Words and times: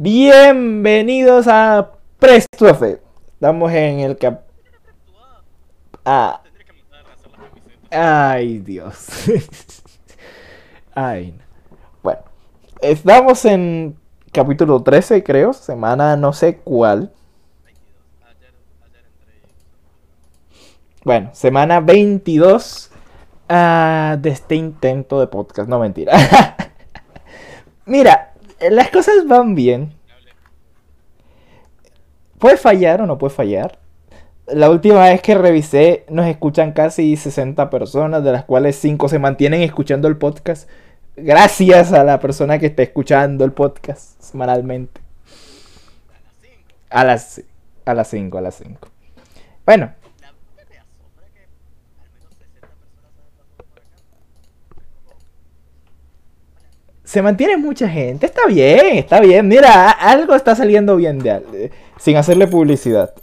Bienvenidos 0.00 1.48
a 1.48 1.90
Presto 2.20 2.68
F. 2.68 3.00
Estamos 3.32 3.72
en 3.72 3.98
el 3.98 4.16
cap... 4.16 4.42
Ah. 6.04 6.40
Ay, 7.90 8.60
Dios. 8.60 9.08
Ay. 10.94 11.32
no. 11.32 11.44
Bueno, 12.00 12.20
estamos 12.80 13.44
en 13.44 13.98
capítulo 14.30 14.84
13, 14.84 15.24
creo. 15.24 15.52
Semana 15.52 16.14
no 16.14 16.32
sé 16.32 16.58
cuál. 16.58 17.12
Bueno, 21.04 21.30
semana 21.32 21.80
22 21.80 22.92
ah, 23.48 24.16
de 24.16 24.30
este 24.30 24.54
intento 24.54 25.18
de 25.18 25.26
podcast. 25.26 25.68
No, 25.68 25.80
mentira. 25.80 26.16
Mira, 27.84 28.27
las 28.70 28.90
cosas 28.90 29.26
van 29.26 29.54
bien. 29.54 29.92
Puede 32.38 32.56
fallar 32.56 33.02
o 33.02 33.06
no 33.06 33.18
puede 33.18 33.34
fallar. 33.34 33.78
La 34.46 34.70
última 34.70 35.04
vez 35.04 35.20
que 35.20 35.34
revisé 35.34 36.04
nos 36.08 36.26
escuchan 36.26 36.72
casi 36.72 37.16
60 37.16 37.68
personas, 37.68 38.24
de 38.24 38.32
las 38.32 38.44
cuales 38.44 38.76
5 38.76 39.08
se 39.08 39.18
mantienen 39.18 39.62
escuchando 39.62 40.08
el 40.08 40.16
podcast. 40.16 40.68
Gracias 41.16 41.92
a 41.92 42.04
la 42.04 42.20
persona 42.20 42.58
que 42.58 42.66
está 42.66 42.82
escuchando 42.82 43.44
el 43.44 43.52
podcast 43.52 44.20
semanalmente. 44.22 45.00
A 46.90 47.04
las 47.04 47.42
a 47.84 47.94
las 47.94 48.08
5, 48.08 48.38
a 48.38 48.40
las 48.42 48.54
5. 48.56 48.88
Bueno, 49.64 49.92
se 57.08 57.22
mantiene 57.22 57.56
mucha 57.56 57.88
gente. 57.88 58.26
Está 58.26 58.46
bien, 58.46 58.96
está 58.96 59.18
bien. 59.20 59.48
Mira, 59.48 59.90
algo 59.90 60.34
está 60.34 60.54
saliendo 60.54 60.94
bien 60.96 61.18
de 61.20 61.42
eh, 61.54 61.70
sin 61.98 62.18
hacerle 62.18 62.46
publicidad. 62.46 63.14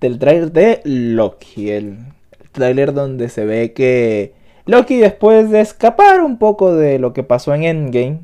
Del 0.00 0.18
trailer 0.18 0.52
de 0.52 0.80
Loki, 0.84 1.72
el, 1.72 1.98
el 2.40 2.50
trailer 2.52 2.94
donde 2.94 3.28
se 3.28 3.44
ve 3.44 3.74
que 3.74 4.32
Loki 4.64 4.96
después 4.96 5.50
de 5.50 5.60
escapar 5.60 6.22
un 6.22 6.38
poco 6.38 6.74
de 6.74 6.98
lo 6.98 7.12
que 7.12 7.22
pasó 7.22 7.54
en 7.54 7.64
Endgame, 7.64 8.20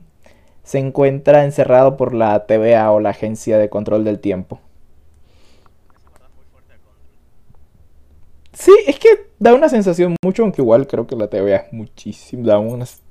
se 0.63 0.79
encuentra 0.79 1.45
encerrado 1.45 1.97
por 1.97 2.15
la 2.15 2.47
TVA 2.47 2.91
o 2.93 3.01
la 3.01 3.11
Agencia 3.11 3.59
de 3.59 3.69
Control 3.69 4.05
del 4.05 4.21
Tiempo. 4.21 4.61
Sí, 8.53 8.73
es 8.87 8.99
que 8.99 9.09
da 9.39 9.55
una 9.55 9.69
sensación 9.69 10.15
mucho, 10.23 10.43
aunque 10.43 10.63
igual 10.63 10.87
creo 10.87 11.07
que 11.07 11.17
la 11.17 11.29
TVA 11.29 11.57
es 11.57 11.73
muchísimo, 11.73 12.47
da 12.47 12.59
unas... 12.59 13.03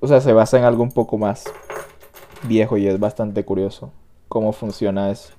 O 0.00 0.08
sea, 0.08 0.20
se 0.20 0.32
basa 0.32 0.58
en 0.58 0.64
algo 0.64 0.82
un 0.82 0.92
poco 0.92 1.18
más 1.18 1.44
viejo 2.44 2.78
y 2.78 2.86
es 2.86 2.98
bastante 2.98 3.44
curioso 3.44 3.92
cómo 4.28 4.52
funciona 4.52 5.10
eso. 5.10 5.34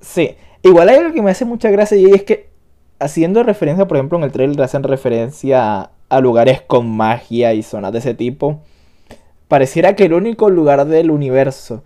Sí, 0.00 0.34
igual 0.62 0.88
hay 0.88 0.96
algo 0.96 1.14
que 1.14 1.22
me 1.22 1.30
hace 1.30 1.44
mucha 1.44 1.70
gracia 1.70 1.96
y 1.96 2.06
es 2.06 2.24
que 2.24 2.49
haciendo 3.00 3.42
referencia, 3.42 3.88
por 3.88 3.96
ejemplo, 3.96 4.18
en 4.18 4.24
el 4.24 4.32
trailer 4.32 4.62
hacen 4.62 4.84
referencia 4.84 5.90
a, 6.08 6.20
lugares 6.20 6.60
con 6.60 6.88
magia 6.88 7.54
y 7.54 7.62
zonas 7.62 7.92
de 7.92 7.98
ese 7.98 8.14
tipo. 8.14 8.60
Pareciera 9.48 9.96
que 9.96 10.04
el 10.04 10.12
único 10.12 10.50
lugar 10.50 10.86
del 10.86 11.10
universo 11.10 11.82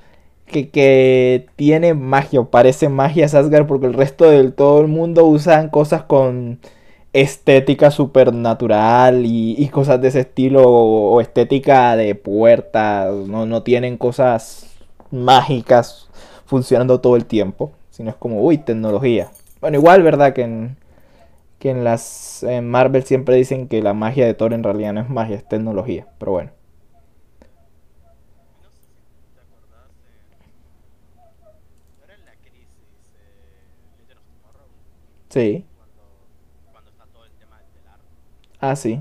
que, 0.46 0.68
que 0.68 1.46
tiene 1.56 1.94
magia 1.94 2.40
o 2.40 2.50
parece 2.50 2.88
magia 2.88 3.24
es 3.24 3.34
Asgard 3.34 3.66
porque 3.66 3.86
el 3.86 3.94
resto 3.94 4.28
del 4.28 4.52
todo 4.52 4.80
el 4.82 4.88
mundo 4.88 5.24
usan 5.24 5.70
cosas 5.70 6.02
con 6.02 6.58
estética 7.14 7.90
supernatural 7.90 9.22
y, 9.24 9.68
cosas 9.68 10.00
de 10.02 10.08
ese 10.08 10.20
estilo 10.20 10.62
o, 10.64 11.14
o 11.14 11.20
estética 11.20 11.96
de 11.96 12.14
puertas, 12.14 13.14
no, 13.14 13.46
no 13.46 13.62
tienen 13.62 13.96
cosas 13.96 14.74
mágicas 15.10 16.08
funcionando 16.44 17.00
todo 17.00 17.16
el 17.16 17.24
tiempo, 17.24 17.72
sino 17.90 18.10
es 18.10 18.16
como, 18.16 18.42
uy, 18.42 18.58
tecnología. 18.58 19.30
Bueno, 19.60 19.78
igual, 19.78 20.02
¿verdad? 20.02 20.32
Que 20.34 20.42
en, 20.42 20.76
que 21.64 21.70
en 21.70 21.82
las 21.82 22.42
en 22.42 22.68
Marvel 22.70 23.04
siempre 23.04 23.36
dicen 23.36 23.68
que 23.68 23.80
la 23.82 23.94
magia 23.94 24.26
de 24.26 24.34
Thor 24.34 24.52
en 24.52 24.62
realidad 24.62 24.92
no 24.92 25.00
es 25.00 25.08
magia, 25.08 25.36
es 25.36 25.48
tecnología, 25.48 26.06
pero 26.18 26.32
bueno. 26.32 26.50
Eh, 27.40 27.48
Sí, 35.30 35.64
cuando, 36.72 36.90
está 36.90 37.06
todo 37.06 37.24
el 37.24 37.32
tema 37.32 37.58
del 37.58 37.68
telar, 37.70 38.00
ah, 38.60 38.76
sí. 38.76 39.00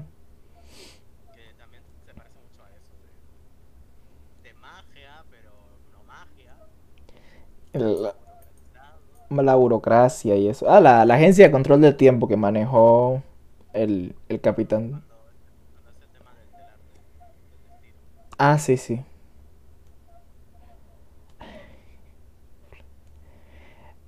que 1.34 1.53
también 1.57 1.84
se 2.06 2.13
parece 2.13 2.40
mucho 2.40 2.63
a 2.63 2.69
eso, 2.72 2.94
de, 4.44 4.50
de 4.50 4.53
magia, 4.56 5.25
pero 5.30 5.80
no 5.91 6.03
magia. 6.03 6.56
La 9.41 9.55
burocracia 9.55 10.35
y 10.35 10.47
eso. 10.47 10.69
Ah, 10.69 10.79
la, 10.79 11.05
la 11.05 11.16
agencia 11.16 11.45
de 11.45 11.51
control 11.51 11.81
del 11.81 11.95
tiempo 11.97 12.27
que 12.27 12.38
manejó 12.38 13.21
el, 13.73 14.16
el 14.29 14.41
capitán. 14.41 15.03
Ah, 18.38 18.57
sí, 18.59 18.77
sí. 18.77 19.01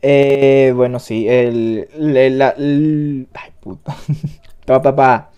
Eh, 0.01 0.71
bueno, 0.75 0.99
sí, 0.99 1.27
el, 1.27 1.87
le- 1.97 2.29
la- 2.29 2.49
el- 2.57 3.27
ay, 3.33 3.51
puta. 3.59 3.95
Pa, 4.65 4.81
pa, 4.81 4.95
pa. 4.95 5.31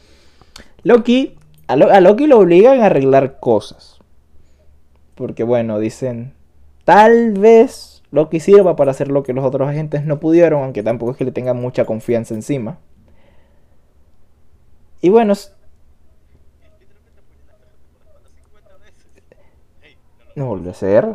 Loki, 0.84 1.36
a, 1.68 1.76
Lo- 1.78 1.92
a 1.92 2.02
Loki 2.02 2.28
lo 2.28 2.40
obligan 2.40 2.82
a 2.82 2.88
arreglar 2.88 3.40
cosas. 3.40 4.00
Porque 5.16 5.44
bueno, 5.44 5.80
dicen, 5.80 6.34
tal 6.86 7.34
vez 7.34 7.97
Loki 8.12 8.40
sirva 8.40 8.76
para 8.76 8.92
hacer 8.92 9.10
lo 9.10 9.24
que 9.24 9.34
los 9.34 9.46
otros 9.46 9.70
agentes 9.70 10.06
no 10.06 10.20
pudieron, 10.20 10.64
aunque 10.64 10.84
tampoco 10.84 11.12
es 11.12 11.18
que 11.18 11.26
le 11.26 11.32
tengan 11.32 11.58
mucha 11.60 11.86
confianza 11.86 12.34
encima. 12.34 12.80
Y 15.02 15.10
bueno, 15.10 15.34
s- 15.34 15.52
Literalmente 16.80 17.20
apuñala 17.20 17.54
a 17.54 17.56
esta 17.56 17.72
gente 17.72 18.00
por 18.00 18.02
la 18.02 18.20
espalda 18.20 18.30
50 18.44 18.78
veces. 18.84 19.06
Ey, 19.84 19.98
no 20.36 20.44
lo 20.44 20.50
vuelve 20.52 20.70
a 20.72 20.74
ser. 20.74 21.08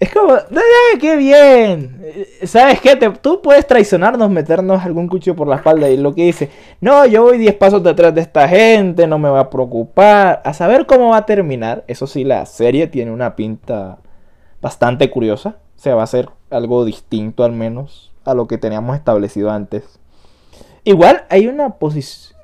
Es 0.00 0.12
como, 0.14 0.34
¡ay, 0.34 0.98
qué 1.00 1.16
bien! 1.16 2.00
Eh, 2.04 2.46
¿Sabes 2.46 2.80
qué? 2.80 2.96
Te- 2.96 3.10
tú 3.10 3.42
puedes 3.42 3.66
traicionarnos, 3.66 4.30
meternos 4.30 4.84
algún 4.84 5.08
cuchillo 5.08 5.36
por 5.36 5.48
la 5.48 5.56
espalda 5.56 5.90
y 5.90 5.96
lo 5.96 6.14
que 6.14 6.24
dice, 6.24 6.50
no, 6.80 7.04
yo 7.06 7.22
voy 7.24 7.38
10 7.38 7.54
pasos 7.54 7.82
detrás 7.82 8.14
de 8.14 8.20
esta 8.20 8.48
gente, 8.48 9.06
no 9.08 9.18
me 9.18 9.28
va 9.30 9.40
a 9.40 9.50
preocupar. 9.50 10.42
A 10.44 10.54
saber 10.54 10.86
cómo 10.86 11.10
va 11.10 11.18
a 11.18 11.26
terminar. 11.26 11.84
Eso 11.88 12.06
sí, 12.06 12.24
la 12.24 12.46
serie 12.46 12.86
tiene 12.88 13.10
una 13.12 13.36
pinta 13.36 13.98
bastante 14.62 15.10
curiosa. 15.10 15.58
O 15.78 15.80
sea, 15.80 15.94
va 15.94 16.02
a 16.02 16.08
ser 16.08 16.28
algo 16.50 16.84
distinto 16.84 17.44
al 17.44 17.52
menos 17.52 18.12
a 18.24 18.34
lo 18.34 18.48
que 18.48 18.58
teníamos 18.58 18.96
establecido 18.96 19.52
antes. 19.52 20.00
Igual 20.82 21.24
hay 21.30 21.46
una 21.46 21.76
posición... 21.76 22.36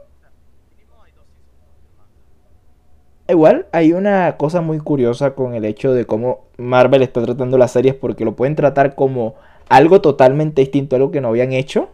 Igual 3.26 3.66
hay 3.72 3.92
una 3.92 4.36
cosa 4.36 4.60
muy 4.60 4.78
curiosa 4.78 5.34
con 5.34 5.54
el 5.54 5.64
hecho 5.64 5.92
de 5.92 6.04
cómo 6.04 6.44
Marvel 6.58 7.02
está 7.02 7.22
tratando 7.22 7.58
las 7.58 7.72
series 7.72 7.94
porque 7.96 8.24
lo 8.24 8.36
pueden 8.36 8.54
tratar 8.54 8.94
como 8.94 9.34
algo 9.68 10.00
totalmente 10.00 10.60
distinto, 10.60 10.94
algo 10.94 11.10
que 11.10 11.20
no 11.22 11.28
habían 11.28 11.52
hecho, 11.52 11.88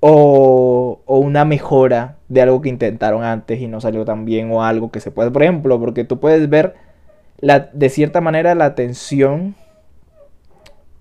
o, 0.00 1.00
o 1.04 1.18
una 1.18 1.44
mejora 1.44 2.16
de 2.28 2.42
algo 2.42 2.60
que 2.60 2.70
intentaron 2.70 3.22
antes 3.22 3.60
y 3.60 3.68
no 3.68 3.80
salió 3.80 4.04
tan 4.04 4.24
bien, 4.24 4.50
o 4.50 4.64
algo 4.64 4.90
que 4.90 4.98
se 4.98 5.10
puede, 5.10 5.30
por 5.30 5.42
ejemplo, 5.42 5.78
porque 5.78 6.04
tú 6.04 6.18
puedes 6.18 6.48
ver 6.48 6.74
la, 7.38 7.70
de 7.72 7.90
cierta 7.90 8.22
manera 8.22 8.54
la 8.54 8.74
tensión 8.74 9.54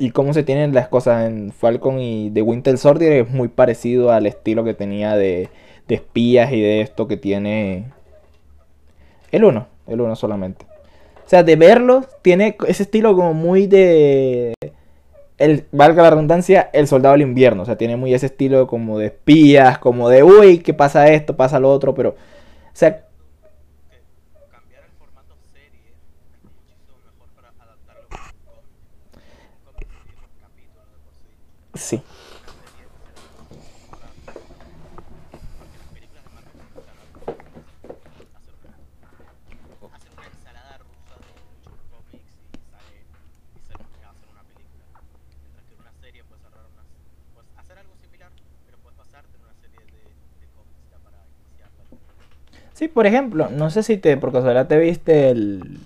y 0.02 0.10
cómo 0.10 0.34
se 0.34 0.42
tienen 0.42 0.74
las 0.74 0.88
cosas 0.88 1.28
en 1.28 1.52
Falcon 1.52 2.00
y 2.00 2.32
The 2.32 2.42
Winter 2.42 2.76
Soldier 2.80 3.14
es 3.14 3.30
muy 3.30 3.50
parecido 3.50 4.12
al 4.12 4.26
estilo 4.26 4.64
que 4.64 4.74
tenía 4.74 5.16
de, 5.16 5.50
de 5.88 5.96
espías 5.96 6.52
y 6.52 6.60
de 6.60 6.82
esto 6.82 7.08
que 7.08 7.18
tiene 7.18 7.86
el 9.32 9.44
1, 9.44 9.68
el 9.86 10.02
1 10.02 10.16
solamente. 10.16 10.66
O 11.24 11.30
sea, 11.30 11.44
de 11.44 11.56
verlo, 11.56 12.04
tiene 12.24 12.58
ese 12.68 12.82
estilo 12.82 13.16
como 13.16 13.36
muy 13.36 13.68
de. 13.68 14.56
El, 15.38 15.66
valga 15.72 16.02
la 16.02 16.10
redundancia, 16.10 16.72
el 16.74 16.88
soldado 16.88 17.14
del 17.14 17.22
invierno. 17.22 17.62
O 17.62 17.66
sea, 17.66 17.78
tiene 17.78 17.96
muy 17.96 18.14
ese 18.16 18.26
estilo 18.26 18.66
como 18.66 18.98
de 18.98 19.08
espías, 19.08 19.78
como 19.78 20.10
de 20.10 20.24
uy, 20.24 20.60
¿qué 20.60 20.74
pasa 20.74 21.10
esto? 21.10 21.38
Pasa 21.38 21.60
lo 21.60 21.70
otro, 21.70 21.94
pero. 21.94 22.10
O 22.10 22.16
sea, 22.74 23.06
Sí. 31.74 32.02
Sí, 52.74 52.88
por 52.88 53.06
ejemplo, 53.06 53.50
no 53.52 53.70
sé 53.70 53.84
si 53.84 53.98
te, 53.98 54.18
por 54.18 54.32
casualidad 54.32 54.68
te 54.68 54.78
viste 54.78 55.30
el, 55.30 55.80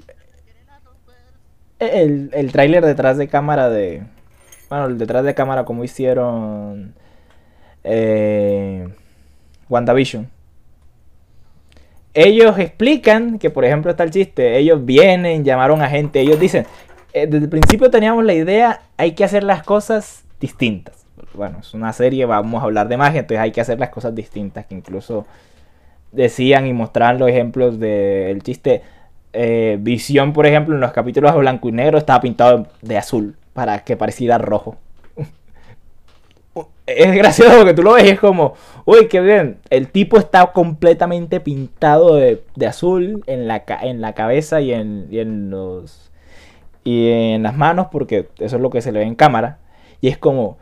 el, 1.79 2.29
el 2.33 2.51
tráiler 2.51 2.85
detrás 2.85 3.17
de 3.17 3.27
cámara 3.27 3.69
de, 3.69 4.03
bueno, 4.69 4.89
detrás 4.89 5.23
de 5.23 5.33
cámara 5.35 5.63
como 5.63 5.83
hicieron 5.83 6.95
eh, 7.83 8.87
WandaVision. 9.69 10.29
Ellos 12.13 12.57
explican 12.57 13.39
que, 13.39 13.49
por 13.49 13.65
ejemplo, 13.65 13.91
está 13.91 14.03
el 14.03 14.11
chiste. 14.11 14.57
Ellos 14.57 14.85
vienen, 14.85 15.43
llamaron 15.43 15.81
a 15.81 15.89
gente. 15.89 16.21
Ellos 16.21 16.39
dicen, 16.39 16.65
eh, 17.13 17.27
desde 17.27 17.45
el 17.45 17.49
principio 17.49 17.91
teníamos 17.91 18.23
la 18.23 18.33
idea, 18.33 18.81
hay 18.97 19.11
que 19.11 19.23
hacer 19.23 19.43
las 19.43 19.63
cosas 19.63 20.23
distintas. 20.39 21.05
Bueno, 21.33 21.59
es 21.59 21.73
una 21.73 21.91
serie, 21.93 22.25
vamos 22.25 22.61
a 22.61 22.65
hablar 22.65 22.87
de 22.87 22.97
magia, 22.97 23.19
entonces 23.21 23.41
hay 23.41 23.51
que 23.51 23.61
hacer 23.61 23.79
las 23.79 23.89
cosas 23.89 24.15
distintas. 24.15 24.65
Que 24.65 24.75
incluso 24.75 25.27
decían 26.11 26.65
y 26.67 26.73
mostraban 26.73 27.19
los 27.19 27.29
ejemplos 27.29 27.79
del 27.79 28.41
chiste. 28.41 28.81
Eh, 29.33 29.77
Visión, 29.81 30.31
por 30.31 30.45
ejemplo, 30.45 30.73
en 30.73 30.81
los 30.81 30.93
capítulos 30.93 31.33
de 31.33 31.39
blanco 31.39 31.67
y 31.67 31.73
negro 31.73 31.97
estaba 31.97 32.21
pintado 32.21 32.67
de 32.81 32.97
azul 32.97 33.35
para 33.55 33.85
que 33.85 33.95
pareciera 33.95 34.37
rojo. 34.37 34.75
es 36.85 37.15
gracioso 37.15 37.57
porque 37.57 37.73
tú 37.73 37.83
lo 37.83 37.93
ves 37.93 38.03
y 38.03 38.09
es 38.09 38.19
como, 38.19 38.53
uy, 38.83 39.07
qué 39.07 39.21
bien. 39.21 39.59
El 39.69 39.89
tipo 39.89 40.17
está 40.17 40.51
completamente 40.51 41.39
pintado 41.39 42.15
de, 42.15 42.43
de 42.55 42.67
azul 42.67 43.23
en 43.27 43.47
la, 43.47 43.63
en 43.81 44.01
la 44.01 44.13
cabeza 44.13 44.59
y 44.59 44.73
en, 44.73 45.07
y 45.09 45.19
en 45.19 45.49
los 45.49 46.11
y 46.83 47.09
en 47.09 47.43
las 47.43 47.57
manos 47.57 47.87
porque 47.91 48.27
eso 48.37 48.57
es 48.57 48.61
lo 48.61 48.69
que 48.69 48.81
se 48.81 48.91
le 48.91 48.99
ve 48.99 49.05
en 49.05 49.15
cámara. 49.15 49.59
Y 50.01 50.09
es 50.09 50.17
como, 50.17 50.57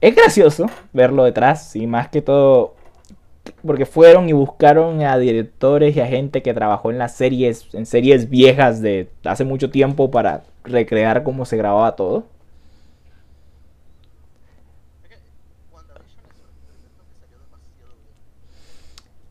es 0.00 0.16
gracioso 0.16 0.66
verlo 0.92 1.22
detrás 1.24 1.76
y 1.76 1.86
más 1.86 2.08
que 2.08 2.22
todo 2.22 2.74
porque 3.64 3.86
fueron 3.86 4.28
y 4.28 4.32
buscaron 4.32 5.00
a 5.02 5.16
directores 5.16 5.96
y 5.96 6.00
a 6.00 6.06
gente 6.06 6.42
que 6.42 6.52
trabajó 6.52 6.90
en 6.90 6.98
las 6.98 7.14
series, 7.14 7.72
en 7.72 7.86
series 7.86 8.28
viejas 8.28 8.82
de 8.82 9.08
hace 9.24 9.44
mucho 9.44 9.70
tiempo 9.70 10.10
para 10.10 10.42
recrear 10.68 11.22
cómo 11.24 11.44
se 11.44 11.56
grababa 11.56 11.96
todo. 11.96 12.26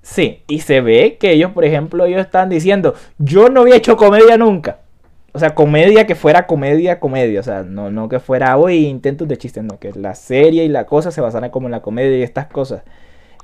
Sí, 0.01 0.41
y 0.47 0.59
se 0.61 0.81
ve 0.81 1.17
que 1.19 1.31
ellos, 1.31 1.51
por 1.51 1.65
ejemplo, 1.65 2.05
ellos 2.05 2.21
están 2.21 2.49
diciendo, 2.49 2.95
yo 3.17 3.49
no 3.49 3.61
había 3.61 3.75
hecho 3.75 3.97
comedia 3.97 4.37
nunca. 4.37 4.79
O 5.33 5.39
sea, 5.39 5.53
comedia 5.53 6.07
que 6.07 6.15
fuera 6.15 6.47
comedia, 6.47 6.99
comedia. 6.99 7.39
O 7.39 7.43
sea, 7.43 7.63
no, 7.63 7.91
no 7.91 8.09
que 8.09 8.19
fuera, 8.19 8.57
hoy 8.57 8.87
intentos 8.87 9.27
de 9.27 9.37
chistes, 9.37 9.63
no, 9.63 9.79
que 9.79 9.91
la 9.93 10.15
serie 10.15 10.63
y 10.65 10.69
la 10.69 10.85
cosa 10.85 11.11
se 11.11 11.21
basaran 11.21 11.51
como 11.51 11.67
en 11.67 11.71
la 11.71 11.81
comedia 11.81 12.17
y 12.17 12.23
estas 12.23 12.47
cosas. 12.47 12.83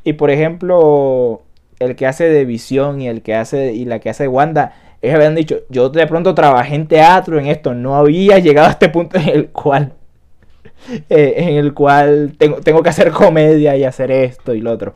Y 0.03 0.13
por 0.13 0.31
ejemplo, 0.31 1.43
el 1.79 1.95
que 1.95 2.07
hace 2.07 2.29
de 2.29 2.45
Visión 2.45 3.01
y 3.01 3.07
el 3.09 3.21
que 3.21 3.35
hace 3.35 3.73
y 3.73 3.85
la 3.85 3.99
que 3.99 4.09
hace 4.09 4.23
de 4.23 4.29
Wanda, 4.29 4.73
ellos 5.03 5.15
habían 5.17 5.35
dicho, 5.35 5.59
yo 5.67 5.89
de 5.89 6.07
pronto 6.07 6.33
trabajé 6.33 6.75
en 6.75 6.87
teatro 6.87 7.37
en 7.37 7.47
esto, 7.47 7.73
no 7.73 7.97
había 7.97 8.39
llegado 8.39 8.69
a 8.69 8.71
este 8.71 8.87
punto 8.87 9.17
en 9.17 9.27
el 9.27 9.49
cual 9.49 9.91
eh, 11.09 11.33
en 11.37 11.55
el 11.55 11.73
cual 11.73 12.35
tengo, 12.37 12.61
tengo 12.61 12.81
que 12.81 12.89
hacer 12.89 13.11
comedia 13.11 13.75
y 13.75 13.83
hacer 13.83 14.11
esto 14.11 14.53
y 14.53 14.61
lo 14.61 14.71
otro. 14.71 14.93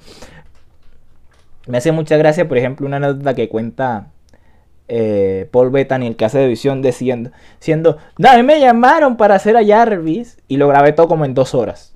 Me 1.67 1.77
hace 1.77 1.91
mucha 1.91 2.15
gracia, 2.15 2.47
por 2.47 2.57
ejemplo, 2.57 2.87
una 2.87 2.95
anécdota 2.97 3.35
que 3.35 3.49
cuenta 3.49 4.07
eh, 4.87 5.49
Paul 5.51 5.71
Bettany, 5.71 6.07
el 6.07 6.15
que 6.15 6.23
hace 6.23 6.39
de 6.39 6.47
visión, 6.47 6.81
diciendo, 6.81 7.31
siendo, 7.59 7.97
no, 8.17 8.43
me 8.43 8.61
llamaron 8.61 9.17
para 9.17 9.35
hacer 9.35 9.57
a 9.57 9.65
Jarvis 9.65 10.37
y 10.47 10.55
lo 10.55 10.69
grabé 10.69 10.93
todo 10.93 11.09
como 11.09 11.25
en 11.25 11.33
dos 11.33 11.53
horas. 11.53 11.93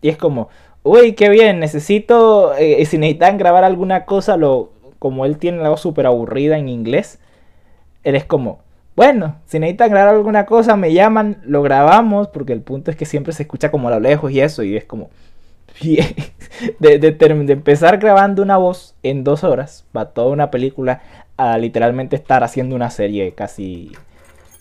Y 0.00 0.08
es 0.08 0.16
como, 0.16 0.50
uy, 0.84 1.14
qué 1.14 1.28
bien, 1.28 1.58
necesito, 1.58 2.54
eh, 2.54 2.86
si 2.86 2.98
necesitan 2.98 3.38
grabar 3.38 3.64
alguna 3.64 4.04
cosa, 4.04 4.36
lo, 4.36 4.70
como 4.98 5.24
él 5.24 5.38
tiene 5.38 5.58
la 5.58 5.68
voz 5.70 5.80
súper 5.80 6.06
aburrida 6.06 6.58
en 6.58 6.68
inglés, 6.68 7.18
él 8.04 8.14
es 8.14 8.24
como, 8.24 8.60
bueno, 8.96 9.36
si 9.46 9.58
necesitan 9.58 9.90
grabar 9.90 10.14
alguna 10.14 10.46
cosa, 10.46 10.76
me 10.76 10.92
llaman, 10.92 11.40
lo 11.44 11.62
grabamos, 11.62 12.28
porque 12.28 12.52
el 12.52 12.62
punto 12.62 12.90
es 12.90 12.96
que 12.96 13.06
siempre 13.06 13.32
se 13.32 13.44
escucha 13.44 13.70
como 13.70 13.88
a 13.88 13.92
lo 13.92 14.00
lejos 14.00 14.32
y 14.32 14.40
eso, 14.40 14.62
y 14.62 14.76
es 14.76 14.84
como, 14.84 15.10
de, 15.80 16.98
de, 16.98 17.52
empezar 17.52 17.98
grabando 17.98 18.42
una 18.42 18.56
voz 18.56 18.96
en 19.02 19.22
dos 19.24 19.44
horas, 19.44 19.84
para 19.92 20.10
toda 20.10 20.32
una 20.32 20.50
película, 20.50 21.02
a 21.36 21.56
literalmente 21.58 22.16
estar 22.16 22.42
haciendo 22.42 22.74
una 22.74 22.90
serie 22.90 23.32
casi 23.34 23.92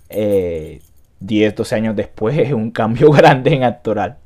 eh, 0.09 0.81
10, 1.19 1.55
12 1.55 1.75
años 1.75 1.95
después, 1.95 2.37
es 2.39 2.53
un 2.53 2.71
cambio 2.71 3.11
grande 3.13 3.53
en 3.53 3.63
actoral. 3.63 4.17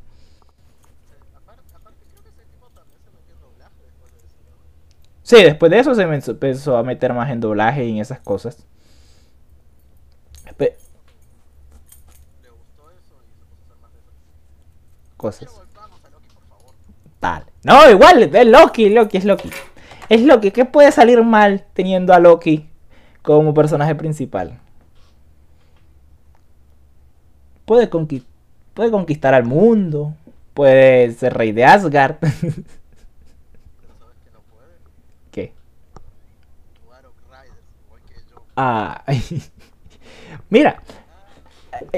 Sí, 5.31 5.41
después 5.41 5.71
de 5.71 5.79
eso 5.79 5.95
se 5.95 6.05
me 6.05 6.17
empezó 6.17 6.75
a 6.75 6.83
meter 6.83 7.13
más 7.13 7.31
en 7.31 7.39
doblaje 7.39 7.85
y 7.85 7.91
en 7.91 7.99
esas 7.99 8.19
cosas. 8.19 8.65
Pe 10.57 10.75
cosas. 15.15 15.49
Tal. 17.21 17.45
No, 17.63 17.89
igual, 17.89 18.23
es 18.23 18.45
Loki, 18.45 18.89
Loki 18.89 19.19
es 19.19 19.23
Loki. 19.23 19.49
Es 20.09 20.21
Loki, 20.21 20.51
¿qué 20.51 20.65
puede 20.65 20.91
salir 20.91 21.23
mal 21.23 21.65
teniendo 21.75 22.13
a 22.13 22.19
Loki 22.19 22.69
como 23.21 23.53
personaje 23.53 23.95
principal? 23.95 24.59
Puede, 27.63 27.89
conquistar, 27.89 28.29
puede 28.73 28.91
conquistar 28.91 29.33
al 29.33 29.45
mundo, 29.45 30.13
puede 30.53 31.13
ser 31.13 31.35
rey 31.35 31.53
de 31.53 31.63
Asgard. 31.63 32.17
Ah, 38.55 39.03
mira, 40.49 40.81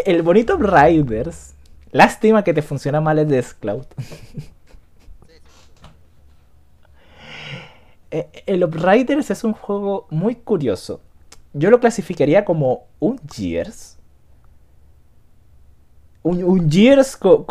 el 0.05 0.21
bonito 0.21 0.57
Riders, 0.57 1.55
lástima 1.91 2.43
que 2.43 2.53
te 2.53 2.61
funciona 2.61 3.01
mal 3.01 3.19
el 3.19 3.27
de 3.27 3.43
Cloud. 3.59 3.85
Eh, 8.15 8.29
el 8.45 8.71
Riders 8.71 9.31
es 9.31 9.43
un 9.43 9.53
juego 9.53 10.05
muy 10.11 10.35
curioso. 10.35 11.01
Yo 11.53 11.71
lo 11.71 11.79
clasificaría 11.79 12.45
como 12.45 12.85
un 12.99 13.19
Gears. 13.27 13.97
Un, 16.21 16.69
Gears 16.69 17.17
con, 17.17 17.45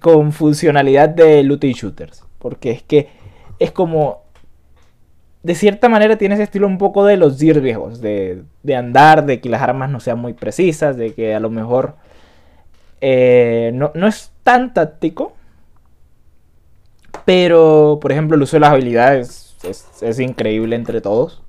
con, 0.00 0.32
funcionalidad 0.32 1.10
de 1.10 1.42
looting 1.42 1.74
shooters. 1.74 2.24
Porque 2.38 2.70
es 2.70 2.82
que 2.82 3.10
es 3.58 3.72
como 3.72 4.23
de 5.44 5.54
cierta 5.54 5.90
manera 5.90 6.16
tiene 6.16 6.34
ese 6.34 6.44
estilo 6.44 6.66
un 6.66 6.78
poco 6.78 7.04
de 7.04 7.18
los 7.18 7.38
Gears 7.38 7.60
viejos, 7.60 8.00
de, 8.00 8.44
andar, 8.74 9.26
de 9.26 9.40
que 9.42 9.50
las 9.50 9.60
armas 9.60 9.90
no 9.90 10.00
sean 10.00 10.18
muy 10.18 10.32
precisas, 10.32 10.96
de 10.96 11.12
que 11.12 11.34
a 11.34 11.40
lo 11.40 11.50
mejor 11.50 11.96
eh, 13.02 13.70
no, 13.74 13.92
es 14.08 14.32
tan 14.42 14.72
táctico, 14.72 15.34
pero 17.26 17.98
por 18.00 18.10
ejemplo 18.10 18.36
el 18.36 18.42
uso 18.42 18.56
de 18.56 18.60
las 18.60 18.70
habilidades 18.70 19.56
es, 20.00 20.18
increíble 20.18 20.76
entre 20.76 21.02
todos. 21.02 21.42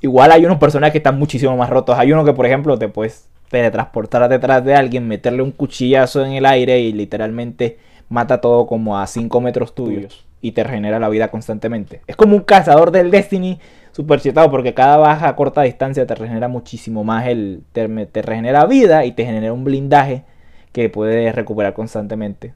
Igual 0.00 0.32
hay 0.32 0.44
unos 0.44 0.58
personajes 0.58 0.90
que 0.90 0.98
están 0.98 1.18
muchísimo 1.18 1.56
más 1.56 1.70
rotos. 1.70 1.96
Hay 1.98 2.12
uno 2.12 2.24
que 2.24 2.32
por 2.32 2.46
ejemplo 2.46 2.78
te 2.78 2.88
puedes 2.88 3.28
teletransportar 3.48 4.28
detrás 4.28 4.64
de 4.64 4.74
alguien, 4.74 5.06
meterle 5.06 5.42
un 5.42 5.52
cuchillazo 5.52 6.24
en 6.24 6.32
el 6.32 6.46
aire 6.46 6.80
y 6.80 6.92
literalmente 6.92 7.78
mata 8.08 8.40
todo 8.40 8.66
como 8.66 8.98
a 8.98 9.06
5 9.06 9.40
metros 9.40 9.72
tuyos 9.72 10.26
y 10.40 10.52
te 10.52 10.64
regenera 10.64 10.98
la 10.98 11.08
vida 11.08 11.28
constantemente. 11.28 12.02
Es 12.06 12.16
como 12.16 12.36
un 12.36 12.42
cazador 12.42 12.90
del 12.90 13.10
Destiny 13.10 13.60
super 13.92 14.20
chetado 14.20 14.50
porque 14.50 14.74
cada 14.74 14.96
baja 14.96 15.28
a 15.28 15.36
corta 15.36 15.62
distancia 15.62 16.06
te 16.06 16.14
regenera 16.14 16.48
muchísimo 16.48 17.04
más 17.04 17.26
el 17.26 17.62
te, 17.72 17.88
te, 18.06 18.22
regenera 18.22 18.66
vida 18.66 19.04
y 19.04 19.12
te 19.12 19.24
genera 19.24 19.52
un 19.52 19.64
blindaje 19.64 20.24
que 20.72 20.88
puedes 20.88 21.34
recuperar 21.34 21.74
constantemente. 21.74 22.54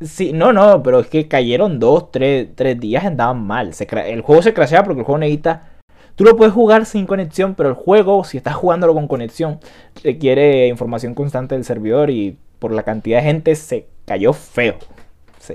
Sí, 0.00 0.32
no, 0.34 0.52
no, 0.52 0.82
pero 0.82 1.00
es 1.00 1.06
que 1.06 1.26
cayeron 1.26 1.78
dos, 1.78 2.10
tres, 2.10 2.48
tres 2.54 2.78
días 2.78 3.04
andaban 3.04 3.46
mal. 3.46 3.70
El 4.04 4.20
juego 4.20 4.42
se 4.42 4.52
crasheaba 4.52 4.84
porque 4.84 5.00
el 5.00 5.06
juego 5.06 5.18
necesita. 5.18 5.70
Tú 6.16 6.24
lo 6.24 6.36
puedes 6.36 6.52
jugar 6.54 6.86
sin 6.86 7.06
conexión, 7.06 7.54
pero 7.54 7.68
el 7.68 7.74
juego, 7.74 8.24
si 8.24 8.38
estás 8.38 8.54
jugándolo 8.54 8.94
con 8.94 9.06
conexión, 9.06 9.60
requiere 10.02 10.66
información 10.66 11.14
constante 11.14 11.54
del 11.54 11.64
servidor 11.64 12.10
y 12.10 12.38
por 12.58 12.72
la 12.72 12.82
cantidad 12.82 13.18
de 13.18 13.24
gente 13.24 13.54
se 13.54 13.86
cayó 14.06 14.32
feo. 14.32 14.76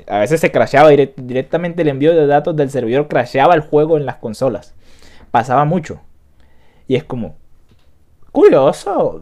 A 0.08 0.20
veces 0.20 0.40
se 0.40 0.52
crasheaba 0.52 0.90
direct- 0.92 1.16
directamente 1.16 1.82
el 1.82 1.90
envío 1.90 2.14
de 2.16 2.28
datos 2.28 2.56
del 2.56 2.70
servidor, 2.70 3.08
crasheaba 3.08 3.56
el 3.56 3.62
juego 3.62 3.98
en 3.98 4.06
las 4.06 4.18
consolas. 4.18 4.74
Pasaba 5.32 5.66
mucho. 5.66 6.00
Y 6.88 6.96
es 6.96 7.04
como, 7.04 7.36
curioso. 8.32 9.22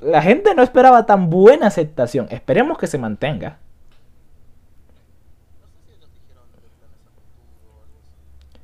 La 0.00 0.20
gente 0.20 0.54
no 0.54 0.62
esperaba 0.62 1.06
tan 1.06 1.30
buena 1.30 1.68
aceptación. 1.68 2.26
Esperemos 2.30 2.76
que 2.76 2.88
se 2.88 2.98
mantenga. 2.98 3.58
No 5.60 5.66
sé 5.68 5.78
si 5.86 5.92
ellos 5.96 6.10
dijeron 6.12 6.44
de 6.52 6.58
planes 6.58 6.98
a 7.06 7.10
futuro 7.14 7.70
o 7.78 7.82
algo 7.84 7.98
así. 8.02 8.58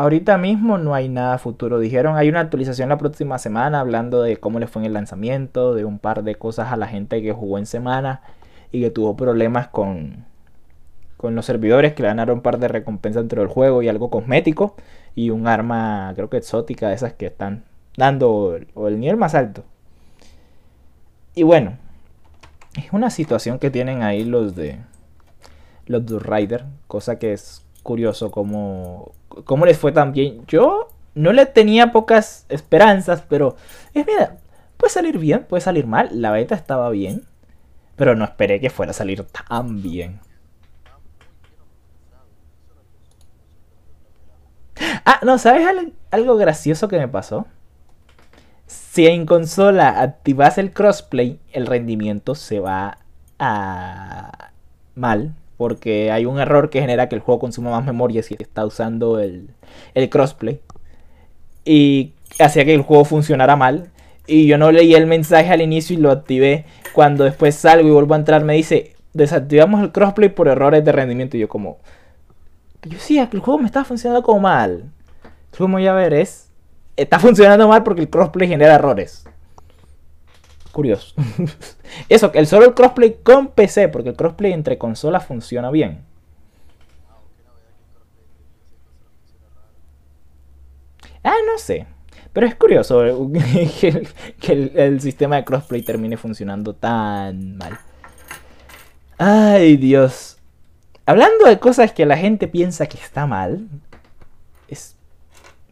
Ahorita 0.00 0.38
mismo 0.38 0.78
no 0.78 0.94
hay 0.94 1.10
nada 1.10 1.36
futuro. 1.36 1.78
Dijeron, 1.78 2.16
hay 2.16 2.30
una 2.30 2.40
actualización 2.40 2.88
la 2.88 2.96
próxima 2.96 3.38
semana 3.38 3.80
hablando 3.80 4.22
de 4.22 4.38
cómo 4.38 4.58
le 4.58 4.66
fue 4.66 4.80
en 4.80 4.86
el 4.86 4.94
lanzamiento, 4.94 5.74
de 5.74 5.84
un 5.84 5.98
par 5.98 6.22
de 6.24 6.36
cosas 6.36 6.72
a 6.72 6.78
la 6.78 6.86
gente 6.86 7.20
que 7.20 7.34
jugó 7.34 7.58
en 7.58 7.66
semana 7.66 8.22
y 8.72 8.80
que 8.80 8.90
tuvo 8.90 9.14
problemas 9.14 9.68
con, 9.68 10.24
con 11.18 11.34
los 11.34 11.44
servidores, 11.44 11.92
que 11.92 12.00
le 12.00 12.08
ganaron 12.08 12.38
un 12.38 12.42
par 12.42 12.58
de 12.58 12.68
recompensas 12.68 13.24
dentro 13.24 13.42
del 13.42 13.50
juego 13.50 13.82
y 13.82 13.88
algo 13.88 14.08
cosmético 14.08 14.74
y 15.14 15.28
un 15.28 15.46
arma, 15.46 16.14
creo 16.14 16.30
que 16.30 16.38
exótica, 16.38 16.88
de 16.88 16.94
esas 16.94 17.12
que 17.12 17.26
están 17.26 17.64
dando 17.98 18.56
o 18.72 18.88
el 18.88 19.00
nivel 19.00 19.18
más 19.18 19.34
alto. 19.34 19.64
Y 21.34 21.42
bueno, 21.42 21.76
es 22.74 22.90
una 22.94 23.10
situación 23.10 23.58
que 23.58 23.70
tienen 23.70 24.02
ahí 24.02 24.24
los 24.24 24.56
de 24.56 24.78
los 25.84 26.06
de 26.06 26.18
Rider, 26.18 26.64
cosa 26.86 27.18
que 27.18 27.34
es 27.34 27.66
curioso 27.82 28.30
cómo, 28.30 29.12
cómo 29.44 29.66
les 29.66 29.78
fue 29.78 29.92
tan 29.92 30.12
bien. 30.12 30.44
Yo 30.46 30.88
no 31.14 31.32
le 31.32 31.46
tenía 31.46 31.92
pocas 31.92 32.46
esperanzas, 32.48 33.22
pero 33.28 33.56
es 33.94 34.06
mira, 34.06 34.38
puede 34.76 34.92
salir 34.92 35.18
bien, 35.18 35.44
puede 35.48 35.60
salir 35.60 35.86
mal. 35.86 36.08
La 36.12 36.30
beta 36.32 36.54
estaba 36.54 36.90
bien, 36.90 37.24
pero 37.96 38.14
no 38.16 38.24
esperé 38.24 38.60
que 38.60 38.70
fuera 38.70 38.90
a 38.90 38.94
salir 38.94 39.24
tan 39.24 39.82
bien. 39.82 40.20
Ah, 45.04 45.20
no, 45.22 45.38
¿sabes 45.38 45.66
al- 45.66 45.92
algo 46.10 46.36
gracioso 46.36 46.88
que 46.88 46.98
me 46.98 47.08
pasó? 47.08 47.46
Si 48.66 49.06
en 49.06 49.26
consola 49.26 50.00
activas 50.00 50.58
el 50.58 50.72
crossplay, 50.72 51.40
el 51.52 51.66
rendimiento 51.66 52.34
se 52.34 52.60
va 52.60 52.98
a 53.38 54.52
mal. 54.94 55.34
Porque 55.60 56.10
hay 56.10 56.24
un 56.24 56.40
error 56.40 56.70
que 56.70 56.80
genera 56.80 57.10
que 57.10 57.16
el 57.16 57.20
juego 57.20 57.38
consuma 57.38 57.70
más 57.70 57.84
memoria 57.84 58.22
si 58.22 58.34
está 58.38 58.64
usando 58.64 59.18
el, 59.18 59.50
el 59.92 60.08
crossplay. 60.08 60.58
Y 61.66 62.14
hacía 62.38 62.64
que 62.64 62.72
el 62.72 62.80
juego 62.80 63.04
funcionara 63.04 63.56
mal. 63.56 63.90
Y 64.26 64.46
yo 64.46 64.56
no 64.56 64.72
leí 64.72 64.94
el 64.94 65.06
mensaje 65.06 65.50
al 65.50 65.60
inicio 65.60 65.98
y 65.98 66.00
lo 66.00 66.12
activé. 66.12 66.64
Cuando 66.94 67.24
después 67.24 67.56
salgo 67.56 67.86
y 67.86 67.90
vuelvo 67.90 68.14
a 68.14 68.16
entrar 68.16 68.42
me 68.42 68.54
dice, 68.54 68.96
desactivamos 69.12 69.82
el 69.82 69.92
crossplay 69.92 70.30
por 70.30 70.48
errores 70.48 70.82
de 70.82 70.92
rendimiento. 70.92 71.36
Y 71.36 71.40
yo 71.40 71.48
como, 71.50 71.76
yo 72.84 72.96
que 73.06 73.36
el 73.36 73.40
juego 73.40 73.58
me 73.58 73.66
estaba 73.66 73.84
funcionando 73.84 74.22
como 74.22 74.40
mal. 74.40 74.84
Como 75.58 75.78
ya 75.78 75.92
ver, 75.92 76.14
es. 76.14 76.48
Está 76.96 77.18
funcionando 77.18 77.68
mal 77.68 77.82
porque 77.82 78.00
el 78.00 78.08
crossplay 78.08 78.48
genera 78.48 78.76
errores. 78.76 79.26
Curioso. 80.72 81.14
Eso, 82.08 82.30
el 82.34 82.46
solo 82.46 82.66
el 82.66 82.74
crossplay 82.74 83.18
con 83.22 83.48
PC, 83.48 83.88
porque 83.88 84.10
el 84.10 84.16
crossplay 84.16 84.52
entre 84.52 84.78
consolas 84.78 85.26
funciona 85.26 85.70
bien. 85.70 86.04
Ah, 91.22 91.34
no 91.46 91.58
sé. 91.58 91.86
Pero 92.32 92.46
es 92.46 92.54
curioso 92.54 93.04
eh, 93.06 93.70
que, 93.80 93.88
el, 93.88 94.08
que 94.40 94.52
el- 94.52 94.72
el 94.78 95.00
sistema 95.00 95.36
de 95.36 95.44
crossplay 95.44 95.82
termine 95.82 96.16
funcionando 96.16 96.74
tan 96.74 97.56
mal. 97.56 97.78
Ay, 99.18 99.76
Dios. 99.76 100.38
Hablando 101.06 101.46
de 101.46 101.58
cosas 101.58 101.92
que 101.92 102.06
la 102.06 102.16
gente 102.16 102.48
piensa 102.48 102.86
que 102.86 102.98
está 102.98 103.26
mal, 103.26 103.68
es... 104.68 104.96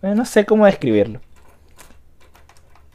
eh, 0.02 0.14
No 0.14 0.24
sé 0.24 0.44
cómo 0.46 0.66
describirlo. 0.66 1.20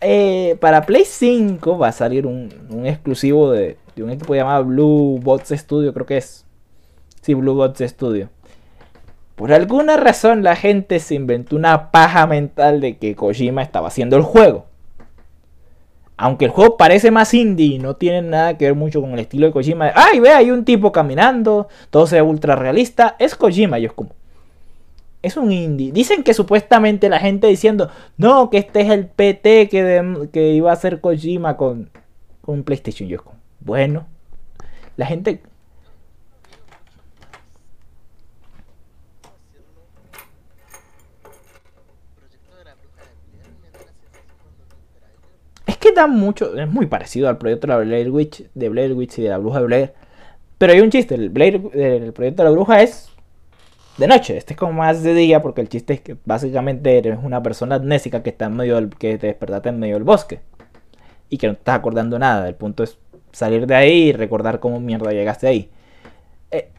Eh, 0.04 0.58
para 0.60 0.86
Play 0.86 1.06
5 1.06 1.78
va 1.78 1.88
a 1.88 1.92
salir 1.92 2.28
un, 2.28 2.52
exclusivo 2.86 3.52
de, 3.52 3.78
un 3.98 4.10
equipo 4.10 4.36
llamado 4.36 4.66
Blue 4.66 5.20
Bots 5.22 5.50
Studio, 5.50 5.94
creo 5.94 6.06
que 6.06 6.18
es. 6.18 6.46
Sí, 7.22 7.34
Blue 7.34 7.54
Bots 7.54 7.80
Studio. 7.80 8.30
Por 9.36 9.52
alguna 9.52 9.98
razón 9.98 10.44
la 10.44 10.56
gente 10.56 11.00
se 11.00 11.16
inventó 11.16 11.56
una 11.56 11.92
paja 11.92 12.28
mental 12.28 12.82
de 12.82 12.98
que 12.98 13.16
Kojima 13.16 13.64
estaba 13.64 13.88
haciendo 13.88 14.16
el 14.18 14.24
juego. 14.24 14.66
Aunque 16.18 16.46
el 16.46 16.52
juego 16.52 16.78
parece 16.78 17.10
más 17.10 17.34
indie 17.34 17.76
y 17.76 17.80
no 17.80 17.96
tiene 17.96 18.22
nada 18.22 18.58
que 18.58 18.66
ver 18.66 18.76
mucho 18.76 19.02
con 19.02 19.12
el 19.14 19.20
estilo 19.20 19.48
de 19.48 19.54
Kojima. 19.54 19.92
Ay, 19.96 20.20
ve, 20.20 20.30
hay 20.30 20.52
un 20.52 20.64
tipo 20.64 20.92
caminando, 20.92 21.68
todo 21.90 22.06
se 22.06 22.22
ultra 22.22 22.56
realista. 22.56 23.16
Es 23.18 23.36
Kojima, 23.36 23.80
y 23.80 23.86
es 23.86 23.94
como. 23.94 24.12
Es 25.24 25.38
un 25.38 25.54
indie. 25.54 25.94
Dicen 25.94 26.22
que 26.24 26.34
supuestamente 26.34 27.08
la 27.08 27.18
gente 27.18 27.48
diciendo, 27.48 27.90
no, 28.18 28.50
que 28.50 28.58
este 28.58 28.82
es 28.82 28.90
el 28.90 29.08
PT 29.08 29.70
que, 29.70 30.54
iba 30.54 30.70
a 30.70 30.74
hacer 30.74 31.00
Kojima 31.00 31.56
con, 31.56 31.90
con 32.42 32.64
PlayStation. 32.64 33.08
Yo 33.08 33.24
bueno, 33.62 34.06
la 34.98 35.06
gente. 35.06 35.42
Es 45.66 45.78
que 45.78 45.94
da 45.94 46.08
mucho, 46.08 46.58
es 46.58 46.68
muy 46.68 46.88
parecido 46.88 47.30
al 47.30 47.38
proyecto 47.38 47.68
de 47.68 47.74
la 47.74 47.80
Blair 47.80 48.12
Witch, 48.12 48.44
de 48.54 48.68
Blair 48.68 48.92
Witch 48.92 49.20
y 49.20 49.22
de 49.24 49.30
la 49.30 49.38
Bruja 49.38 49.60
de 49.60 49.66
Blair. 49.66 49.94
Pero 50.58 50.74
hay 50.74 50.82
un 50.82 50.90
chiste, 50.90 51.16
el 51.16 51.32
proyecto 51.32 52.44
de 52.44 52.44
la 52.44 52.50
Bruja 52.50 52.82
es 52.82 53.13
de 53.98 54.08
noche, 54.08 54.38
este 54.38 54.54
es 54.54 54.60
como 54.60 54.74
más 54.74 55.04
de 55.04 55.14
día 55.14 55.42
porque 55.42 55.62
el 55.62 55.70
chiste 55.70 55.94
es 55.94 56.02
que 56.02 56.18
básicamente 56.26 56.98
eres 56.98 57.20
una 57.22 57.44
persona 57.44 57.76
amnésica 57.76 58.24
que 58.24 58.32
está 58.32 58.46
en 58.46 58.56
medio 58.56 58.76
del, 58.76 58.90
que 58.90 59.18
te 59.20 59.28
despertaste 59.28 59.70
en 59.70 59.80
medio 59.80 59.96
del 59.96 60.04
bosque 60.04 60.40
y 61.30 61.38
que 61.38 61.48
no 61.48 61.54
te 61.54 61.60
estás 61.60 61.78
acordando 61.78 62.18
nada. 62.18 62.48
El 62.48 62.56
punto 62.56 62.84
es 62.84 62.98
salir 63.32 63.68
de 63.68 63.76
ahí 63.76 64.10
y 64.10 64.14
recordar 64.14 64.60
cómo 64.60 64.80
mierda 64.80 65.12
llegaste 65.12 65.48
ahí. 65.48 65.70
Eh, 66.50 66.70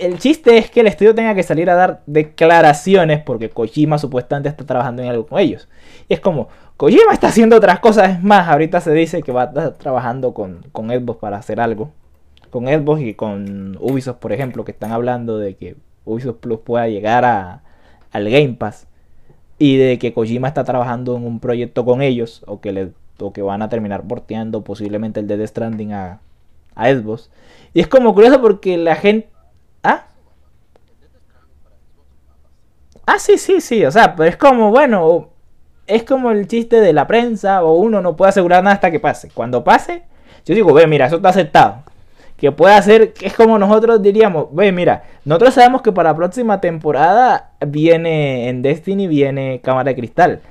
el 0.00 0.18
chiste 0.18 0.58
es 0.58 0.70
que 0.70 0.80
el 0.80 0.86
estudio 0.86 1.14
tenga 1.14 1.34
que 1.34 1.42
salir 1.42 1.70
a 1.70 1.74
dar 1.74 2.02
declaraciones 2.06 3.22
porque 3.22 3.48
Kojima 3.48 3.96
supuestamente 3.96 4.50
está 4.50 4.66
trabajando 4.66 5.02
en 5.02 5.08
algo 5.08 5.26
con 5.26 5.38
ellos. 5.38 5.68
Y 6.08 6.14
es 6.14 6.20
como, 6.20 6.48
Kojima 6.76 7.12
está 7.12 7.28
haciendo 7.28 7.56
otras 7.56 7.80
cosas. 7.80 8.10
Es 8.10 8.22
más, 8.22 8.48
ahorita 8.48 8.82
se 8.82 8.92
dice 8.92 9.22
que 9.22 9.32
va 9.32 9.44
a 9.44 9.46
estar 9.46 9.72
trabajando 9.74 10.34
con, 10.34 10.66
con 10.72 10.88
Xbox 10.90 11.20
para 11.20 11.38
hacer 11.38 11.58
algo. 11.58 11.90
Con 12.50 12.66
Xbox 12.66 13.00
y 13.00 13.14
con 13.14 13.78
Ubisoft, 13.80 14.18
por 14.18 14.32
ejemplo, 14.32 14.64
que 14.64 14.72
están 14.72 14.92
hablando 14.92 15.38
de 15.38 15.56
que 15.56 15.76
Ubisoft 16.04 16.38
Plus 16.38 16.60
pueda 16.60 16.88
llegar 16.88 17.24
a, 17.24 17.62
al 18.12 18.30
Game 18.30 18.54
Pass. 18.54 18.86
Y 19.58 19.76
de 19.76 19.98
que 19.98 20.12
Kojima 20.12 20.48
está 20.48 20.64
trabajando 20.64 21.16
en 21.16 21.24
un 21.24 21.40
proyecto 21.40 21.84
con 21.84 22.02
ellos. 22.02 22.42
O 22.46 22.60
que, 22.60 22.72
le, 22.72 22.92
o 23.18 23.32
que 23.32 23.42
van 23.42 23.62
a 23.62 23.68
terminar 23.68 24.02
porteando 24.02 24.62
posiblemente 24.62 25.20
el 25.20 25.26
Dead 25.26 25.46
Stranding 25.46 25.92
a, 25.92 26.20
a 26.74 26.90
Xbox. 26.90 27.30
Y 27.72 27.80
es 27.80 27.88
como 27.88 28.14
curioso 28.14 28.40
porque 28.40 28.76
la 28.76 28.96
gente... 28.96 29.28
¿Ah? 29.82 30.06
Ah, 33.06 33.18
sí, 33.18 33.38
sí, 33.38 33.60
sí. 33.60 33.84
O 33.84 33.90
sea, 33.90 34.16
pero 34.16 34.28
es 34.28 34.36
como, 34.36 34.70
bueno, 34.70 35.28
es 35.86 36.04
como 36.04 36.30
el 36.30 36.46
chiste 36.48 36.80
de 36.80 36.92
la 36.92 37.06
prensa, 37.06 37.62
o 37.62 37.74
uno 37.74 38.00
no 38.00 38.16
puede 38.16 38.30
asegurar 38.30 38.62
nada 38.62 38.74
hasta 38.74 38.90
que 38.90 39.00
pase. 39.00 39.30
Cuando 39.30 39.64
pase, 39.64 40.02
yo 40.44 40.54
digo, 40.54 40.72
ve, 40.72 40.86
mira, 40.86 41.06
eso 41.06 41.16
está 41.16 41.28
aceptado. 41.28 41.82
Que 42.44 42.52
puede 42.52 42.74
hacer, 42.74 43.14
es 43.22 43.32
como 43.32 43.58
nosotros 43.58 44.02
diríamos, 44.02 44.48
ve, 44.54 44.70
mira, 44.70 45.04
nosotros 45.24 45.54
sabemos 45.54 45.80
que 45.80 45.92
para 45.92 46.10
la 46.10 46.16
próxima 46.16 46.60
temporada 46.60 47.52
viene 47.66 48.50
en 48.50 48.60
Destiny, 48.60 49.06
viene 49.06 49.62
Cámara 49.64 49.84
de 49.88 49.96
Cristal. 49.96 50.42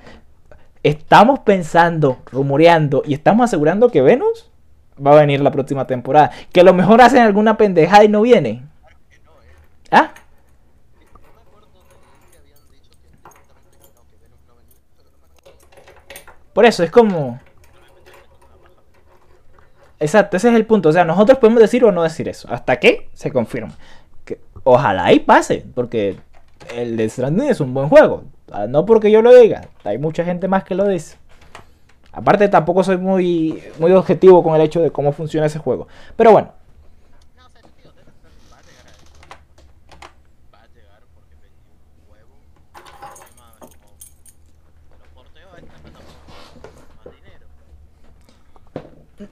Estamos 0.81 1.41
pensando, 1.41 2.17
rumoreando 2.31 3.03
y 3.05 3.13
estamos 3.13 3.43
asegurando 3.43 3.89
que 3.89 4.01
Venus 4.01 4.49
va 4.97 5.11
a 5.11 5.17
venir 5.17 5.39
la 5.41 5.51
próxima 5.51 5.85
temporada. 5.85 6.31
Que 6.51 6.61
a 6.61 6.63
lo 6.63 6.73
mejor 6.73 6.99
hacen 6.99 7.21
alguna 7.21 7.57
pendejada 7.57 8.03
y 8.03 8.09
no 8.09 8.23
viene. 8.23 8.63
Que. 9.11 9.95
¿Ah? 9.95 10.15
Que- 10.97 11.05
que 11.05 11.11
que 15.43 15.43
que 15.43 16.15
que. 16.15 16.21
Por 16.53 16.65
eso 16.65 16.83
es 16.83 16.89
como... 16.89 17.39
Exacto, 20.03 20.35
ese 20.35 20.49
es 20.49 20.55
el 20.55 20.65
punto. 20.65 20.89
O 20.89 20.91
sea, 20.91 21.05
nosotros 21.05 21.37
podemos 21.37 21.61
decir 21.61 21.85
o 21.85 21.91
no 21.93 22.03
decir 22.03 22.27
eso. 22.27 22.49
Hasta 22.51 22.77
que 22.77 23.09
se 23.13 23.31
confirme. 23.31 23.71
Ojalá 24.65 25.13
y 25.13 25.21
pase. 25.21 25.65
Porque 25.73 26.17
el 26.75 26.97
de 26.97 27.07
Stranding 27.07 27.49
es 27.49 27.61
un 27.61 27.73
buen 27.73 27.87
juego. 27.87 28.23
Ah, 28.51 28.67
No 28.67 28.85
porque 28.85 29.09
yo 29.09 29.21
lo 29.21 29.33
diga. 29.33 29.69
Hay 29.85 29.97
mucha 29.97 30.25
gente 30.25 30.49
más 30.49 30.65
que 30.65 30.75
lo 30.75 30.85
dice. 30.89 31.15
Aparte 32.11 32.49
tampoco 32.49 32.83
soy 32.83 32.97
muy, 32.97 33.63
muy 33.79 33.93
objetivo 33.93 34.43
con 34.43 34.55
el 34.55 34.61
hecho 34.61 34.81
de 34.81 34.91
cómo 34.91 35.13
funciona 35.13 35.47
ese 35.47 35.59
juego. 35.59 35.87
Pero 36.17 36.33
bueno. 36.33 36.51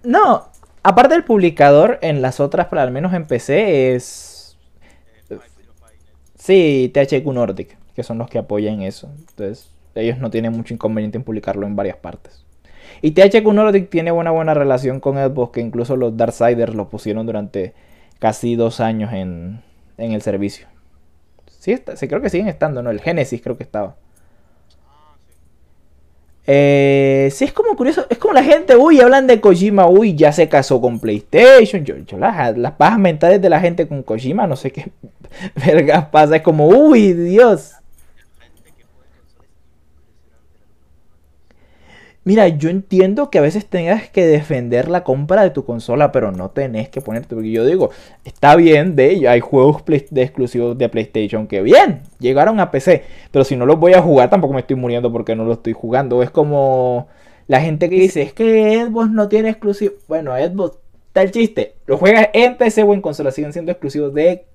No, 0.04 0.51
Aparte 0.84 1.14
del 1.14 1.24
publicador, 1.24 2.00
en 2.02 2.22
las 2.22 2.40
otras, 2.40 2.68
pero 2.70 2.82
al 2.82 2.92
menos 2.92 3.14
en 3.14 3.26
PC, 3.26 3.96
es... 3.96 4.58
Sí, 6.36 6.92
THQ 6.92 7.24
Nordic, 7.28 7.78
que 7.96 8.02
son 8.02 8.18
los 8.18 8.28
que 8.28 8.40
apoyan 8.40 8.82
eso. 8.82 9.14
Entonces, 9.30 9.70
ellos 9.94 10.18
no 10.18 10.32
tienen 10.32 10.54
mucho 10.54 10.74
inconveniente 10.74 11.18
en 11.18 11.24
publicarlo 11.24 11.68
en 11.68 11.76
varias 11.76 11.98
partes. 11.98 12.44
Y 13.04 13.12
THQ 13.12 13.46
Nordic 13.54 13.90
tiene 13.90 14.12
una 14.12 14.32
buena 14.32 14.56
relación 14.56 15.00
con 15.00 15.18
Xbox, 15.18 15.54
que 15.54 15.62
incluso 15.62 15.96
los 15.96 16.18
Darksiders 16.18 16.74
lo 16.74 16.90
pusieron 16.90 17.28
durante 17.28 17.74
casi 18.18 18.56
dos 18.56 18.80
años 18.80 19.14
en, 19.14 19.62
en 19.98 20.14
el 20.14 20.24
servicio. 20.24 20.68
Sí, 21.48 21.74
está, 21.74 21.96
sí, 21.96 22.08
creo 22.08 22.22
que 22.22 22.30
siguen 22.32 22.48
estando, 22.48 22.82
¿no? 22.82 22.90
El 22.90 23.02
Genesis 23.02 23.40
creo 23.42 23.56
que 23.56 23.64
estaba. 23.64 23.96
Eh, 26.54 27.30
sí, 27.32 27.46
es 27.46 27.54
como 27.54 27.78
curioso. 27.78 28.06
Es 28.10 28.18
como 28.18 28.34
la 28.34 28.44
gente, 28.44 28.76
uy, 28.76 29.00
hablan 29.00 29.26
de 29.26 29.40
Kojima, 29.40 29.88
uy, 29.88 30.16
ya 30.16 30.34
se 30.34 30.50
casó 30.50 30.82
con 30.82 31.00
PlayStation. 31.00 31.86
Yo, 31.86 31.96
yo 32.00 32.18
las, 32.18 32.58
las 32.58 32.74
pajas 32.74 33.00
mentales 33.00 33.42
de 33.42 33.50
la 33.50 33.62
gente 33.62 33.88
con 33.88 34.04
Kojima, 34.04 34.46
no 34.48 34.58
sé 34.58 34.70
qué 34.72 34.92
vergas 35.66 36.08
pasa. 36.08 36.36
Es 36.36 36.42
como, 36.42 36.68
uy, 36.68 37.14
Dios. 37.14 37.72
Gente 38.44 38.74
que 38.76 38.84
juega 38.84 39.16
en 39.16 39.22
consolas 39.22 39.50
impresionante 39.64 40.60
la 40.60 40.76
locura. 40.76 41.58
Mira, 42.24 42.48
yo 42.50 42.70
entiendo 42.70 43.32
que 43.32 43.40
a 43.40 43.42
veces 43.42 43.66
tengas 43.66 44.08
que 44.10 44.24
defender 44.26 44.90
la 44.90 45.04
compra 45.04 45.42
de 45.42 45.50
tu 45.50 45.66
consola, 45.66 46.12
pero 46.12 46.32
no 46.32 46.52
tenés 46.52 46.88
que 46.90 47.02
ponerte. 47.02 47.34
Porque 47.34 47.50
yo 47.52 47.66
digo, 47.66 47.90
está 48.26 48.56
bien, 48.56 48.96
de 48.96 49.28
hay 49.28 49.40
juegos 49.40 49.84
de 49.86 50.22
exclusivos 50.22 50.78
de 50.78 50.88
PlayStation 50.88 51.48
que 51.48 51.64
bien, 51.64 52.04
llegaron 52.20 52.60
a 52.60 52.70
PC. 52.70 53.04
Pero 53.32 53.44
si 53.44 53.56
no 53.56 53.66
los 53.66 53.80
voy 53.80 53.94
a 53.94 54.02
jugar, 54.04 54.30
tampoco 54.30 54.54
me 54.54 54.60
estoy 54.60 54.76
muriendo 54.76 55.12
porque 55.12 55.36
no 55.36 55.46
los 55.46 55.58
estoy 55.58 55.74
jugando. 55.74 56.22
Es 56.22 56.30
como 56.30 57.08
la 57.48 57.60
gente 57.60 57.90
que 57.90 57.96
dice, 57.96 58.22
es 58.22 58.34
que 58.34 58.86
Xbox 58.86 59.10
no 59.10 59.28
tiene 59.28 59.50
exclusivo. 59.50 59.96
Bueno, 60.08 60.36
Xbox, 60.38 60.78
está 61.08 61.24
el 61.24 61.32
chiste. 61.32 61.76
Los 61.88 62.00
juegas 62.00 62.30
en 62.34 62.56
PC 62.56 62.84
o 62.84 62.94
en 62.94 63.02
consola, 63.02 63.32
siguen 63.32 63.52
siendo 63.52 63.72
exclusivos 63.72 64.14
de 64.14 64.46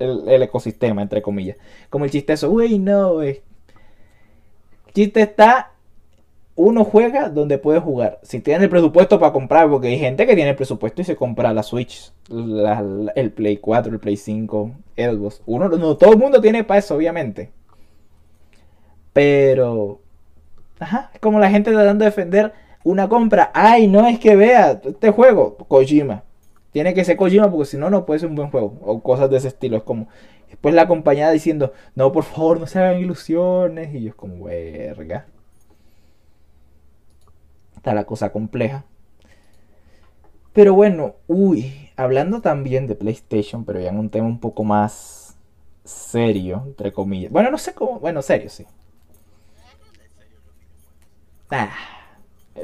el, 0.00 0.42
ecosistema, 0.42 1.02
entre 1.02 1.22
comillas. 1.22 1.56
Como 1.88 2.04
el 2.04 2.10
chiste 2.10 2.32
eso, 2.32 2.50
uy, 2.50 2.78
no. 2.78 3.22
El 3.22 3.42
chiste 4.92 5.22
está 5.22 5.72
uno 6.58 6.84
juega 6.84 7.28
donde 7.28 7.56
puede 7.56 7.78
jugar. 7.78 8.18
Si 8.24 8.40
tienes 8.40 8.64
el 8.64 8.68
presupuesto 8.68 9.20
para 9.20 9.32
comprar, 9.32 9.70
porque 9.70 9.86
hay 9.86 9.98
gente 9.98 10.26
que 10.26 10.34
tiene 10.34 10.50
el 10.50 10.56
presupuesto 10.56 11.00
y 11.00 11.04
se 11.04 11.14
compra 11.14 11.52
la 11.52 11.62
Switch, 11.62 12.12
el 12.28 13.32
Play 13.32 13.58
4, 13.58 13.92
el 13.92 14.00
Play 14.00 14.16
5, 14.16 14.72
Xbox. 14.96 15.40
Uno, 15.46 15.68
no 15.68 15.96
todo 15.96 16.12
el 16.12 16.18
mundo 16.18 16.40
tiene 16.40 16.64
para 16.64 16.80
eso, 16.80 16.96
obviamente. 16.96 17.52
Pero, 19.12 20.00
ajá, 20.80 21.12
es 21.14 21.20
como 21.20 21.38
la 21.38 21.48
gente 21.48 21.70
tratando 21.70 22.04
de 22.04 22.10
defender 22.10 22.52
una 22.82 23.08
compra. 23.08 23.52
Ay, 23.54 23.86
no 23.86 24.08
es 24.08 24.18
que 24.18 24.34
vea 24.34 24.80
este 24.82 25.10
juego, 25.12 25.56
Kojima. 25.58 26.24
Tiene 26.72 26.92
que 26.92 27.04
ser 27.04 27.16
Kojima 27.16 27.48
porque 27.52 27.66
si 27.66 27.76
no, 27.76 27.88
no 27.88 28.04
puede 28.04 28.18
ser 28.18 28.30
un 28.30 28.34
buen 28.34 28.50
juego. 28.50 28.74
O 28.82 29.00
cosas 29.00 29.30
de 29.30 29.36
ese 29.36 29.46
estilo. 29.46 29.76
Es 29.76 29.84
como, 29.84 30.08
después 30.48 30.74
la 30.74 30.88
compañía 30.88 31.30
diciendo, 31.30 31.72
no, 31.94 32.10
por 32.10 32.24
favor, 32.24 32.58
no 32.58 32.66
se 32.66 32.80
hagan 32.80 32.98
ilusiones. 32.98 33.94
Y 33.94 34.02
yo 34.02 34.08
es 34.08 34.14
como, 34.16 34.46
verga. 34.46 35.26
Está 37.78 37.94
la 37.94 38.04
cosa 38.04 38.30
compleja. 38.30 38.84
Pero 40.52 40.74
bueno, 40.74 41.14
uy, 41.28 41.72
hablando 41.96 42.40
también 42.40 42.86
de 42.86 42.94
PlayStation, 42.94 43.64
pero 43.64 43.80
ya 43.80 43.90
en 43.90 43.98
un 43.98 44.10
tema 44.10 44.26
un 44.26 44.40
poco 44.40 44.64
más 44.64 45.36
serio, 45.84 46.64
entre 46.66 46.92
comillas. 46.92 47.30
Bueno, 47.32 47.50
no 47.50 47.58
sé 47.58 47.74
cómo, 47.74 48.00
bueno, 48.00 48.22
serio, 48.22 48.48
sí. 48.50 48.66
Ah, 51.50 51.70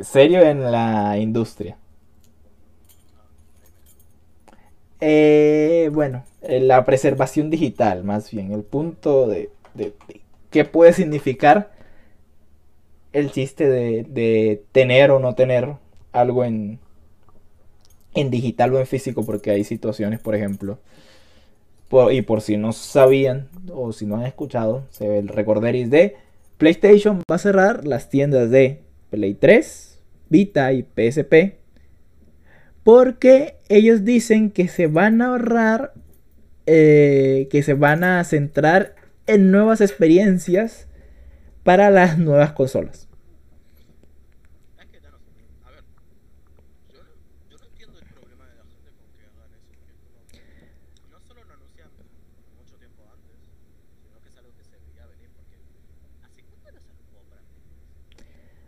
serio 0.03 0.43
en 0.43 0.71
la 0.71 1.19
industria. 1.19 1.77
Eh, 5.01 5.91
bueno, 5.93 6.25
eh, 6.43 6.61
la 6.61 6.85
preservación 6.85 7.51
digital, 7.51 8.05
más 8.05 8.31
bien, 8.31 8.53
el 8.53 8.63
punto 8.63 9.27
de- 9.27 9.51
de 9.75 9.95
qué 10.51 10.65
puede 10.65 10.93
significar 10.93 11.73
el 13.15 13.31
chiste 13.31 13.67
de, 13.67 14.05
de 14.05 14.63
tener 14.73 15.11
o 15.11 15.19
no 15.19 15.35
tener 15.35 15.77
algo 16.13 16.45
en, 16.45 16.79
en 18.13 18.31
digital 18.31 18.75
o 18.75 18.79
en 18.79 18.87
físico, 18.87 19.25
porque 19.25 19.51
hay 19.51 19.65
situaciones, 19.65 20.21
por 20.21 20.35
ejemplo, 20.35 20.79
y 22.11 22.23
por 22.23 22.43
si 22.43 22.57
no 22.57 22.73
sabían 22.73 23.49
o 23.73 23.93
si 23.93 24.05
no 24.05 24.17
han 24.17 24.27
escuchado, 24.27 24.85
se 24.91 25.19
el 25.19 25.29
recorderis 25.29 25.89
de 25.89 26.17
PlayStation 26.59 27.23
va 27.31 27.37
a 27.37 27.39
cerrar 27.39 27.87
las 27.87 28.11
tiendas 28.11 28.51
de 28.51 28.81
Play 29.11 29.35
3, 29.35 30.01
Vita 30.29 30.73
y 30.73 30.83
PSP 30.83 31.65
porque 32.85 33.57
ellos 33.69 34.05
dicen 34.05 34.51
que 34.51 34.69
se 34.69 34.87
van 34.87 35.23
a 35.23 35.29
ahorrar, 35.29 35.95
eh, 36.67 37.49
que 37.51 37.63
se 37.63 37.75
van 37.75 38.05
a 38.05 38.23
centrar 38.25 38.95
en 39.27 39.51
nuevas 39.51 39.81
experiencias 39.81 40.87
para 41.65 41.91
las 41.91 42.19
nuevas 42.19 42.53
consolas. 42.53 43.09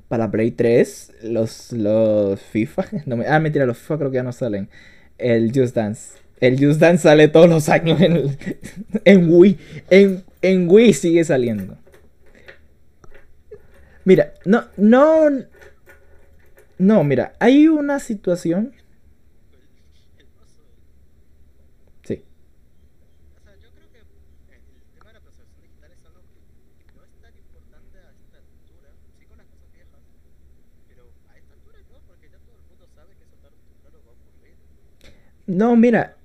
Para 0.09 0.31
Play 0.31 0.53
3, 0.53 1.13
los, 1.25 1.73
los 1.73 2.41
FIFA. 2.41 2.85
no 3.07 3.17
me- 3.17 3.27
ah, 3.27 3.41
mentira, 3.41 3.67
los 3.67 3.79
FIFA 3.79 3.99
creo 3.99 4.11
que 4.11 4.17
ya 4.17 4.23
no 4.23 4.33
salen. 4.33 4.69
El 5.19 5.51
Just 5.55 5.75
Dance. 5.75 6.19
El 6.41 6.65
Just 6.65 6.81
Dance 6.81 7.03
sale 7.03 7.29
todos 7.29 7.49
los 7.49 7.69
años 7.69 8.01
en, 8.01 8.13
el- 8.13 8.39
en 9.05 9.33
Wii. 9.33 9.59
En, 9.91 10.25
en 10.43 10.69
Wii 10.71 10.93
sigue 10.93 11.25
saliendo. 11.25 11.77
No, 14.47 14.65
no. 14.77 15.29
No, 16.79 17.05
mira, 17.05 17.35
hay 17.39 17.69
una 17.69 17.99
situación. 18.01 18.73
Sí. 22.05 22.15
Eh, 22.15 22.25
no 35.47 35.77
mira, 35.77 36.17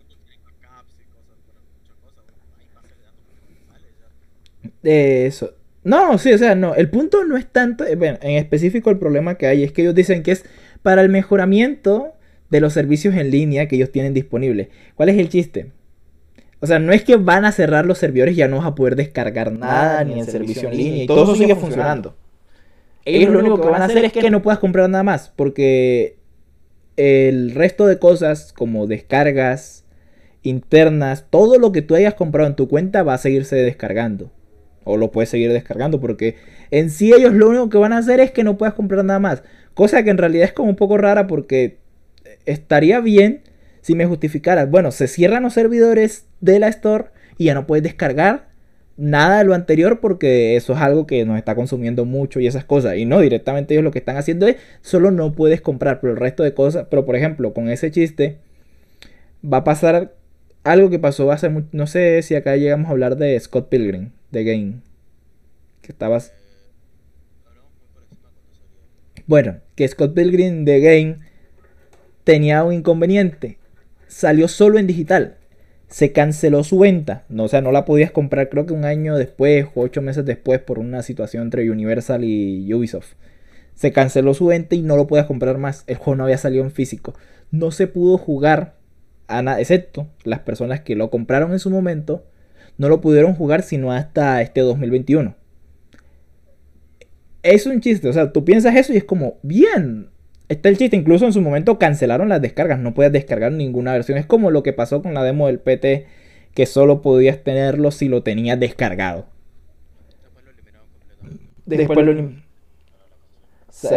de 4.82 5.26
eso. 5.28 5.54
No, 5.84 6.18
sí, 6.18 6.32
o 6.32 6.38
sea, 6.38 6.56
no. 6.56 6.76
El 6.76 6.90
punto 6.90 7.24
no 7.26 7.38
es 7.38 7.48
tanto. 7.48 7.86
eh, 7.86 7.96
Bueno, 7.96 8.20
en 8.22 8.38
específico, 8.38 8.90
el 8.90 9.00
problema 9.00 9.36
que 9.38 9.48
hay 9.48 9.64
es 9.64 9.72
que 9.72 9.82
ellos 9.82 9.96
dicen 9.96 10.24
que 10.24 10.32
es 10.32 10.46
para 10.84 11.02
el 11.02 11.10
mejoramiento 11.10 12.14
de 12.50 12.60
los 12.62 12.74
servicios 12.74 13.16
en 13.16 13.32
línea 13.32 13.68
que 13.68 13.78
ellos 13.78 13.92
tienen 13.92 14.14
disponibles. 14.14 14.68
¿Cuál 14.96 15.10
es 15.10 15.18
el 15.18 15.30
chiste? 15.30 15.72
O 16.60 16.68
sea, 16.68 16.78
no 16.78 16.92
es 16.94 17.04
que 17.04 17.16
van 17.16 17.46
a 17.46 17.52
cerrar 17.52 17.86
los 17.88 17.98
servidores 17.98 18.36
y 18.36 18.38
ya 18.38 18.48
no 18.48 18.58
vas 18.58 18.68
a 18.68 18.76
poder 18.76 18.96
descargar 18.96 19.52
nada, 19.52 20.04
ni 20.04 20.20
el 20.20 20.26
servicio 20.28 20.70
en 20.70 20.78
línea, 20.78 21.04
y 21.04 21.08
todo 21.08 21.24
eso 21.24 21.36
sigue 21.36 21.56
funcionando. 21.56 22.16
Ellos 23.04 23.32
lo 23.32 23.40
único 23.40 23.60
que 23.60 23.68
van 23.68 23.82
a 23.82 23.86
hacer 23.86 24.06
es 24.06 24.14
que 24.14 24.30
no 24.30 24.44
puedas 24.44 24.60
comprar 24.60 24.88
nada 24.90 25.04
más, 25.04 25.34
porque 25.36 26.18
el 26.98 27.56
resto 27.56 27.88
de 27.88 27.98
cosas 27.98 28.54
como 28.54 28.86
descargas 28.86 29.86
internas, 30.44 31.26
todo 31.30 31.58
lo 31.58 31.72
que 31.72 31.82
tú 31.82 31.96
hayas 31.96 32.14
comprado 32.14 32.48
en 32.48 32.56
tu 32.56 32.68
cuenta 32.68 33.02
va 33.02 33.16
a 33.16 33.18
seguirse 33.18 33.56
descargando. 33.56 34.32
O 34.84 34.98
lo 34.98 35.12
puedes 35.12 35.30
seguir 35.30 35.52
descargando, 35.54 36.00
porque 36.00 36.36
en 36.72 36.90
sí 36.90 37.14
ellos 37.14 37.34
lo 37.34 37.50
único 37.50 37.70
que 37.70 37.78
van 37.78 37.94
a 37.94 37.98
hacer 37.98 38.20
es 38.20 38.32
que 38.32 38.44
no 38.44 38.58
puedas 38.58 38.74
comprar 38.74 39.06
nada 39.06 39.20
más. 39.20 39.44
Cosa 39.74 40.04
que 40.04 40.10
en 40.10 40.18
realidad 40.18 40.46
es 40.46 40.54
como 40.54 40.70
un 40.70 40.76
poco 40.76 40.98
rara 40.98 41.28
porque 41.28 41.78
estaría 42.46 43.00
bien 43.00 43.42
si 43.82 43.96
me 43.96 44.06
justificaras. 44.06 44.70
Bueno, 44.70 44.92
se 44.92 45.08
cierran 45.08 45.44
los 45.44 45.54
servidores 45.54 46.26
de 46.40 46.60
la 46.60 46.68
Store 46.68 47.06
y 47.38 47.46
ya 47.46 47.54
no 47.54 47.68
puedes 47.68 47.84
descargar 47.84 48.52
nada 48.98 49.40
de 49.40 49.46
lo 49.46 49.54
anterior 49.54 50.00
porque 50.00 50.56
eso 50.56 50.74
es 50.74 50.80
algo 50.80 51.08
que 51.08 51.26
nos 51.26 51.38
está 51.38 51.56
consumiendo 51.56 52.06
mucho 52.06 52.40
y 52.40 52.48
esas 52.48 52.66
cosas. 52.66 52.98
Y 52.98 53.06
no, 53.06 53.20
directamente 53.20 53.74
ellos 53.74 53.84
lo 53.84 53.92
que 53.92 54.00
están 54.00 54.18
haciendo 54.18 54.48
es 54.48 54.58
solo 54.82 55.12
no 55.12 55.34
puedes 55.34 55.62
comprar, 55.62 56.00
pero 56.00 56.14
el 56.14 56.20
resto 56.20 56.44
de 56.44 56.54
cosas, 56.54 56.88
pero 56.90 57.06
por 57.06 57.16
ejemplo, 57.16 57.54
con 57.54 57.70
ese 57.70 57.92
chiste 57.92 58.38
va 59.44 59.58
a 59.58 59.64
pasar 59.64 60.14
algo 60.64 60.90
que 60.90 61.00
pasó 61.00 61.32
hace 61.32 61.50
mucho, 61.50 61.68
no 61.72 61.88
sé 61.88 62.22
si 62.22 62.36
acá 62.36 62.56
llegamos 62.56 62.88
a 62.88 62.92
hablar 62.92 63.18
de 63.18 63.40
Scott 63.40 63.70
Pilgrim, 63.70 64.12
de 64.32 64.44
Game. 64.44 64.74
Que 65.82 65.92
estabas... 65.92 66.34
Bueno, 69.28 69.60
que 69.76 69.88
Scott 69.88 70.14
Pilgrim 70.14 70.66
de 70.66 70.80
Game 70.80 71.20
tenía 72.24 72.64
un 72.64 72.74
inconveniente. 72.74 73.58
Salió 74.08 74.48
solo 74.48 74.80
en 74.80 74.88
digital 74.88 75.38
se 75.92 76.14
canceló 76.14 76.64
su 76.64 76.80
venta. 76.80 77.26
No, 77.28 77.44
o 77.44 77.48
sea, 77.50 77.62
no 77.62 77.72
la 77.72 77.86
podías 77.86 78.12
comprar 78.12 78.50
creo 78.50 78.66
que 78.66 78.74
un 78.74 78.86
año 78.86 79.18
después 79.18 79.66
o 79.76 79.82
ocho 79.82 80.02
meses 80.02 80.26
después 80.26 80.60
por 80.62 80.80
una 80.80 81.04
situación 81.04 81.44
entre 81.44 81.70
Universal 81.70 82.24
y 82.24 82.74
Ubisoft. 82.74 83.14
Se 83.76 83.92
canceló 83.92 84.34
su 84.34 84.48
venta 84.48 84.76
y 84.76 84.82
no 84.82 84.96
lo 84.96 85.08
podías 85.08 85.26
comprar 85.26 85.58
más. 85.58 85.84
El 85.88 85.98
juego 85.98 86.16
no 86.16 86.24
había 86.24 86.38
salido 86.38 86.64
en 86.64 86.72
físico. 86.72 87.14
No 87.52 87.72
se 87.72 87.88
pudo 87.88 88.18
jugar, 88.18 88.76
a 89.28 89.60
excepto 89.60 90.08
las 90.24 90.40
personas 90.40 90.80
que 90.80 90.96
lo 90.96 91.10
compraron 91.10 91.52
en 91.52 91.60
su 91.60 91.70
momento, 91.70 92.26
no 92.78 92.90
lo 92.90 93.02
pudieron 93.02 93.34
jugar 93.34 93.64
sino 93.64 93.92
hasta 93.92 94.42
este 94.42 94.62
2021. 94.62 95.36
Es 97.44 97.66
un 97.66 97.82
chiste, 97.82 98.08
o 98.08 98.14
sea, 98.14 98.32
tú 98.32 98.46
piensas 98.46 98.76
eso 98.76 98.94
y 98.94 98.98
es 98.98 99.04
como, 99.04 99.38
bien, 99.42 100.12
está 100.52 100.70
el 100.70 100.78
chiste. 100.78 100.98
Incluso 100.98 101.26
en 101.26 101.34
su 101.34 101.42
momento 101.42 101.80
cancelaron 101.80 102.30
las 102.30 102.42
descargas. 102.42 102.80
No 102.80 102.94
puedes 102.94 103.12
descargar 103.12 103.52
ninguna 103.52 103.94
versión. 103.94 104.18
Es 104.18 104.26
como 104.26 104.52
lo 104.52 104.64
que 104.64 104.74
pasó 104.74 105.02
con 105.02 105.14
la 105.14 105.24
demo 105.24 105.48
del 105.48 105.60
PT. 105.60 106.06
Que 106.54 106.66
solo 106.66 107.02
podías 107.02 107.44
tenerlo 107.44 107.92
si 107.92 108.10
lo 108.10 108.24
tenías 108.24 108.60
descargado. 108.60 109.26
Después 110.22 110.46
lo 110.46 110.52
eliminaron 110.52 110.88
completamente. 110.90 111.78
Después 111.78 112.06
lo 112.06 112.12
eliminaron. 112.12 112.44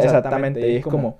Exactamente. 0.04 0.70
Y 0.70 0.76
es 0.76 0.84
como. 0.84 1.18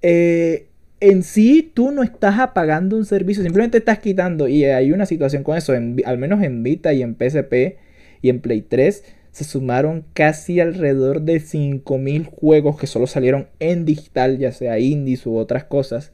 Eh, 0.00 0.68
en 1.00 1.22
sí, 1.22 1.70
tú 1.74 1.90
no 1.90 2.02
estás 2.02 2.38
apagando 2.38 2.96
un 2.96 3.04
servicio. 3.04 3.42
Simplemente 3.42 3.78
estás 3.78 3.98
quitando. 3.98 4.48
Y 4.48 4.64
hay 4.64 4.92
una 4.92 5.06
situación 5.06 5.42
con 5.42 5.56
eso. 5.56 5.72
al 5.72 6.18
menos 6.18 6.42
en 6.42 6.62
Vita 6.62 6.92
y 6.92 7.02
en 7.02 7.14
PSP 7.14 7.78
y 8.20 8.30
en 8.30 8.40
Play 8.40 8.62
3 8.62 9.04
se 9.30 9.44
sumaron 9.44 10.04
casi 10.14 10.58
alrededor 10.58 11.22
de 11.22 11.36
5.000 11.36 12.24
juegos 12.24 12.78
que 12.78 12.88
solo 12.88 13.06
salieron 13.06 13.46
en 13.60 13.84
digital, 13.84 14.38
ya 14.38 14.50
sea 14.50 14.80
indies 14.80 15.26
u 15.26 15.36
otras 15.36 15.62
cosas, 15.64 16.12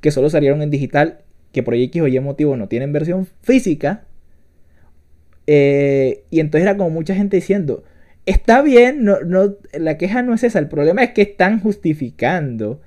que 0.00 0.10
solo 0.10 0.28
salieron 0.28 0.60
en 0.60 0.70
digital, 0.70 1.20
que 1.52 1.62
por 1.62 1.74
X 1.74 2.02
o 2.02 2.08
Y 2.08 2.18
motivo 2.18 2.56
no 2.56 2.66
tienen 2.66 2.92
versión 2.92 3.28
física. 3.42 4.06
Eh, 5.46 6.24
y 6.30 6.40
entonces 6.40 6.62
era 6.62 6.76
como 6.76 6.90
mucha 6.90 7.14
gente 7.14 7.36
diciendo, 7.36 7.84
está 8.26 8.60
bien, 8.62 9.04
no, 9.04 9.20
no, 9.20 9.54
la 9.72 9.96
queja 9.96 10.22
no 10.22 10.34
es 10.34 10.42
esa, 10.42 10.58
el 10.58 10.68
problema 10.68 11.04
es 11.04 11.10
que 11.12 11.22
están 11.22 11.60
justificando 11.60 12.80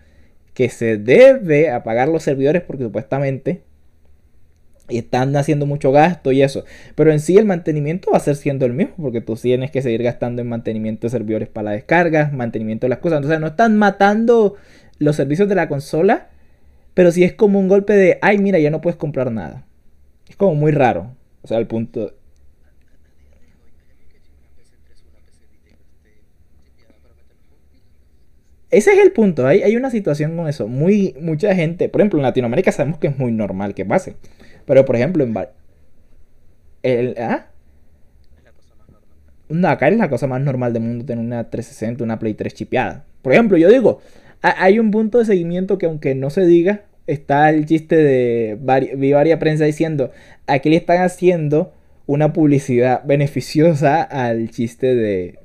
que 0.57 0.69
se 0.69 0.97
debe 0.97 1.69
apagar 1.69 2.07
los 2.07 2.23
servidores 2.23 2.63
porque 2.63 2.83
supuestamente 2.83 3.61
están 4.87 5.35
haciendo 5.35 5.67
mucho 5.67 5.91
gasto 5.91 6.31
y 6.31 6.41
eso. 6.41 6.65
Pero 6.95 7.11
en 7.11 7.19
sí 7.19 7.37
el 7.37 7.45
mantenimiento 7.45 8.09
va 8.09 8.17
a 8.17 8.21
ser 8.21 8.35
siendo 8.35 8.65
el 8.65 8.73
mismo, 8.73 8.95
porque 8.99 9.21
tú 9.21 9.35
tienes 9.35 9.69
que 9.69 9.83
seguir 9.83 10.01
gastando 10.01 10.41
en 10.41 10.49
mantenimiento 10.49 11.05
de 11.05 11.11
servidores 11.11 11.47
para 11.47 11.65
la 11.65 11.71
descarga, 11.73 12.31
mantenimiento 12.33 12.85
de 12.85 12.89
las 12.89 12.97
cosas. 12.97 13.17
Entonces 13.17 13.39
no 13.39 13.45
están 13.45 13.77
matando 13.77 14.55
los 14.97 15.15
servicios 15.15 15.47
de 15.47 15.53
la 15.53 15.69
consola, 15.69 16.29
pero 16.95 17.11
sí 17.11 17.23
es 17.23 17.33
como 17.33 17.59
un 17.59 17.67
golpe 17.67 17.93
de, 17.93 18.17
ay, 18.23 18.39
mira, 18.39 18.57
ya 18.57 18.71
no 18.71 18.81
puedes 18.81 18.97
comprar 18.97 19.31
nada. 19.31 19.63
Es 20.27 20.37
como 20.37 20.55
muy 20.55 20.71
raro. 20.71 21.11
O 21.43 21.47
sea, 21.47 21.59
el 21.59 21.67
punto... 21.67 22.15
Ese 28.69 28.91
es 28.91 28.99
el 28.99 29.11
punto, 29.13 29.47
hay, 29.47 29.63
hay 29.63 29.75
una 29.75 29.89
situación 29.89 30.35
con 30.35 30.47
eso. 30.47 30.67
Muy, 30.67 31.15
mucha 31.21 31.55
gente, 31.55 31.87
por 31.89 32.01
ejemplo, 32.01 32.19
en 32.19 32.23
Latinoamérica 32.23 32.71
sabemos 32.71 32.99
que 32.99 33.07
es 33.07 33.17
muy 33.17 33.31
normal 33.31 33.73
que 33.73 33.85
pase. 33.85 34.15
Pero 34.65 34.83
por 34.85 34.95
ejemplo, 34.95 35.23
en 35.23 35.33
el, 36.83 37.15
¿ah? 37.17 37.47
No, 39.49 39.69
acá 39.69 39.87
es 39.87 39.97
la 39.97 40.09
cosa 40.09 40.27
más 40.27 40.41
normal 40.41 40.73
del 40.73 40.83
mundo 40.83 41.05
tener 41.05 41.23
una 41.23 41.49
360, 41.49 42.03
una 42.03 42.19
Play 42.19 42.33
3 42.33 42.53
chipeada. 42.53 43.05
Por 43.21 43.33
ejemplo, 43.33 43.57
yo 43.57 43.69
digo, 43.69 44.01
hay 44.41 44.79
un 44.79 44.91
punto 44.91 45.19
de 45.19 45.25
seguimiento 45.25 45.77
que 45.77 45.85
aunque 45.85 46.15
no 46.15 46.29
se 46.29 46.45
diga, 46.45 46.83
está 47.07 47.49
el 47.49 47.65
chiste 47.65 47.95
de 47.95 48.57
vi 48.95 49.13
varias 49.13 49.39
prensa 49.39 49.63
diciendo, 49.63 50.11
aquí 50.47 50.69
le 50.69 50.75
están 50.75 51.01
haciendo 51.01 51.73
una 52.05 52.33
publicidad 52.33 53.03
beneficiosa 53.05 54.01
al 54.01 54.49
chiste 54.49 54.95
de 54.95 55.39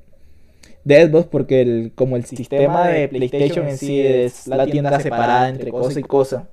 de 0.84 1.06
Xbox 1.06 1.26
porque 1.26 1.62
el, 1.62 1.92
como 1.94 2.16
el 2.16 2.24
sistema 2.24 2.88
de 2.88 3.08
PlayStation 3.08 3.68
en 3.68 3.78
sí 3.78 4.00
es 4.00 4.46
la 4.46 4.66
tienda 4.66 4.98
separada 5.00 5.48
entre 5.48 5.70
cosa 5.70 6.00
y 6.00 6.02
cosa 6.02 6.48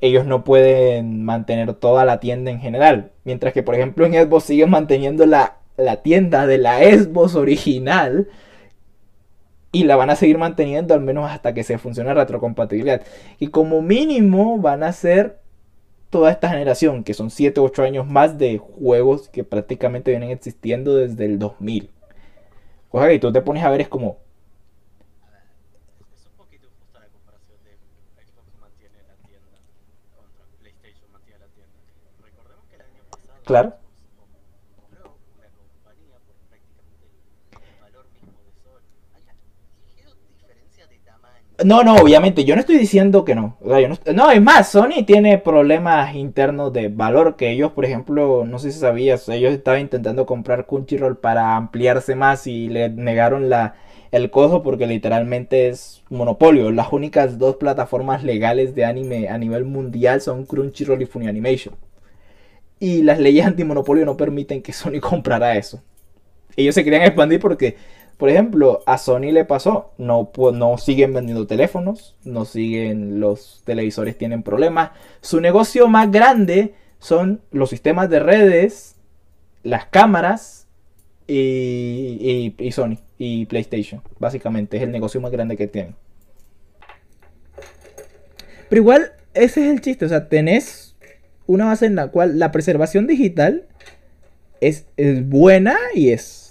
ellos 0.00 0.24
no 0.26 0.44
pueden 0.44 1.24
mantener 1.24 1.74
toda 1.74 2.04
la 2.04 2.20
tienda 2.20 2.50
en 2.50 2.60
general. 2.60 3.10
Mientras 3.24 3.52
que, 3.52 3.62
por 3.62 3.74
ejemplo, 3.74 4.06
en 4.06 4.14
Xbox 4.14 4.44
siguen 4.44 4.70
manteniendo 4.70 5.26
la, 5.26 5.56
tienda 6.02 6.46
de 6.46 6.58
la 6.58 6.78
Xbox 6.78 7.34
original. 7.34 8.28
Y 9.70 9.84
la 9.84 9.96
van 9.96 10.08
a 10.08 10.16
seguir 10.16 10.38
manteniendo 10.38 10.94
al 10.94 11.00
menos 11.00 11.30
hasta 11.30 11.52
que 11.52 11.62
se 11.62 11.76
funcione 11.78 12.08
la 12.08 12.14
retrocompatibilidad. 12.14 13.02
Y 13.38 13.48
como 13.48 13.82
mínimo 13.82 14.58
van 14.58 14.82
a 14.82 14.92
ser 14.92 15.40
toda 16.08 16.30
esta 16.30 16.48
generación, 16.48 17.04
que 17.04 17.12
son 17.12 17.30
7 17.30 17.60
u 17.60 17.64
8 17.64 17.82
años 17.82 18.06
más 18.06 18.38
de 18.38 18.56
juegos 18.56 19.28
que 19.28 19.44
prácticamente 19.44 20.10
vienen 20.10 20.30
existiendo 20.30 20.94
desde 20.94 21.26
el 21.26 21.38
2000. 21.38 21.90
Cosa 22.90 23.08
que 23.08 23.18
tú 23.18 23.32
te 23.32 23.40
pones 23.40 23.64
a 23.64 23.70
ver 23.70 23.80
es 23.80 23.88
como, 23.88 24.18
Claro. 33.44 33.87
No, 41.64 41.82
no, 41.82 41.96
obviamente, 41.96 42.44
yo 42.44 42.54
no 42.54 42.60
estoy 42.60 42.78
diciendo 42.78 43.24
que 43.24 43.34
no. 43.34 43.56
no, 44.14 44.30
es 44.30 44.40
más, 44.40 44.70
Sony 44.70 45.04
tiene 45.04 45.38
problemas 45.38 46.14
internos 46.14 46.72
de 46.72 46.88
valor 46.88 47.34
que 47.34 47.50
ellos, 47.50 47.72
por 47.72 47.84
ejemplo, 47.84 48.44
no 48.46 48.60
sé 48.60 48.70
si 48.70 48.78
sabías, 48.78 49.28
ellos 49.28 49.52
estaban 49.52 49.80
intentando 49.80 50.24
comprar 50.24 50.66
Crunchyroll 50.66 51.16
para 51.16 51.56
ampliarse 51.56 52.14
más 52.14 52.46
y 52.46 52.68
le 52.68 52.90
negaron 52.90 53.48
la, 53.50 53.74
el 54.12 54.30
costo 54.30 54.62
porque 54.62 54.86
literalmente 54.86 55.68
es 55.68 56.04
monopolio. 56.10 56.70
Las 56.70 56.92
únicas 56.92 57.38
dos 57.38 57.56
plataformas 57.56 58.22
legales 58.22 58.76
de 58.76 58.84
anime 58.84 59.28
a 59.28 59.36
nivel 59.36 59.64
mundial 59.64 60.20
son 60.20 60.46
Crunchyroll 60.46 61.02
y 61.02 61.06
Funimation. 61.06 61.74
Y 62.80 63.02
las 63.02 63.18
leyes 63.18 63.46
antimonopolio 63.46 64.04
no 64.04 64.16
permiten 64.16 64.62
que 64.62 64.72
Sony 64.72 65.00
comprara 65.00 65.56
eso. 65.56 65.82
Ellos 66.56 66.74
se 66.74 66.84
querían 66.84 67.02
expandir 67.02 67.40
porque, 67.40 67.76
por 68.18 68.28
ejemplo, 68.28 68.82
a 68.84 68.98
Sony 68.98 69.32
le 69.32 69.44
pasó, 69.44 69.92
no, 69.96 70.28
siguen 70.78 71.14
vendiendo 71.14 71.46
teléfonos, 71.46 72.16
no 72.24 72.44
siguen, 72.44 73.20
los 73.20 73.62
televisores 73.64 74.18
tienen 74.18 74.42
problemas. 74.42 74.90
Su 75.20 75.40
negocio 75.40 75.88
más 75.88 76.10
grande 76.10 76.74
son 76.98 77.40
los 77.50 77.70
sistemas 77.70 78.10
de 78.10 78.18
redes, 78.18 78.96
las 79.62 79.86
cámaras 79.86 80.66
y, 81.26 82.54
y, 82.58 82.64
y 82.66 82.72
Sony 82.72 82.98
y 83.18 83.46
PlayStation. 83.46 84.02
Básicamente 84.18 84.76
es 84.76 84.82
el 84.82 84.92
negocio 84.92 85.20
más 85.20 85.30
grande 85.30 85.56
que 85.56 85.68
tienen. 85.68 85.94
Pero 88.68 88.82
igual, 88.82 89.12
ese 89.34 89.64
es 89.64 89.70
el 89.70 89.80
chiste. 89.80 90.04
O 90.04 90.08
sea, 90.08 90.28
tenés 90.28 90.96
una 91.46 91.66
base 91.66 91.86
en 91.86 91.96
la 91.96 92.08
cual 92.08 92.38
la 92.38 92.52
preservación 92.52 93.06
digital 93.06 93.66
es, 94.60 94.86
buena 95.24 95.76
y 95.94 96.10
es... 96.10 96.47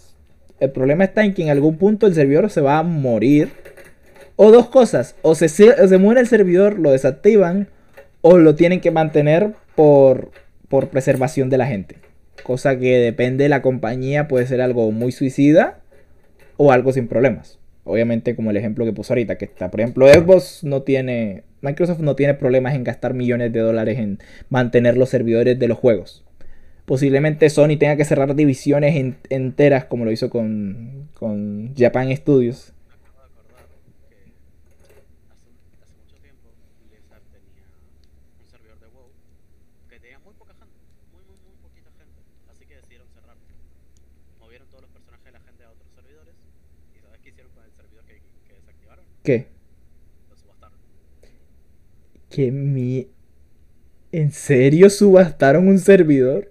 El 0.59 0.71
problema 0.71 1.03
está 1.03 1.23
en 1.23 1.33
que 1.33 1.43
en 1.43 1.49
algún 1.49 1.77
punto 1.77 2.07
el 2.07 2.15
servidor 2.15 2.49
se 2.49 2.61
va 2.61 2.79
a 2.79 2.83
morir. 2.83 3.49
O 4.35 4.51
dos 4.51 4.69
cosas, 4.69 5.15
o 5.23 5.33
se, 5.33 5.49
se 5.49 5.97
muere 5.97 6.21
el 6.21 6.27
servidor, 6.27 6.77
lo 6.77 6.91
desactivan, 6.91 7.69
o 8.21 8.37
lo 8.37 8.53
tienen 8.53 8.81
que 8.81 8.91
mantener 8.91 9.53
por, 9.75 10.31
por 10.69 10.89
preservación 10.89 11.49
de 11.49 11.57
la 11.57 11.65
gente. 11.65 11.95
Cosa 12.43 12.77
que 12.77 12.97
depende 12.97 13.45
de 13.45 13.49
la 13.49 13.61
compañía, 13.61 14.27
puede 14.27 14.45
ser 14.45 14.61
algo 14.61 14.91
muy 14.91 15.11
suicida 15.11 15.79
o 16.57 16.71
algo 16.71 16.93
sin 16.93 17.07
problemas. 17.07 17.57
Obviamente 17.83 18.35
como 18.35 18.51
el 18.51 18.57
ejemplo 18.57 18.85
que 18.85 18.93
puso 18.93 19.13
ahorita, 19.13 19.37
que 19.37 19.45
está, 19.45 19.71
por 19.71 19.79
ejemplo, 19.79 20.07
Xbox 20.07 20.63
no 20.63 20.81
tiene, 20.81 21.43
Microsoft 21.61 22.01
no 22.01 22.15
tiene 22.15 22.33
problemas 22.33 22.75
en 22.75 22.83
gastar 22.83 23.13
millones 23.13 23.53
de 23.53 23.61
dólares 23.61 23.97
en 23.97 24.19
mantener 24.49 24.97
los 24.97 25.09
servidores 25.09 25.57
de 25.57 25.67
los 25.67 25.77
juegos. 25.77 26.26
Posiblemente 26.87 27.49
Sony 27.49 27.77
tenga 27.77 27.97
que 27.97 28.05
cerrar 28.05 28.33
divisiones 28.33 29.15
enteras 29.29 29.85
como 29.85 30.05
lo 30.05 30.11
hizo 30.11 30.29
con, 30.29 31.09
con 31.13 31.75
Japan 31.75 32.15
Studios 32.15 32.73
movieron 44.39 44.67
todos 44.69 44.83
los 44.83 44.91
personajes 44.91 45.25
de 45.25 45.31
la 45.31 45.39
gente 45.41 45.63
a 45.63 45.69
otros 45.71 45.89
servidores. 45.93 46.33
¿Y 46.95 46.99
sabes 47.01 47.19
qué 47.21 47.29
hicieron 47.29 47.51
con 47.53 47.65
el 47.65 47.71
servidor 47.71 48.05
que, 48.05 48.21
que 48.47 48.53
desactivaron? 48.53 49.05
¿Qué? 49.23 49.47
Lo 50.29 50.37
subastaron. 50.37 50.77
¿Qué 52.29 52.51
mi... 52.51 53.07
¿En 54.11 54.31
serio 54.31 54.89
subastaron 54.89 55.67
un 55.67 55.79
servidor? 55.79 56.49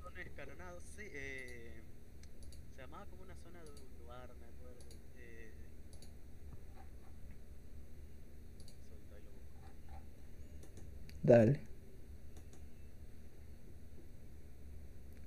Son 0.00 0.16
escalonados, 0.16 0.82
sí. 0.96 1.02
Eh, 1.12 1.82
se 2.76 2.82
llamaba 2.82 3.06
como 3.06 3.24
una 3.24 3.34
zona 3.34 3.58
de 3.64 3.70
un 3.70 3.76
lugar, 4.00 4.28
me 4.38 4.46
acuerdo. 4.46 4.78
Eh, 5.18 5.50
ahorita 8.86 9.16
ahí 9.16 9.22
lo 9.22 9.32
busco. 9.32 9.58
Dale. 11.22 11.60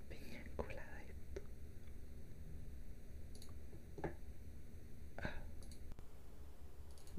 Piña 0.10 0.43
colada 0.58 1.01
esto. 1.08 1.41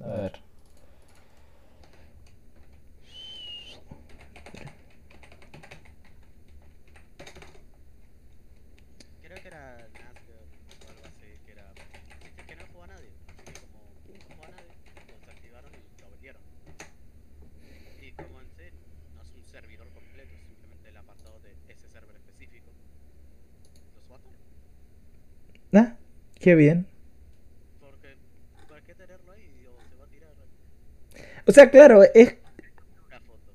A 0.05 0.09
ver. 0.09 0.33
Creo 9.23 9.41
que 9.43 9.49
era 9.49 9.89
Nazgûl 9.99 10.49
o 10.85 10.89
algo 10.91 11.05
así, 11.07 11.27
que 11.45 11.53
era... 11.53 11.73
Es 12.37 12.47
que 12.47 12.57
no 12.57 12.67
jugaba 12.67 12.95
nadie, 12.95 13.11
así 13.33 13.43
que 13.47 13.57
como 13.57 13.79
no 14.23 14.31
jugaba 14.35 14.51
nadie, 14.57 14.71
lo 15.09 15.15
desactivaron 15.15 15.73
y 15.75 16.01
lo 16.01 16.11
vendieron. 16.11 16.43
Y 18.01 18.13
como 18.13 18.41
en 18.41 18.49
sí 18.51 18.63
no 19.15 19.23
es 19.23 19.33
un 19.33 19.45
servidor 19.45 19.89
completo, 19.93 20.33
es 20.37 20.47
simplemente 20.47 20.89
el 20.91 20.97
apartado 20.97 21.41
de 21.41 21.57
ese 21.69 21.89
server 21.89 22.15
específico, 22.17 22.71
lo 23.95 24.03
subastaron. 24.03 24.39
Ah, 25.75 25.97
qué 26.47 26.55
bien. 26.55 26.87
Porque, 27.81 28.19
¿para 28.69 28.81
qué 28.83 28.95
tenerlo 28.95 29.33
ahí? 29.33 29.67
O 29.67 29.83
se 29.89 29.97
va 29.97 30.05
a 30.05 30.09
tirar 30.09 30.35
O 31.47 31.53
sea, 31.53 31.71
claro, 31.71 32.03
es 32.15 32.37
una 33.09 33.21
foto. 33.21 33.53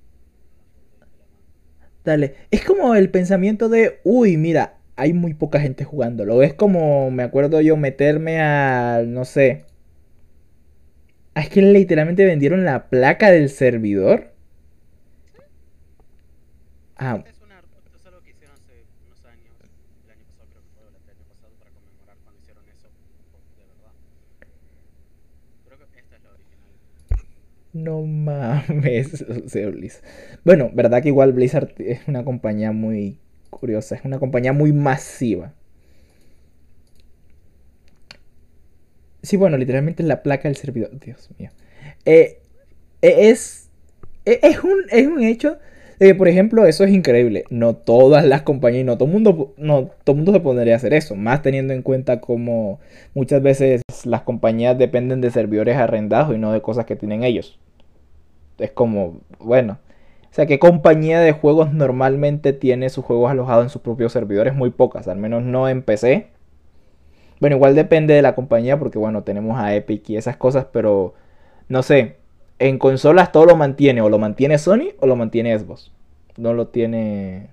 Dale, 2.04 2.36
es 2.50 2.64
como 2.66 2.96
el 2.96 3.12
pensamiento 3.12 3.70
de, 3.70 4.00
uy, 4.04 4.38
mira, 4.38 4.80
hay 4.96 5.14
muy 5.14 5.34
poca 5.36 5.60
gente 5.60 5.84
jugándolo. 5.84 6.42
Es 6.42 6.54
como, 6.54 7.12
me 7.12 7.24
acuerdo 7.24 7.62
yo, 7.62 7.78
meterme 7.78 8.42
a, 8.42 9.04
no 9.06 9.24
sé. 9.26 9.66
Ah, 11.36 11.42
Es 11.42 11.50
que 11.50 11.62
literalmente 11.62 12.26
vendieron 12.26 12.64
la 12.66 12.90
placa 12.90 13.32
del 13.32 13.50
servidor. 13.50 14.34
Ah, 16.98 17.24
Es, 17.26 17.42
una, 17.42 17.60
es 17.96 18.06
algo 18.06 18.22
que 18.22 18.30
hicieron 18.32 18.56
hace 18.56 18.86
unos 19.06 19.26
años, 19.26 19.58
el 20.06 20.12
año 20.12 20.24
pasado 20.26 20.48
creo 20.52 20.62
que 20.64 20.70
fue, 20.70 20.84
o 20.86 20.90
el 20.90 21.10
año 21.10 21.26
pasado, 21.28 21.54
para 21.58 21.72
conmemorar 21.72 22.18
cuando 22.24 22.40
hicieron 22.40 22.64
eso 22.70 22.88
por- 23.32 23.42
de 23.58 23.66
verdad. 23.66 23.94
Creo 25.66 25.78
que 25.92 26.00
esta 26.00 26.16
es 26.18 26.24
la 26.24 26.32
original. 26.34 26.78
No 27.74 28.02
mames, 28.02 29.22
o 29.46 29.50
sea, 29.50 29.70
Blizzard. 29.70 30.04
Bueno, 30.44 30.70
verdad 30.74 31.02
que 31.02 31.10
igual 31.10 31.34
Blizzard 31.34 31.74
es 31.78 32.08
una 32.08 32.24
compañía 32.24 32.72
muy 32.72 33.18
curiosa, 33.50 33.96
es 33.96 34.06
una 34.06 34.20
compañía 34.20 34.54
muy 34.54 34.74
masiva. 34.74 35.54
Sí, 39.24 39.38
bueno, 39.38 39.58
literalmente 39.58 40.04
la 40.04 40.24
placa 40.24 40.48
del 40.48 40.56
servidor. 40.56 41.00
Dios 41.00 41.30
mío. 41.38 41.52
Eh, 42.06 42.40
eh, 43.02 43.30
es, 43.30 43.70
eh, 44.26 44.40
es, 44.42 44.64
un, 44.64 44.82
es 44.90 45.08
un 45.08 45.24
hecho 45.24 45.60
de 46.00 46.08
que, 46.08 46.16
por 46.16 46.28
ejemplo, 46.28 46.66
eso 46.66 46.84
es 46.84 46.92
increíble. 46.92 47.44
No 47.52 47.76
todas 47.76 48.26
las 48.26 48.42
compañías, 48.42 48.86
no 48.86 48.98
todo 48.98 49.06
el 49.06 49.14
mundo, 49.14 49.54
no 49.58 49.92
todo 50.04 50.16
mundo 50.16 50.34
se 50.34 50.40
pondría 50.40 50.74
a 50.74 50.78
hacer 50.78 50.94
eso. 50.94 51.16
Más 51.16 51.44
teniendo 51.44 51.74
en 51.74 51.84
cuenta 51.84 52.20
como 52.20 52.80
muchas 53.14 53.44
veces 53.44 53.84
las 54.06 54.24
compañías 54.24 54.78
dependen 54.78 55.22
de 55.22 55.30
servidores 55.30 55.78
arrendados 55.78 56.36
y 56.36 56.40
no 56.40 56.52
de 56.52 56.62
cosas 56.62 56.86
que 56.86 56.96
tienen 56.96 57.24
ellos. 57.24 57.60
Es 58.62 58.72
como, 58.72 59.20
bueno. 59.40 59.80
O 60.32 60.34
sea, 60.34 60.46
¿qué 60.46 60.60
compañía 60.60 61.20
de 61.20 61.34
juegos 61.34 61.74
normalmente 61.74 62.54
tiene 62.54 62.90
sus 62.90 63.04
juegos 63.04 63.32
alojados 63.32 63.66
en 63.66 63.70
sus 63.70 63.82
propios 63.82 64.14
servidores? 64.14 64.56
Muy 64.56 64.70
pocas, 64.70 65.08
al 65.10 65.18
menos 65.18 65.44
no 65.44 65.68
en 65.68 65.82
PC. 65.82 66.28
Bueno, 67.42 67.58
igual 67.58 67.76
depende 67.76 68.14
de 68.14 68.22
la 68.22 68.36
compañía 68.36 68.80
porque, 68.80 68.98
bueno, 68.98 69.24
tenemos 69.24 69.60
a 69.60 69.76
Epic 69.76 70.10
y 70.10 70.16
esas 70.16 70.38
cosas, 70.38 70.68
pero 70.72 71.16
no 71.68 71.84
sé. 71.84 72.18
En 72.60 72.78
consolas 72.78 73.32
todo 73.32 73.46
lo 73.46 73.56
mantiene, 73.58 74.02
o 74.02 74.10
lo 74.10 74.20
mantiene 74.20 74.58
Sony 74.58 74.94
o 75.00 75.08
lo 75.08 75.16
mantiene 75.16 75.58
Xbox. 75.58 75.92
No 76.38 76.54
lo 76.54 76.68
tiene. 76.68 77.50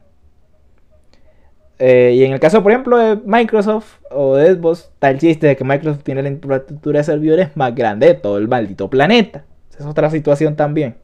Eh, 1.79 2.13
y 2.17 2.25
en 2.25 2.33
el 2.33 2.41
caso, 2.41 2.63
por 2.63 2.71
ejemplo, 2.73 2.99
de 2.99 3.17
Microsoft 3.25 4.01
o 4.11 4.37
de 4.37 4.55
Xbox, 4.55 4.93
el 5.01 5.19
chiste 5.19 5.47
de 5.47 5.57
que 5.57 5.65
Microsoft 5.65 6.05
tiene 6.05 6.23
la 6.23 6.29
infraestructura 6.29 6.99
de 6.99 7.05
servidores 7.05 7.57
más 7.57 7.75
grande 7.75 8.09
de 8.09 8.15
todo 8.15 8.39
el 8.39 8.47
maldito 8.47 8.91
planeta. 8.91 9.45
Esa 9.79 9.85
es 9.85 9.91
otra 9.91 10.11
situación 10.11 10.57
también. 10.57 10.97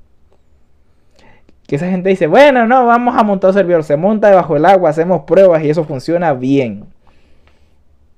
Que 1.66 1.76
esa 1.76 1.88
gente 1.88 2.10
dice, 2.10 2.26
bueno, 2.26 2.66
no, 2.66 2.84
vamos 2.86 3.16
a 3.16 3.22
montar 3.22 3.48
un 3.50 3.54
servidor. 3.54 3.84
Se 3.84 3.96
monta 3.96 4.28
debajo 4.28 4.54
del 4.54 4.66
agua, 4.66 4.90
hacemos 4.90 5.22
pruebas 5.22 5.62
y 5.64 5.70
eso 5.70 5.84
funciona 5.84 6.34
bien. 6.34 6.84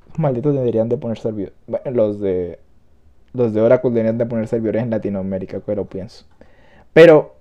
Los 0.09 0.19
malditos 0.19 0.55
deberían 0.55 0.89
de 0.89 0.97
poner 0.97 1.19
servidores. 1.19 1.55
Bueno, 1.67 1.91
los 1.93 2.19
de. 2.21 2.59
Los 3.35 3.53
de 3.53 3.61
Oracle 3.61 3.91
deberían 3.91 4.19
de 4.19 4.25
poner 4.27 4.49
servidores 4.49 4.83
en 4.83 4.91
Latinoamérica, 4.91 5.61
pero 5.65 5.85
pienso. 5.85 6.25
Pero. 6.93 7.37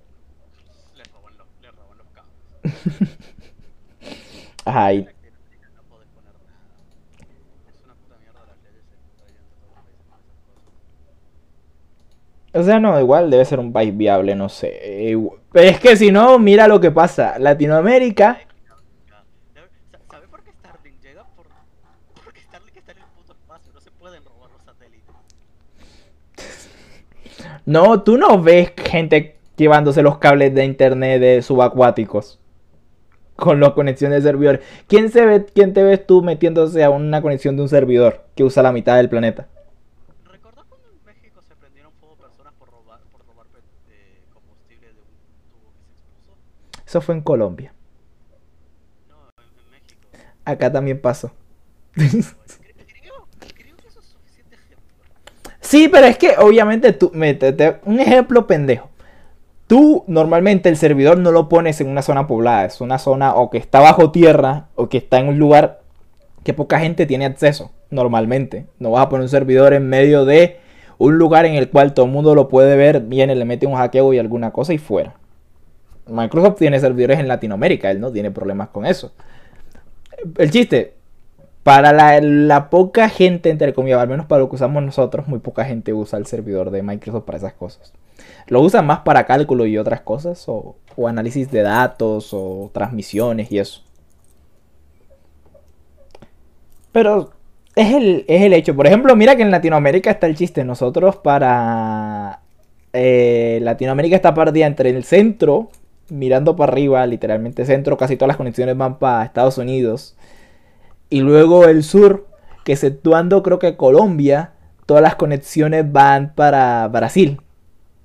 Le 0.94 1.02
roban 1.04 1.36
los, 1.38 1.46
le 1.62 1.70
roban 1.72 1.98
los 1.98 2.06
cabos. 2.12 3.10
Ajá, 4.66 4.92
y- 4.92 4.98
En 4.98 5.04
Latinoamérica 5.06 5.68
no 5.74 5.82
podés 5.88 6.08
poner 6.14 6.32
nada. 6.46 6.68
Es 7.66 7.82
una 7.84 7.94
puta 7.94 8.16
mierda 8.20 8.40
las 8.46 8.58
leyes 8.62 8.84
en 8.92 9.00
prácticamente 9.08 9.56
todos 9.56 9.72
los 9.96 10.04
países 10.12 10.44
con 10.44 10.60
esas 10.60 11.00
cosas. 11.00 12.45
O 12.56 12.62
sea, 12.62 12.80
no, 12.80 12.98
igual 12.98 13.30
debe 13.30 13.44
ser 13.44 13.58
un 13.60 13.72
país 13.72 13.96
viable, 13.96 14.34
no 14.34 14.48
sé. 14.48 14.78
eh, 15.12 15.18
Pero 15.52 15.68
es 15.68 15.78
que 15.80 15.96
si 15.96 16.10
no, 16.10 16.38
mira 16.38 16.66
lo 16.68 16.80
que 16.80 16.90
pasa. 16.90 17.38
Latinoamérica. 17.38 18.38
¿Sabes 20.10 20.28
por 20.30 20.42
qué 20.42 20.50
Starlink 20.52 21.00
llega? 21.02 21.24
Por, 21.36 21.46
porque 22.24 22.40
Starlink 22.40 22.76
está 22.76 22.92
en 22.92 22.98
el 22.98 23.04
puto 23.16 23.32
espacio, 23.32 23.72
no 23.74 23.80
se 23.80 23.90
pueden 23.90 24.24
robar 24.24 24.50
los 24.52 24.62
satélites. 24.64 25.14
No, 27.66 28.02
tú 28.02 28.16
no 28.16 28.40
ves 28.42 28.72
gente 28.76 29.36
llevándose 29.56 30.02
los 30.02 30.18
cables 30.18 30.54
de 30.54 30.64
internet 30.64 31.20
de 31.20 31.42
subacuáticos. 31.42 32.38
Con 33.36 33.60
las 33.60 33.72
conexiones 33.72 34.22
de 34.24 34.30
servidores. 34.30 34.60
¿Quién, 34.88 35.10
se 35.10 35.26
ve, 35.26 35.44
¿Quién 35.46 35.74
te 35.74 35.82
ves 35.82 36.06
tú 36.06 36.22
metiéndose 36.22 36.82
a 36.84 36.90
una 36.90 37.22
conexión 37.22 37.56
de 37.56 37.62
un 37.62 37.68
servidor 37.68 38.24
que 38.34 38.44
usa 38.44 38.62
la 38.62 38.72
mitad 38.72 38.96
del 38.96 39.08
planeta? 39.10 39.48
¿Recordás 40.24 40.64
cuando 40.68 40.88
en 40.90 41.04
México 41.04 41.40
se 41.46 41.54
prendieron 41.56 41.92
fuego 42.00 42.16
personas 42.16 42.52
por 42.58 42.70
robar, 42.70 43.00
por 43.12 43.20
robar 43.26 43.46
pe- 43.48 43.60
eh, 43.90 44.20
combustible 44.32 44.86
de 44.88 45.00
un 45.00 45.08
tubo 45.50 45.72
que 45.76 45.84
se 45.84 46.04
expuso? 46.04 46.36
Eso 46.96 47.02
fue 47.02 47.14
en 47.14 47.20
Colombia. 47.20 47.74
No, 49.06 49.16
en, 49.36 49.70
México. 49.70 50.00
Acá 50.46 50.72
también 50.72 50.98
pasó. 50.98 51.30
Sí, 55.60 55.88
pero 55.88 56.06
es 56.06 56.16
que 56.16 56.34
obviamente 56.38 56.92
tú, 56.92 57.10
me- 57.12 57.34
te- 57.34 57.52
te- 57.52 57.76
un 57.84 58.00
ejemplo 58.00 58.46
pendejo. 58.46 58.88
Tú 59.66 60.04
normalmente 60.06 60.68
el 60.68 60.76
servidor 60.76 61.18
no 61.18 61.32
lo 61.32 61.48
pones 61.48 61.80
en 61.80 61.88
una 61.88 62.02
zona 62.02 62.26
poblada, 62.26 62.66
es 62.66 62.80
una 62.80 62.98
zona 62.98 63.34
o 63.34 63.50
que 63.50 63.58
está 63.58 63.80
bajo 63.80 64.12
tierra 64.12 64.68
o 64.76 64.88
que 64.88 64.98
está 64.98 65.18
en 65.18 65.28
un 65.28 65.38
lugar 65.38 65.80
que 66.44 66.54
poca 66.54 66.80
gente 66.80 67.06
tiene 67.06 67.26
acceso 67.26 67.72
normalmente. 67.90 68.66
No 68.78 68.92
vas 68.92 69.06
a 69.06 69.08
poner 69.10 69.24
un 69.24 69.28
servidor 69.30 69.74
en 69.74 69.88
medio 69.88 70.24
de 70.24 70.58
un 70.98 71.18
lugar 71.18 71.46
en 71.46 71.54
el 71.56 71.70
cual 71.70 71.94
todo 71.94 72.06
el 72.06 72.12
mundo 72.12 72.34
lo 72.34 72.48
puede 72.48 72.76
ver, 72.76 73.00
viene, 73.02 73.34
le 73.36 73.44
mete 73.44 73.66
un 73.66 73.74
hackeo 73.76 74.14
y 74.14 74.18
alguna 74.18 74.52
cosa 74.52 74.74
y 74.74 74.78
fuera. 74.78 75.14
Microsoft 76.06 76.58
tiene 76.58 76.80
servidores 76.80 77.18
en 77.18 77.28
Latinoamérica, 77.28 77.90
él 77.90 78.00
no 78.00 78.12
tiene 78.12 78.30
problemas 78.30 78.68
con 78.68 78.86
eso. 78.86 79.12
El 80.38 80.50
chiste, 80.50 80.94
para 81.62 81.92
la, 82.20 82.70
poca 82.70 83.08
gente, 83.08 83.50
entre 83.50 83.74
comillas, 83.74 84.00
al 84.00 84.08
menos 84.08 84.26
para 84.26 84.40
lo 84.40 84.48
que 84.48 84.54
usamos 84.54 84.82
nosotros, 84.84 85.26
muy 85.26 85.40
poca 85.40 85.64
gente 85.64 85.92
usa 85.92 86.18
el 86.18 86.26
servidor 86.26 86.70
de 86.70 86.82
Microsoft 86.82 87.24
para 87.24 87.38
esas 87.38 87.54
cosas. 87.54 87.92
Lo 88.46 88.60
usan 88.60 88.86
más 88.86 89.00
para 89.00 89.26
cálculo 89.26 89.66
y 89.66 89.76
otras 89.76 90.00
cosas, 90.00 90.44
o, 90.48 90.76
análisis 91.06 91.50
de 91.50 91.62
datos, 91.62 92.30
o 92.32 92.70
transmisiones 92.72 93.50
y 93.50 93.58
eso. 93.58 93.82
Pero 96.92 97.30
es 97.74 97.94
el, 97.94 98.24
es 98.28 98.42
el 98.42 98.52
hecho. 98.52 98.74
Por 98.74 98.86
ejemplo, 98.86 99.14
mira 99.16 99.36
que 99.36 99.42
en 99.42 99.50
Latinoamérica 99.50 100.10
está 100.10 100.26
el 100.28 100.36
chiste. 100.36 100.64
Nosotros 100.64 101.16
para... 101.16 102.40
eh, 102.92 103.58
Latinoamérica 103.62 104.16
está 104.16 104.32
partida 104.34 104.66
entre 104.66 104.90
el 104.90 105.04
centro, 105.04 105.70
mirando 106.08 106.56
para 106.56 106.72
arriba, 106.72 107.06
literalmente 107.06 107.64
centro, 107.64 107.96
casi 107.96 108.16
todas 108.16 108.28
las 108.28 108.36
conexiones 108.36 108.76
van 108.76 108.98
para 108.98 109.24
Estados 109.24 109.58
Unidos. 109.58 110.16
Y 111.10 111.20
luego 111.20 111.66
el 111.66 111.82
sur, 111.84 112.26
que 112.64 112.72
exceptuando 112.72 113.42
creo 113.42 113.58
que 113.58 113.76
Colombia, 113.76 114.52
todas 114.86 115.02
las 115.02 115.16
conexiones 115.16 115.90
van 115.90 116.34
para 116.34 116.86
Brasil. 116.88 117.40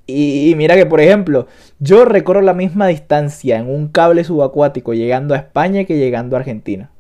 Y, 0.08 0.50
y 0.50 0.56
mira 0.56 0.76
que, 0.76 0.86
por 0.86 1.00
ejemplo, 1.02 1.48
yo 1.80 2.06
recorro 2.06 2.42
la 2.42 2.54
misma 2.54 2.88
distancia 2.88 3.58
en 3.58 3.70
un 3.70 3.88
cable 3.88 4.24
subacuático 4.24 4.94
llegando 4.94 5.34
a 5.34 5.38
España 5.38 5.86
que 5.86 5.98
llegando 5.98 6.36
a 6.36 6.40
Argentina. 6.40 6.92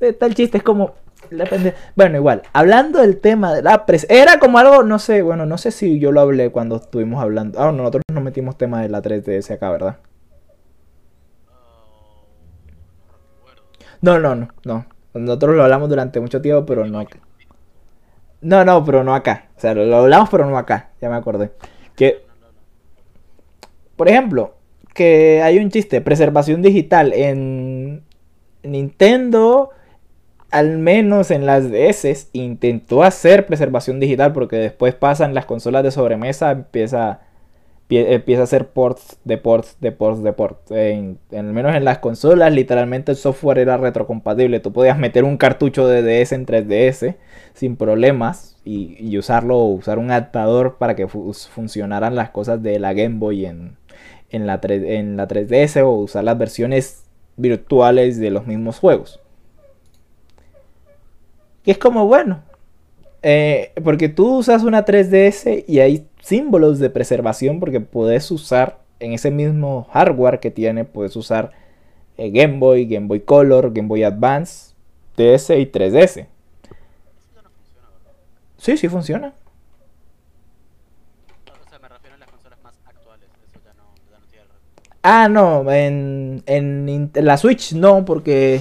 El 0.00 0.34
chiste, 0.34 0.58
es 0.58 0.62
como. 0.62 0.94
Bueno, 1.96 2.16
igual, 2.16 2.42
hablando 2.52 3.00
del 3.00 3.18
tema 3.20 3.54
de 3.54 3.62
la 3.62 3.86
pres. 3.86 4.06
Era 4.08 4.38
como 4.38 4.58
algo, 4.58 4.82
no 4.82 4.98
sé, 4.98 5.22
bueno, 5.22 5.46
no 5.46 5.58
sé 5.58 5.70
si 5.70 5.98
yo 5.98 6.12
lo 6.12 6.20
hablé 6.20 6.50
cuando 6.50 6.76
estuvimos 6.76 7.22
hablando. 7.22 7.60
Ah, 7.60 7.66
no, 7.66 7.72
nosotros 7.72 8.02
nos 8.12 8.24
metimos 8.24 8.56
tema 8.56 8.82
de 8.82 8.88
la 8.88 9.02
3DS 9.02 9.54
acá, 9.54 9.70
¿verdad? 9.70 9.98
Oh, 14.02 14.10
no. 14.10 14.18
No, 14.18 14.18
no, 14.20 14.34
no, 14.34 14.48
no. 14.64 14.86
Nosotros 15.14 15.56
lo 15.56 15.62
hablamos 15.64 15.88
durante 15.88 16.20
mucho 16.20 16.40
tiempo, 16.40 16.64
pero 16.66 16.86
no 16.86 17.00
acá. 17.00 17.18
No, 18.40 18.64
no, 18.64 18.84
pero 18.84 19.02
no 19.02 19.14
acá. 19.14 19.48
O 19.56 19.60
sea, 19.60 19.74
lo, 19.74 19.96
hablamos, 19.96 20.28
pero 20.30 20.46
no 20.46 20.56
acá. 20.56 20.90
Ya 21.00 21.08
me 21.08 21.16
acordé. 21.16 21.50
Que, 21.96 22.24
por 23.96 24.08
ejemplo, 24.08 24.54
que 24.94 25.42
hay 25.42 25.58
un 25.58 25.70
chiste, 25.70 26.00
preservación 26.00 26.62
digital 26.62 27.12
en 27.12 28.04
Nintendo, 28.62 29.70
al 30.50 30.78
menos 30.78 31.30
en 31.30 31.46
las 31.46 31.70
DS, 31.70 32.28
intentó 32.32 33.02
hacer 33.02 33.46
preservación 33.46 34.00
digital 34.00 34.32
porque 34.32 34.56
después 34.56 34.94
pasan 34.94 35.34
las 35.34 35.46
consolas 35.46 35.82
de 35.84 35.90
sobremesa, 35.90 36.50
empieza, 36.52 37.20
pie- 37.88 38.12
empieza 38.14 38.42
a 38.42 38.44
hacer 38.44 38.68
ports 38.68 39.18
de 39.24 39.38
ports 39.38 39.76
de 39.80 39.92
ports 39.92 40.22
de 40.22 40.32
ports. 40.32 40.70
En, 40.70 41.18
al 41.32 41.44
menos 41.52 41.74
en 41.74 41.84
las 41.84 41.98
consolas, 41.98 42.52
literalmente 42.52 43.12
el 43.12 43.18
software 43.18 43.58
era 43.58 43.76
retrocompatible. 43.76 44.60
Tú 44.60 44.72
podías 44.72 44.98
meter 44.98 45.24
un 45.24 45.36
cartucho 45.36 45.86
de 45.88 46.02
DS 46.02 46.34
en 46.34 46.46
3DS 46.46 47.16
sin 47.54 47.76
problemas 47.76 48.56
y, 48.64 48.96
y 49.00 49.18
usarlo, 49.18 49.58
usar 49.58 49.98
un 49.98 50.10
adaptador 50.10 50.76
para 50.78 50.96
que 50.96 51.08
fu- 51.08 51.32
funcionaran 51.34 52.14
las 52.14 52.30
cosas 52.30 52.62
de 52.62 52.78
la 52.78 52.92
Game 52.94 53.16
Boy 53.18 53.46
en, 53.46 53.76
en, 54.30 54.46
la 54.46 54.60
3, 54.60 54.82
en 54.84 55.16
la 55.16 55.26
3DS 55.28 55.82
o 55.82 55.90
usar 55.90 56.24
las 56.24 56.38
versiones 56.38 57.04
virtuales 57.36 58.18
de 58.18 58.30
los 58.30 58.46
mismos 58.46 58.78
juegos. 58.78 59.20
Es 61.68 61.76
como 61.76 62.06
bueno. 62.06 62.42
eh, 63.22 63.72
porque 63.84 64.08
tú 64.08 64.38
usas 64.38 64.62
una 64.62 64.86
3DS 64.86 65.64
y 65.68 65.80
hay 65.80 66.08
símbolos 66.22 66.78
de 66.78 66.88
preservación 66.90 67.60
porque 67.60 67.80
puedes 67.80 68.30
usar 68.30 68.78
en 69.00 69.12
ese 69.12 69.30
mismo 69.30 69.86
hardware 69.92 70.40
que 70.40 70.50
tiene, 70.50 70.84
puedes 70.86 71.14
usar 71.16 71.52
eh, 72.16 72.30
Game 72.30 72.58
Boy, 72.58 72.86
Game 72.86 73.06
Boy 73.06 73.20
Color, 73.20 73.72
Game 73.74 73.88
Boy 73.88 74.02
Advance, 74.04 74.74
DS 75.16 75.50
y 75.50 75.66
3DS. 75.66 76.00
Eso 76.00 76.28
ya 77.34 77.42
no 77.42 77.50
funciona, 77.50 77.88
¿verdad? 77.92 78.12
Sí, 78.56 78.76
sí 78.78 78.88
funciona. 78.88 79.34
Ah, 85.02 85.28
no, 85.28 85.70
en, 85.72 86.42
en 86.46 87.10
la 87.14 87.36
Switch 87.38 87.72
no, 87.72 88.04
porque 88.04 88.60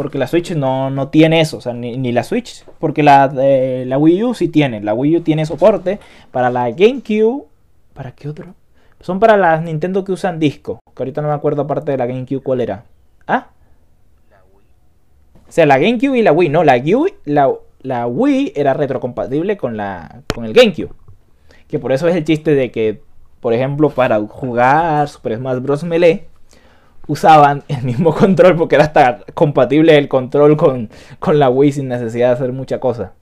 porque 0.00 0.16
la 0.16 0.26
Switch 0.26 0.52
no, 0.52 0.88
no 0.88 1.08
tiene 1.08 1.42
eso, 1.42 1.58
o 1.58 1.60
sea, 1.60 1.74
ni, 1.74 1.98
ni 1.98 2.10
la 2.10 2.24
Switch, 2.24 2.64
porque 2.78 3.02
la, 3.02 3.30
eh, 3.38 3.84
la 3.86 3.98
Wii 3.98 4.24
U 4.24 4.32
sí 4.32 4.48
tiene, 4.48 4.80
la 4.80 4.94
Wii 4.94 5.18
U 5.18 5.20
tiene 5.20 5.44
soporte 5.44 6.00
para 6.30 6.48
la 6.48 6.70
GameCube, 6.70 7.44
¿para 7.92 8.12
qué 8.12 8.30
otro? 8.30 8.54
Son 9.00 9.20
para 9.20 9.36
las 9.36 9.62
Nintendo 9.62 10.02
que 10.02 10.12
usan 10.12 10.38
disco, 10.38 10.80
que 10.96 11.02
ahorita 11.02 11.20
no 11.20 11.28
me 11.28 11.34
acuerdo 11.34 11.60
aparte 11.60 11.90
de 11.90 11.98
la 11.98 12.06
GameCube 12.06 12.40
cuál 12.40 12.62
era. 12.62 12.84
Ah, 13.26 13.48
La 14.30 14.38
Wii. 14.56 14.64
o 15.46 15.52
sea, 15.52 15.66
la 15.66 15.76
GameCube 15.76 16.18
y 16.18 16.22
la 16.22 16.32
Wii, 16.32 16.48
no, 16.48 16.64
la 16.64 16.76
Wii, 16.76 17.14
la, 17.26 17.52
la 17.82 18.06
Wii 18.06 18.54
era 18.56 18.72
retrocompatible 18.72 19.58
con, 19.58 19.76
la, 19.76 20.22
con 20.34 20.46
el 20.46 20.54
GameCube. 20.54 20.94
Que 21.68 21.78
por 21.78 21.92
eso 21.92 22.08
es 22.08 22.16
el 22.16 22.24
chiste 22.24 22.54
de 22.54 22.70
que, 22.70 23.02
por 23.40 23.52
ejemplo, 23.52 23.90
para 23.90 24.18
jugar 24.18 25.06
Super 25.10 25.36
Smash 25.36 25.58
Bros. 25.58 25.84
Melee, 25.84 26.26
usaban 27.10 27.64
el 27.68 27.82
mismo 27.82 28.14
control 28.14 28.56
porque 28.56 28.76
era 28.76 28.84
hasta 28.84 29.20
compatible 29.34 29.98
el 29.98 30.08
control 30.08 30.56
con, 30.56 30.88
con 31.18 31.38
la 31.38 31.50
Wii 31.50 31.72
sin 31.72 31.88
necesidad 31.88 32.28
de 32.28 32.34
hacer 32.34 32.52
mucha 32.52 32.78
cosa. 32.78 33.12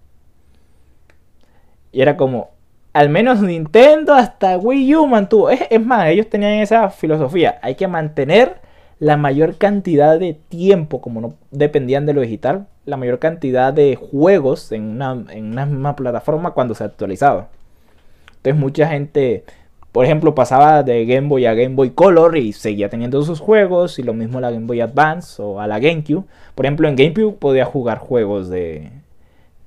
Y 1.91 2.03
era 2.03 2.19
como, 2.19 2.51
al 2.93 3.09
menos 3.09 3.41
Nintendo 3.41 4.13
hasta 4.13 4.59
Wii 4.59 4.97
U 4.97 5.07
mantuvo. 5.07 5.49
Es, 5.49 5.63
es 5.71 5.85
más, 5.85 6.09
ellos 6.09 6.29
tenían 6.29 6.53
esa 6.55 6.91
filosofía. 6.91 7.59
Hay 7.63 7.77
que 7.77 7.89
mantener 7.89 8.61
la 8.99 9.17
mayor 9.17 9.57
cantidad 9.57 10.19
de 10.19 10.35
tiempo, 10.35 11.01
como 11.01 11.21
no 11.21 11.35
dependían 11.51 12.05
de 12.05 12.13
lo 12.13 12.21
digital, 12.21 12.67
la 12.85 12.97
mayor 12.97 13.19
cantidad 13.19 13.73
de 13.73 13.97
juegos 13.97 14.71
en 14.73 14.83
una, 14.83 15.13
en 15.31 15.53
una 15.53 15.65
misma 15.65 15.97
plataforma 15.97 16.51
cuando 16.51 16.75
se 16.75 16.85
actualizaba. 16.85 17.49
Entonces 18.37 18.57
mucha 18.61 18.89
gente, 18.89 19.45
por 19.93 20.05
ejemplo, 20.05 20.35
pasaba 20.35 20.83
de 20.83 21.07
Game 21.07 21.29
Boy 21.29 21.47
a 21.47 21.55
Game 21.55 21.75
Boy 21.75 21.91
Color 21.91 22.37
y 22.37 22.53
seguía 22.53 22.89
teniendo 22.91 23.23
sus 23.23 23.41
juegos, 23.41 23.99
y 23.99 24.03
lo 24.03 24.13
mismo 24.13 24.41
la 24.41 24.51
Game 24.51 24.67
Boy 24.67 24.81
Advance 24.81 25.41
o 25.43 25.61
a 25.61 25.67
la 25.67 25.79
GameCube. 25.79 26.25
Por 26.55 26.67
ejemplo, 26.67 26.89
en 26.89 26.97
GameCube 26.97 27.37
podía 27.39 27.65
jugar 27.65 27.99
juegos 27.99 28.51
de, 28.51 28.91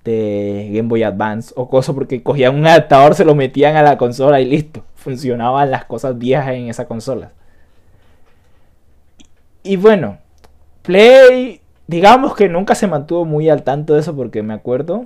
Game 0.03 0.87
Boy 0.87 1.03
Advance 1.03 1.53
o 1.55 1.69
cosas 1.69 1.95
porque 1.95 2.23
cogían 2.23 2.55
un 2.55 2.67
adaptador, 2.67 3.15
se 3.15 3.25
lo 3.25 3.35
metían 3.35 3.75
a 3.75 3.83
la 3.83 3.97
consola 3.97 4.39
y 4.41 4.45
listo. 4.45 4.83
Funcionaban 4.95 5.71
las 5.71 5.85
cosas 5.85 6.17
viejas 6.17 6.53
en 6.53 6.69
esa 6.69 6.85
consola. 6.85 7.31
Y 9.63 9.75
bueno, 9.75 10.17
Play, 10.81 11.61
digamos 11.87 12.35
que 12.35 12.49
nunca 12.49 12.75
se 12.75 12.87
mantuvo 12.87 13.25
muy 13.25 13.49
al 13.49 13.63
tanto 13.63 13.93
de 13.93 13.99
eso 14.01 14.15
porque 14.15 14.41
me 14.43 14.53
acuerdo, 14.53 15.05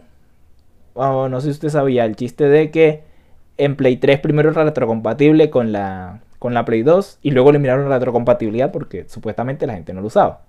oh, 0.94 1.30
no 1.30 1.42
sé 1.42 1.48
si 1.48 1.52
usted 1.52 1.70
sabía, 1.70 2.06
el 2.06 2.16
chiste 2.16 2.48
de 2.48 2.72
que 2.72 3.15
en 3.58 3.76
Play 3.76 3.98
3 3.98 4.20
primero 4.20 4.50
era 4.52 4.64
retrocompatible 4.64 5.50
con 5.50 5.72
la, 5.72 6.22
con 6.40 6.54
la 6.54 6.66
Play 6.66 6.84
2 6.84 7.20
y 7.22 7.32
luego 7.32 7.50
eliminaron 7.52 7.90
la 7.90 7.96
retrocompatibilidad 8.00 8.72
porque 8.72 9.06
supuestamente 9.08 9.66
la 9.68 9.74
gente 9.76 9.94
no 9.94 10.02
lo 10.02 10.08
usaba. 10.08 10.42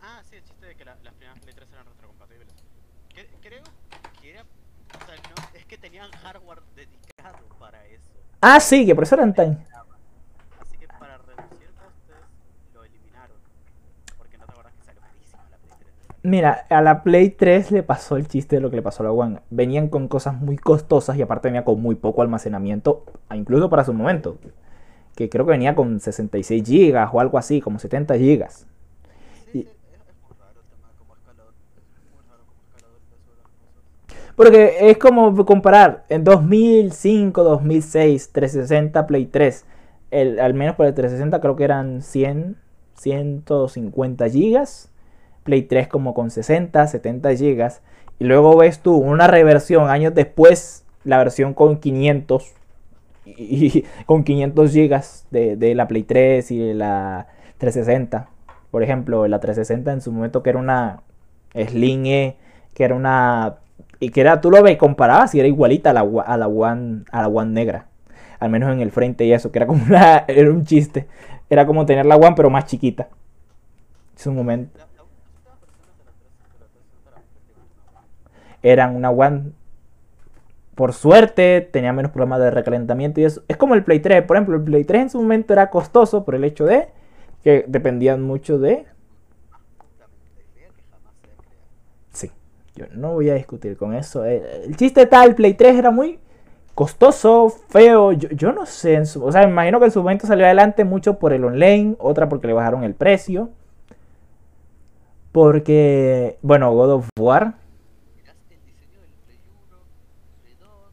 Ah, 0.00 0.20
sí, 0.28 0.36
el 0.36 0.44
chiste 0.44 0.66
de 0.66 0.74
que 0.74 0.84
la- 0.84 0.96
las 1.02 1.14
primeras 1.14 1.38
Play 1.40 1.54
3 1.54 1.68
eran 1.72 1.86
retrocompatibles. 1.86 2.54
Que- 3.14 3.28
creo 3.48 3.62
que 4.20 4.30
era. 4.30 4.42
O 4.42 5.06
sea, 5.06 5.14
no, 5.16 5.58
es 5.58 5.64
que 5.66 5.78
tenían 5.78 6.10
hardware 6.10 6.60
dedicado 6.74 7.38
para 7.58 7.84
eso. 7.86 8.02
Ah, 8.40 8.60
sí, 8.60 8.86
que 8.86 8.94
por 8.94 9.04
eso 9.04 9.14
eran 9.16 9.34
tan... 9.34 9.64
Así 10.60 10.76
que 10.78 10.86
para 10.88 11.18
reducir 11.18 11.68
costes 11.76 12.16
lo 12.74 12.84
eliminaron. 12.84 13.36
Porque 14.18 14.38
no 14.38 14.46
te 14.46 14.52
acuerdas 14.52 14.72
que 14.78 14.84
salió 14.84 15.00
carísima 15.02 15.42
la 15.50 15.56
Play 15.58 15.72
3. 15.78 15.92
Mira, 16.26 16.64
a 16.70 16.80
la 16.80 17.02
Play 17.02 17.28
3 17.28 17.70
le 17.70 17.82
pasó 17.82 18.16
el 18.16 18.26
chiste 18.26 18.56
de 18.56 18.62
lo 18.62 18.70
que 18.70 18.76
le 18.76 18.82
pasó 18.82 19.02
a 19.02 19.04
la 19.04 19.12
One. 19.12 19.40
Venían 19.50 19.88
con 19.88 20.08
cosas 20.08 20.40
muy 20.40 20.56
costosas 20.56 21.18
y 21.18 21.22
aparte 21.22 21.48
venía 21.48 21.64
con 21.66 21.82
muy 21.82 21.96
poco 21.96 22.22
almacenamiento, 22.22 23.04
incluso 23.34 23.68
para 23.68 23.84
su 23.84 23.92
momento. 23.92 24.38
Que 25.14 25.28
creo 25.28 25.44
que 25.44 25.50
venía 25.50 25.74
con 25.74 26.00
66 26.00 26.62
GB 26.62 27.10
o 27.12 27.20
algo 27.20 27.36
así, 27.36 27.60
como 27.60 27.78
70 27.78 28.16
GB. 28.16 28.46
Y-. 29.52 29.68
Porque 34.34 34.76
es 34.88 34.96
como 34.96 35.44
comparar 35.44 36.06
en 36.08 36.24
2005, 36.24 37.44
2006, 37.44 38.32
360, 38.32 39.06
Play 39.06 39.26
3. 39.26 39.66
El, 40.10 40.40
al 40.40 40.54
menos 40.54 40.76
para 40.76 40.88
el 40.88 40.94
360 40.94 41.38
creo 41.42 41.54
que 41.54 41.64
eran 41.64 42.00
100, 42.00 42.56
150 42.94 44.30
gigas. 44.30 44.93
Play 45.44 45.62
3 45.62 45.88
como 45.88 46.14
con 46.14 46.30
60, 46.30 46.86
70 46.86 47.36
gigas. 47.36 47.82
Y 48.18 48.24
luego 48.24 48.56
ves 48.56 48.80
tú 48.80 48.96
una 48.96 49.26
reversión 49.26 49.88
años 49.88 50.14
después, 50.14 50.84
la 51.04 51.18
versión 51.18 51.54
con 51.54 51.78
500. 51.78 52.52
Y, 53.26 53.84
con 54.06 54.24
500 54.24 54.72
gigas 54.72 55.26
de, 55.30 55.56
de 55.56 55.74
la 55.74 55.86
Play 55.88 56.02
3 56.02 56.50
y 56.50 56.58
de 56.58 56.74
la 56.74 57.28
360. 57.58 58.28
Por 58.70 58.82
ejemplo, 58.82 59.28
la 59.28 59.38
360 59.38 59.92
en 59.92 60.00
su 60.00 60.10
momento 60.10 60.42
que 60.42 60.50
era 60.50 60.58
una 60.58 61.02
Slim 61.54 62.06
E, 62.06 62.36
que 62.74 62.84
era 62.84 62.94
una 62.94 63.58
y 64.00 64.10
que 64.10 64.20
era, 64.20 64.40
tú 64.40 64.50
lo 64.50 64.62
ves, 64.62 64.76
comparabas 64.76 65.34
y 65.34 65.38
era 65.38 65.48
igualita 65.48 65.90
a 65.90 65.92
la, 65.92 66.00
a 66.26 66.36
la 66.36 66.46
One, 66.46 67.04
a 67.10 67.22
la 67.22 67.28
One 67.28 67.52
negra. 67.52 67.86
Al 68.38 68.50
menos 68.50 68.72
en 68.72 68.80
el 68.80 68.90
frente 68.90 69.24
y 69.24 69.32
eso, 69.32 69.50
que 69.50 69.58
era 69.58 69.66
como 69.66 69.82
una, 69.84 70.18
era 70.28 70.50
un 70.50 70.64
chiste. 70.64 71.06
Era 71.48 71.66
como 71.66 71.86
tener 71.86 72.04
la 72.04 72.16
One 72.16 72.34
pero 72.36 72.50
más 72.50 72.66
chiquita. 72.66 73.08
Es 74.16 74.26
un 74.26 74.36
momento. 74.36 74.78
La, 74.78 74.86
la, 74.86 75.04
las 75.04 75.04
últimas 75.42 75.60
versiones 75.60 76.94
de 76.94 77.10
la 77.10 77.10
3 77.10 77.10
de 77.10 77.10
la 77.10 77.12
360 77.12 77.12
eran 77.12 77.22
prácticamente 77.22 77.62
una 77.62 78.00
One. 78.00 78.06
Eran 78.64 78.96
una 78.96 79.10
One. 79.10 79.52
Por 80.74 80.92
suerte, 80.92 81.60
tenía 81.60 81.92
menos 81.92 82.10
problemas 82.10 82.40
de 82.40 82.50
recalentamiento 82.50 83.20
y 83.20 83.24
eso. 83.24 83.42
Es 83.46 83.56
como 83.56 83.74
el 83.74 83.84
Play 83.84 84.00
3. 84.00 84.22
Por 84.22 84.36
ejemplo, 84.36 84.56
el 84.56 84.62
Play 84.62 84.84
3 84.84 85.02
en 85.02 85.10
su 85.10 85.18
momento 85.20 85.52
era 85.52 85.70
costoso 85.70 86.24
por 86.24 86.34
el 86.34 86.42
hecho 86.44 86.64
de 86.64 86.88
que 87.44 87.64
dependían 87.68 88.22
mucho 88.22 88.58
de. 88.58 88.86
Sí, 92.12 92.30
yo 92.76 92.86
no 92.92 93.12
voy 93.14 93.30
a 93.30 93.34
discutir 93.34 93.76
con 93.76 93.94
eso. 93.94 94.24
El 94.24 94.76
chiste 94.76 95.06
tal, 95.06 95.30
el 95.30 95.34
Play 95.34 95.54
3 95.54 95.76
era 95.76 95.90
muy 95.90 96.18
costoso, 96.74 97.48
feo. 97.68 98.12
Yo, 98.12 98.28
yo 98.30 98.52
no 98.52 98.66
sé, 98.66 98.94
en 98.94 99.06
su- 99.06 99.24
o 99.24 99.32
sea, 99.32 99.42
me 99.46 99.52
imagino 99.52 99.78
que 99.80 99.86
en 99.86 99.92
su 99.92 100.00
momento 100.00 100.26
salió 100.26 100.44
adelante 100.46 100.84
mucho 100.84 101.18
por 101.18 101.32
el 101.32 101.44
online, 101.44 101.96
otra 101.98 102.28
porque 102.28 102.46
le 102.48 102.52
bajaron 102.54 102.84
el 102.84 102.94
precio. 102.94 103.50
Porque, 105.32 106.38
bueno, 106.42 106.72
God 106.72 106.90
of 106.92 107.08
War. 107.18 107.54
Mirás 108.16 108.36
el 108.50 108.60
diseño 108.64 109.00
del 109.02 109.10
Play 109.26 109.38
1, 109.50 109.78
Play 110.42 110.54
2, 110.60 110.92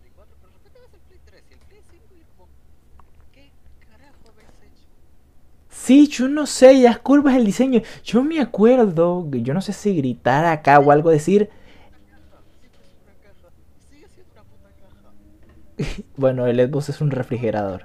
Play 0.00 0.12
4, 0.16 0.36
pero 0.40 0.52
de 0.52 0.58
repente 0.58 0.80
ves 0.80 0.94
el 0.94 1.00
Play 1.08 1.20
3 1.26 1.42
y 1.50 1.54
el 1.54 1.60
Play 1.60 1.80
5 1.90 2.14
y 2.16 2.20
es 2.20 2.26
como, 2.36 2.48
¿qué 3.32 3.50
carajo 3.84 4.24
habéis 4.32 4.48
hecho? 4.64 4.86
Sí, 5.86 6.08
yo 6.08 6.26
no 6.28 6.46
sé, 6.46 6.74
las 6.74 6.98
curvas, 6.98 7.36
el 7.36 7.44
diseño. 7.44 7.80
Yo 8.02 8.24
me 8.24 8.40
acuerdo, 8.40 9.28
yo 9.30 9.54
no 9.54 9.60
sé 9.60 9.72
si 9.72 9.94
gritar 9.96 10.44
acá 10.44 10.80
o 10.80 10.90
algo, 10.90 11.10
decir. 11.10 11.48
Bueno, 16.16 16.46
el 16.46 16.58
Xbox 16.68 16.88
es 16.90 17.00
un 17.00 17.10
refrigerador. 17.10 17.84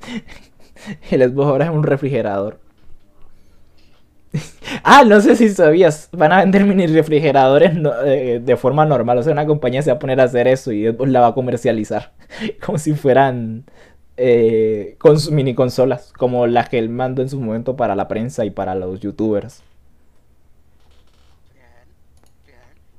El 1.10 1.22
Xbox 1.22 1.46
ahora 1.48 1.64
es 1.66 1.70
un 1.70 1.82
refrigerador. 1.82 2.58
Ah, 4.82 5.04
no 5.04 5.20
sé 5.20 5.36
si 5.36 5.48
sabías, 5.50 6.08
van 6.12 6.32
a 6.32 6.38
vender 6.40 6.64
mini 6.64 6.86
refrigeradores 6.86 7.72
eh, 8.04 8.40
de 8.42 8.56
forma 8.56 8.84
normal. 8.84 9.18
O 9.18 9.22
sea, 9.22 9.32
una 9.32 9.46
compañía 9.46 9.82
se 9.82 9.90
va 9.90 9.96
a 9.96 9.98
poner 9.98 10.20
a 10.20 10.24
hacer 10.24 10.48
eso 10.48 10.72
y 10.72 10.86
Xbox 10.86 11.10
la 11.10 11.20
va 11.20 11.28
a 11.28 11.34
comercializar. 11.34 12.12
Como 12.64 12.78
si 12.78 12.92
fueran 12.94 13.64
eh, 14.16 14.96
cons- 15.00 15.30
mini 15.30 15.54
consolas, 15.54 16.12
como 16.16 16.46
las 16.46 16.68
que 16.68 16.78
él 16.78 16.88
mandó 16.90 17.22
en 17.22 17.28
su 17.28 17.40
momento 17.40 17.76
para 17.76 17.96
la 17.96 18.08
prensa 18.08 18.44
y 18.44 18.50
para 18.50 18.74
los 18.74 19.00
youtubers. 19.00 19.62
Bien, 21.52 21.88
bien. 22.46 22.58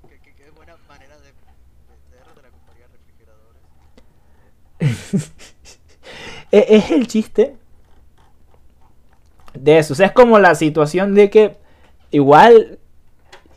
Qué, 0.10 0.20
qué, 0.20 0.34
qué 0.36 0.50
buena 0.52 0.76
manera 0.88 1.16
de 1.18 1.32
vender 1.32 2.36
de 2.36 2.42
la 2.42 2.50
compañía 2.50 2.88
refrigeradores. 2.92 3.62
E- 6.52 6.66
es 6.78 6.92
el 6.92 7.08
chiste 7.08 7.56
de 9.54 9.78
eso. 9.80 9.94
O 9.94 9.96
sea, 9.96 10.08
es 10.08 10.12
como 10.12 10.40
la 10.40 10.56
situación 10.56 11.14
de 11.16 11.30
que 11.30 11.58
igual, 12.12 12.80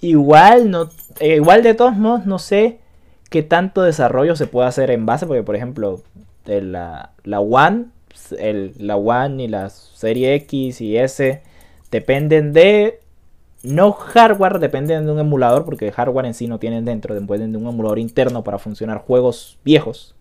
igual, 0.01 0.71
no, 0.71 0.91
eh, 1.21 1.37
igual 1.37 1.63
de 1.65 1.75
todos 1.75 1.97
modos, 1.97 2.27
no 2.27 2.39
sé 2.39 2.81
qué 3.31 3.43
tanto 3.43 3.83
desarrollo 3.83 4.37
se 4.37 4.49
puede 4.49 4.69
hacer 4.69 4.93
en 4.93 5.07
base, 5.07 5.27
porque 5.27 5.45
por 5.45 5.57
ejemplo, 5.57 6.03
la, 6.49 7.13
la 7.25 7.41
One, 7.41 7.87
el, 8.39 8.75
la 8.79 8.97
One 8.97 9.45
y 9.45 9.49
la 9.49 9.71
serie 9.71 10.35
X 10.35 10.81
y 10.81 10.97
S 10.97 11.43
dependen 11.91 12.53
de 12.53 13.01
no 13.63 13.93
hardware, 13.93 14.59
dependen 14.59 15.07
de 15.07 15.13
un 15.13 15.19
emulador, 15.19 15.65
porque 15.65 15.91
hardware 15.93 16.27
en 16.27 16.35
sí 16.35 16.47
no 16.47 16.59
tienen 16.59 16.85
dentro, 16.85 17.15
dependen 17.15 17.53
de 17.53 17.59
un 17.59 17.67
emulador 17.67 17.99
interno 17.99 18.45
para 18.45 18.59
funcionar 18.59 18.99
juegos 18.99 19.59
viejos. 19.65 20.15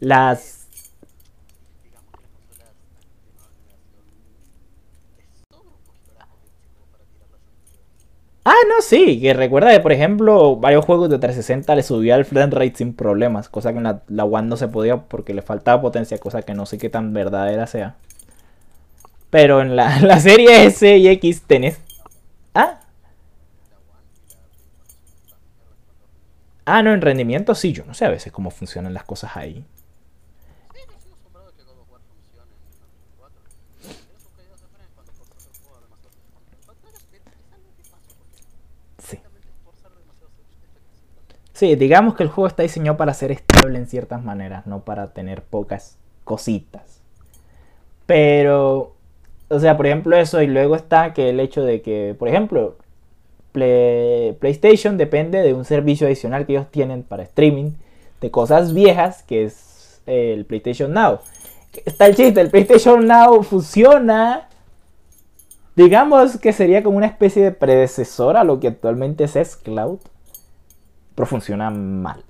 Las 0.00 0.66
Digamos 1.82 2.12
que 2.12 2.58
las 2.58 2.70
consolas 2.70 2.74
de 2.74 3.32
nueva 3.32 3.48
generación 3.56 4.02
les 5.16 5.42
sobra 5.50 5.70
un 5.70 5.82
poquito 5.86 6.12
la 6.18 6.26
potencia 6.26 6.68
como 6.72 6.86
para 6.92 7.04
tirarlas 7.04 7.40
a 7.40 7.46
los 7.46 8.31
Ah, 8.44 8.54
no, 8.68 8.82
sí, 8.82 9.20
que 9.20 9.34
recuerda 9.34 9.70
que, 9.72 9.78
por 9.80 9.92
ejemplo, 9.92 10.56
varios 10.56 10.84
juegos 10.84 11.08
de 11.10 11.18
360 11.18 11.76
le 11.76 11.82
subía 11.84 12.16
el 12.16 12.24
frame 12.24 12.50
rate 12.52 12.74
sin 12.76 12.92
problemas, 12.94 13.48
cosa 13.48 13.70
que 13.72 13.78
en 13.78 13.84
la, 13.84 14.02
la 14.08 14.24
One 14.24 14.48
no 14.48 14.56
se 14.56 14.66
podía 14.68 14.96
porque 15.04 15.32
le 15.34 15.42
faltaba 15.42 15.80
potencia, 15.80 16.18
cosa 16.18 16.42
que 16.42 16.52
no 16.54 16.66
sé 16.66 16.76
qué 16.78 16.88
tan 16.90 17.12
verdadera 17.12 17.66
sea. 17.68 17.96
Pero 19.30 19.60
en 19.60 19.76
la, 19.76 19.98
la 20.02 20.20
serie 20.20 20.64
S 20.66 20.96
y 20.96 21.08
X 21.08 21.42
tenés... 21.46 21.80
Ah, 22.54 22.80
La 23.70 23.78
One 23.78 24.06
y 24.16 24.28
la 24.28 24.38
Play 24.38 24.68
4 24.76 24.94
son 25.08 25.18
una 25.26 25.38
mierda 25.38 25.74
en 25.74 25.84
cuanto 25.84 26.04
a 26.04 26.08
rendimiento. 26.08 26.64
ah, 26.66 26.82
no, 26.82 26.92
en 26.92 27.00
rendimiento 27.00 27.54
sí, 27.54 27.72
yo 27.72 27.84
no 27.84 27.94
sé 27.94 28.04
a 28.04 28.10
veces 28.10 28.32
cómo 28.32 28.50
funcionan 28.50 28.94
las 28.94 29.04
cosas 29.04 29.36
ahí. 29.36 29.64
Sí, 30.74 30.80
yo 30.90 30.98
sigo 31.00 31.14
asombrado 31.14 31.50
de 31.50 31.56
que 31.56 31.62
God 31.64 31.78
of 31.80 31.90
War 31.90 32.00
funcione 32.02 32.42
en 32.42 32.50
la 32.50 32.78
Play 32.78 33.08
4. 33.16 33.42
Tiene 33.80 34.18
sus 34.18 34.32
caídas 34.36 34.60
de 34.60 34.68
frame 34.68 34.90
cuando 34.94 35.12
forzas 35.12 35.46
el 35.46 35.54
juego 35.62 35.80
demasiado. 35.80 36.14
Pantalla 36.66 36.98
split 36.98 37.22
es 37.26 37.52
algo 37.52 37.70
que 37.76 37.82
pasa 37.90 38.08
porque 38.18 38.38
Sí. 38.98 39.16
directamente 39.16 39.48
forzar 39.64 39.92
demasiado 39.94 40.30
efectos 40.32 40.56
instantáneo. 40.62 41.51
Sí, 41.62 41.76
digamos 41.76 42.16
que 42.16 42.24
el 42.24 42.28
juego 42.28 42.48
está 42.48 42.64
diseñado 42.64 42.96
para 42.96 43.14
ser 43.14 43.30
estable 43.30 43.78
en 43.78 43.86
ciertas 43.86 44.24
maneras, 44.24 44.66
no 44.66 44.80
para 44.80 45.12
tener 45.12 45.42
pocas 45.42 45.96
cositas. 46.24 47.00
Pero, 48.04 48.96
o 49.48 49.60
sea, 49.60 49.76
por 49.76 49.86
ejemplo 49.86 50.16
eso, 50.16 50.42
y 50.42 50.48
luego 50.48 50.74
está 50.74 51.14
que 51.14 51.28
el 51.28 51.38
hecho 51.38 51.62
de 51.62 51.80
que, 51.80 52.16
por 52.18 52.26
ejemplo, 52.26 52.78
Play- 53.52 54.32
PlayStation 54.40 54.98
depende 54.98 55.40
de 55.40 55.54
un 55.54 55.64
servicio 55.64 56.08
adicional 56.08 56.46
que 56.46 56.54
ellos 56.54 56.68
tienen 56.68 57.04
para 57.04 57.22
streaming 57.22 57.74
de 58.20 58.32
cosas 58.32 58.74
viejas, 58.74 59.22
que 59.22 59.44
es 59.44 60.00
el 60.06 60.44
PlayStation 60.46 60.92
Now. 60.92 61.20
Está 61.84 62.06
el 62.06 62.16
chiste, 62.16 62.40
el 62.40 62.50
PlayStation 62.50 63.06
Now 63.06 63.40
funciona, 63.44 64.48
digamos 65.76 66.38
que 66.38 66.52
sería 66.52 66.82
como 66.82 66.96
una 66.96 67.06
especie 67.06 67.40
de 67.40 67.52
predecesor 67.52 68.36
a 68.36 68.42
lo 68.42 68.58
que 68.58 68.66
actualmente 68.66 69.22
es 69.22 69.34
xCloud 69.34 70.00
pero 71.14 71.26
funciona 71.26 71.70
mal. 71.70 72.24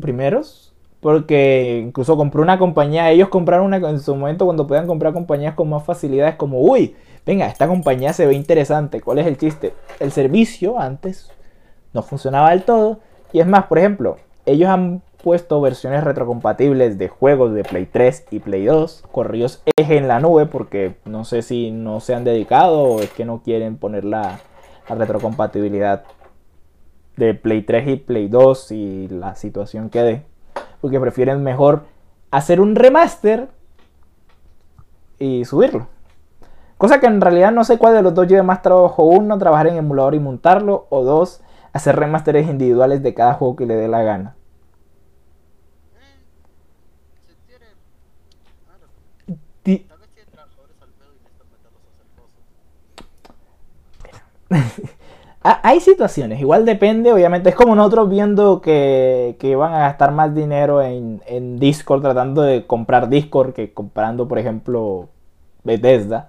Primeros, 0.00 0.72
porque 1.00 1.82
incluso 1.86 2.16
compró 2.16 2.42
una 2.42 2.58
compañía, 2.58 3.10
ellos 3.10 3.28
compraron 3.28 3.66
una 3.66 3.76
en 3.76 4.00
su 4.00 4.16
momento 4.16 4.44
cuando 4.44 4.66
podían 4.66 4.86
comprar 4.86 5.12
compañías 5.12 5.54
con 5.54 5.68
más 5.68 5.84
facilidades, 5.84 6.36
como, 6.36 6.60
uy, 6.60 6.96
venga, 7.24 7.46
esta 7.46 7.68
compañía 7.68 8.12
se 8.12 8.26
ve 8.26 8.34
interesante, 8.34 9.00
¿cuál 9.00 9.18
es 9.18 9.26
el 9.26 9.36
chiste? 9.36 9.74
El 10.00 10.10
servicio 10.10 10.78
antes 10.80 11.30
no 11.92 12.02
funcionaba 12.02 12.50
del 12.50 12.64
todo, 12.64 13.00
y 13.32 13.40
es 13.40 13.46
más, 13.46 13.66
por 13.66 13.78
ejemplo, 13.78 14.16
ellos 14.44 14.68
han 14.68 15.02
puesto 15.22 15.60
versiones 15.60 16.04
retrocompatibles 16.04 16.98
de 16.98 17.08
juegos 17.08 17.52
de 17.54 17.64
Play 17.64 17.86
3 17.86 18.26
y 18.30 18.40
Play 18.40 18.64
2, 18.66 19.04
corridos 19.12 19.62
eje 19.76 19.96
en 19.96 20.08
la 20.08 20.20
nube, 20.20 20.46
porque 20.46 20.96
no 21.04 21.24
sé 21.24 21.42
si 21.42 21.70
no 21.70 22.00
se 22.00 22.14
han 22.14 22.24
dedicado 22.24 22.80
o 22.82 23.00
es 23.00 23.10
que 23.10 23.24
no 23.24 23.42
quieren 23.42 23.76
poner 23.76 24.04
la, 24.04 24.40
retrocompatibilidad 24.88 26.04
de 27.16 27.34
Play 27.34 27.62
3 27.62 27.88
y 27.88 27.96
Play 27.96 28.28
2 28.28 28.72
y 28.72 29.08
la 29.08 29.34
situación 29.36 29.88
que 29.90 30.02
dé. 30.02 30.22
Porque 30.80 30.98
prefieren 31.00 31.42
mejor 31.42 31.84
hacer 32.30 32.60
un 32.60 32.74
remaster 32.74 33.48
y 35.18 35.44
subirlo. 35.44 35.86
Cosa 36.78 36.98
que 36.98 37.06
en 37.06 37.20
realidad 37.20 37.52
no 37.52 37.62
sé 37.64 37.78
cuál 37.78 37.94
de 37.94 38.02
los 38.02 38.12
dos 38.14 38.26
lleve 38.26 38.42
más 38.42 38.60
trabajo. 38.62 39.04
Uno, 39.04 39.38
trabajar 39.38 39.68
en 39.68 39.76
emulador 39.76 40.14
y 40.16 40.18
montarlo. 40.20 40.86
O 40.90 41.04
dos, 41.04 41.40
hacer 41.72 41.94
remasteres 41.96 42.48
individuales 42.48 43.02
de 43.04 43.14
cada 43.14 43.34
juego 43.34 43.54
que 43.54 43.66
le 43.66 43.76
dé 43.76 43.86
la 43.86 44.02
gana. 44.02 44.34
Eh, 45.94 46.18
se 47.24 47.34
tiene. 47.46 47.66
Ah, 48.68 48.76
no. 48.80 49.36
Ti- 49.62 49.86
Tal 49.88 49.98
vez 49.98 50.08
tiene 50.10 50.30
trabajadores 50.32 50.76
al 50.82 50.88
pedo 50.88 51.10
y 51.14 51.22
necesitan 51.22 51.46
meterlos 51.52 51.82
a 51.86 51.90
hacer 51.94 52.06
cosas. 52.18 52.42
Ah, 54.41 54.41
hay 55.42 55.80
situaciones, 55.80 56.40
igual 56.40 56.64
depende, 56.64 57.12
obviamente 57.12 57.48
es 57.48 57.54
como 57.54 57.74
nosotros 57.74 58.08
viendo 58.08 58.60
que, 58.60 59.36
que 59.40 59.56
van 59.56 59.74
a 59.74 59.80
gastar 59.80 60.12
más 60.12 60.34
dinero 60.34 60.82
en, 60.82 61.20
en 61.26 61.58
Discord 61.58 62.02
tratando 62.02 62.42
de 62.42 62.66
comprar 62.66 63.08
Discord 63.08 63.52
que 63.52 63.72
comprando, 63.72 64.28
por 64.28 64.38
ejemplo, 64.38 65.08
Bethesda. 65.64 66.28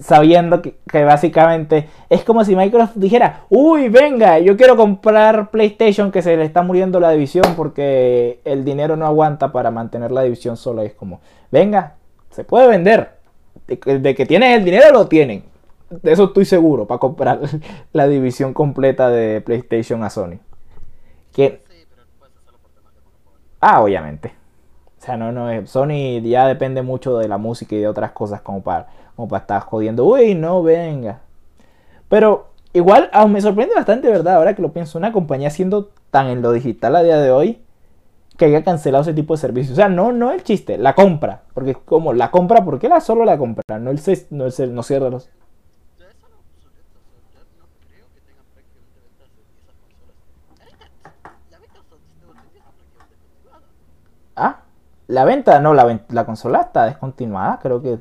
Sabiendo 0.00 0.62
que, 0.62 0.76
que 0.90 1.04
básicamente 1.04 1.86
es 2.08 2.24
como 2.24 2.42
si 2.46 2.56
Microsoft 2.56 2.96
dijera, 2.96 3.44
uy, 3.50 3.90
venga, 3.90 4.38
yo 4.38 4.56
quiero 4.56 4.74
comprar 4.74 5.50
PlayStation 5.50 6.10
que 6.10 6.22
se 6.22 6.34
le 6.34 6.44
está 6.44 6.62
muriendo 6.62 6.98
la 6.98 7.10
división 7.10 7.44
porque 7.54 8.40
el 8.46 8.64
dinero 8.64 8.96
no 8.96 9.04
aguanta 9.04 9.52
para 9.52 9.70
mantener 9.70 10.10
la 10.10 10.22
división 10.22 10.56
sola. 10.56 10.82
Es 10.82 10.94
como, 10.94 11.20
venga, 11.50 11.96
se 12.30 12.42
puede 12.42 12.68
vender. 12.68 13.10
De, 13.66 13.98
de 13.98 14.14
que 14.14 14.24
tienen 14.24 14.52
el 14.52 14.64
dinero, 14.64 14.90
lo 14.92 15.08
tienen. 15.08 15.51
De 16.02 16.12
eso 16.12 16.24
estoy 16.24 16.44
seguro, 16.44 16.86
para 16.86 16.98
comprar 16.98 17.40
la 17.92 18.08
división 18.08 18.54
completa 18.54 19.10
de 19.10 19.40
PlayStation 19.40 20.02
a 20.04 20.10
Sony. 20.10 20.38
Que, 21.32 21.62
ah, 23.60 23.82
obviamente. 23.82 24.34
O 24.98 25.04
sea, 25.04 25.16
no, 25.16 25.32
no, 25.32 25.66
Sony 25.66 26.20
ya 26.22 26.46
depende 26.46 26.82
mucho 26.82 27.18
de 27.18 27.28
la 27.28 27.38
música 27.38 27.74
y 27.74 27.80
de 27.80 27.88
otras 27.88 28.12
cosas 28.12 28.40
como 28.40 28.62
para, 28.62 28.86
como 29.16 29.28
para 29.28 29.40
estar 29.40 29.62
jodiendo. 29.62 30.04
Uy, 30.04 30.34
no, 30.34 30.62
venga. 30.62 31.20
Pero 32.08 32.48
igual 32.72 33.10
aún 33.12 33.32
me 33.32 33.40
sorprende 33.40 33.74
bastante, 33.74 34.08
¿verdad? 34.08 34.36
Ahora 34.36 34.54
que 34.54 34.62
lo 34.62 34.72
pienso, 34.72 34.98
una 34.98 35.12
compañía 35.12 35.50
siendo 35.50 35.90
tan 36.10 36.28
en 36.28 36.42
lo 36.42 36.52
digital 36.52 36.94
a 36.96 37.02
día 37.02 37.18
de 37.18 37.30
hoy 37.30 37.62
que 38.36 38.46
haya 38.46 38.64
cancelado 38.64 39.02
ese 39.02 39.14
tipo 39.14 39.34
de 39.34 39.40
servicios. 39.40 39.72
O 39.72 39.76
sea, 39.76 39.88
no, 39.88 40.12
no 40.12 40.32
el 40.32 40.42
chiste, 40.42 40.78
la 40.78 40.94
compra. 40.94 41.42
Porque 41.54 41.74
como 41.74 42.12
la 42.12 42.30
compra, 42.30 42.64
¿por 42.64 42.78
qué 42.78 42.88
la 42.88 43.00
solo 43.00 43.24
la 43.24 43.38
compra? 43.38 43.78
No 43.78 43.90
el, 43.90 44.00
no 44.30 44.46
el, 44.46 44.74
no 44.74 44.82
cierra 44.82 45.10
los... 45.10 45.30
Ya 45.98 46.06
es 46.08 46.24
algo 46.24 46.38
obsoleto, 46.38 46.98
o 46.98 47.04
sea, 47.04 47.20
ya 47.32 47.40
no 47.58 47.64
creo 47.88 48.06
que 48.14 48.20
tengan 48.20 48.44
prácticamente 48.52 49.00
ventas 49.00 49.28
de 49.36 49.56
esas 49.60 49.76
consolas. 49.76 50.16
La 51.50 51.58
venta 51.58 51.74
de 51.74 51.84
estos 51.84 52.00
dispositivos 52.00 52.36
está 52.36 52.58
prácticamente 52.66 53.14
continuada. 53.14 53.66
Ah, 54.36 54.62
la 55.08 55.24
venta, 55.24 55.60
no, 55.60 55.74
la, 55.74 56.00
la 56.08 56.24
consola 56.24 56.60
está 56.60 56.84
descontinuada, 56.84 57.58
creo 57.60 57.82
que. 57.82 57.98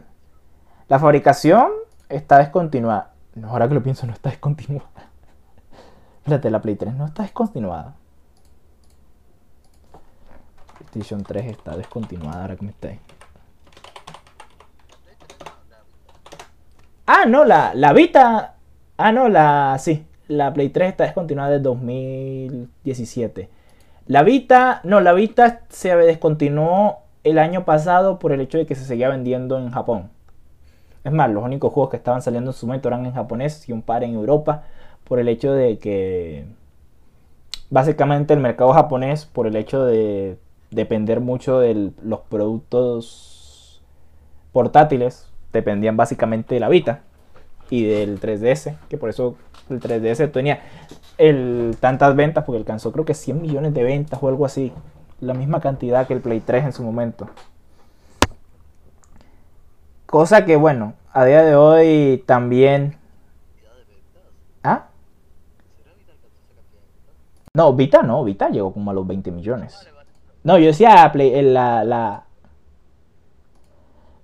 La 0.88 1.00
fabricación 1.00 1.72
está 2.10 2.38
descontinuada. 2.40 3.14
No, 3.36 3.50
ahora 3.50 3.68
que 3.68 3.74
lo 3.74 3.84
pienso, 3.84 4.06
no 4.06 4.14
está 4.14 4.30
descontinuada. 4.30 4.90
Espérate, 6.20 6.50
la 6.52 6.62
Play 6.62 6.76
3 6.76 6.94
no 6.96 7.06
está 7.06 7.24
descontinuada. 7.24 7.96
PlayStation 10.78 11.24
3 11.24 11.46
está 11.46 11.78
descontinuada, 11.78 12.42
ahora 12.42 12.56
que 12.56 12.66
me 12.66 12.72
Vita. 12.72 13.00
Ah, 17.06 17.26
no, 17.28 17.46
la, 17.46 17.74
la 17.74 17.94
Vita. 17.94 18.56
Ah, 18.98 19.12
no, 19.12 19.30
la. 19.30 19.78
Sí, 19.80 20.06
la 20.28 20.54
Play 20.54 20.70
3 20.70 20.90
está 20.90 21.04
descontinuada 21.06 21.52
desde 21.52 21.64
2017. 21.64 23.50
La 24.12 24.24
Vita, 24.24 24.82
no, 24.84 25.00
la 25.00 25.14
Vita 25.14 25.62
se 25.70 25.96
descontinuó 25.96 26.98
el 27.24 27.40
año 27.40 27.64
pasado 27.64 28.20
por 28.20 28.34
el 28.34 28.42
hecho 28.42 28.58
de 28.58 28.66
que 28.66 28.76
se 28.76 28.84
seguía 28.84 29.08
vendiendo 29.08 29.58
en 29.58 29.72
Japón. 29.72 30.10
Es 31.06 31.14
más, 31.14 31.32
los 31.32 31.42
únicos 31.42 31.72
juegos 31.72 31.92
que 31.92 31.96
estaban 31.96 32.22
saliendo 32.22 32.52
en 32.52 32.54
su 32.54 32.68
momento 32.68 32.90
eran 32.90 33.06
en 33.06 33.14
japonés 33.14 33.70
y 33.70 33.72
un 33.72 33.82
par 33.82 34.04
en 34.04 34.16
Europa 34.16 34.64
por 35.06 35.20
el 35.20 35.30
hecho 35.30 35.54
de 35.54 35.78
que 35.78 36.44
básicamente 37.70 38.34
el 38.34 38.42
mercado 38.42 38.74
japonés, 38.74 39.26
por 39.26 39.48
el 39.48 39.56
hecho 39.56 39.86
de 39.86 40.38
depender 40.72 41.22
mucho 41.22 41.62
de 41.62 41.94
los 42.04 42.20
productos 42.20 43.82
portátiles, 44.52 45.30
dependían 45.54 45.96
básicamente 45.96 46.56
de 46.56 46.60
la 46.60 46.68
Vita 46.68 47.00
y 47.70 47.86
del 47.86 48.20
3DS, 48.20 48.76
que 48.90 48.98
por 48.98 49.10
eso 49.10 49.38
el 49.70 49.80
3DS 49.80 50.34
tenía 50.34 50.60
el, 51.22 51.78
tantas 51.80 52.16
ventas, 52.16 52.44
porque 52.44 52.58
alcanzó 52.58 52.92
creo 52.92 53.06
que 53.06 53.14
100 53.14 53.42
millones 53.42 53.74
de 53.74 53.84
ventas 53.84 54.20
o 54.22 54.28
algo 54.28 54.46
así, 54.46 54.74
la 55.20 55.34
misma 55.34 55.62
cantidad 55.62 56.08
que 56.08 56.14
el 56.14 56.22
Play 56.22 56.40
3 56.40 56.66
en 56.66 56.74
su 56.74 56.84
momento. 56.84 57.30
Cosa 60.08 60.46
que 60.46 60.56
bueno, 60.56 60.94
a 61.14 61.26
día 61.26 61.44
de 61.44 61.56
hoy 61.56 62.24
también... 62.26 62.98
¿Ah? 64.64 64.88
No, 67.54 67.74
Vita 67.74 68.02
no, 68.02 68.24
Vita 68.24 68.50
llegó 68.50 68.74
como 68.74 68.92
a 68.92 68.94
los 68.94 69.06
20 69.06 69.32
millones. 69.32 69.88
No, 70.44 70.58
yo 70.58 70.68
decía 70.68 71.10
Play, 71.14 71.42
la, 71.42 71.84
la... 71.84 72.26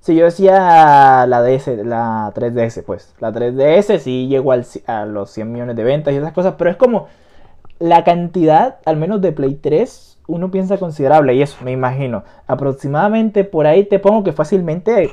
Sí, 0.08 0.16
yo 0.16 0.24
decía 0.24 1.26
la 1.28 1.42
DS, 1.42 1.68
la 1.84 2.32
3DS, 2.34 2.82
pues. 2.86 3.14
La 3.20 3.34
3DS 3.34 4.00
sí 4.00 4.30
llegó 4.30 4.54
a 4.54 5.06
los 5.06 5.30
100 5.32 5.52
millones 5.52 5.76
de 5.76 5.84
ventas 5.84 6.14
y 6.14 6.16
esas 6.16 6.32
cosas, 6.32 6.56
pero 6.58 6.70
es 6.70 6.78
como 6.78 7.08
la 7.80 8.06
cantidad, 8.06 8.78
al 8.86 8.96
menos 8.96 9.20
de 9.20 9.34
Play 9.34 9.56
3, 9.56 10.20
uno 10.28 10.50
piensa 10.50 10.78
considerable, 10.78 11.34
y 11.36 11.42
eso 11.42 11.58
me 11.62 11.74
imagino. 11.74 12.24
Aproximadamente 12.48 13.44
por 13.44 13.68
ahí 13.68 13.84
te 13.84 14.00
pongo 14.00 14.24
que 14.24 14.32
fácilmente 14.32 15.12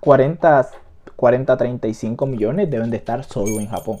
40, 0.00 0.68
40 1.16 1.56
35 1.56 2.26
millones 2.26 2.70
deben 2.70 2.90
de 2.90 2.98
estar 2.98 3.24
solo 3.24 3.58
en 3.58 3.68
Japón. 3.68 4.00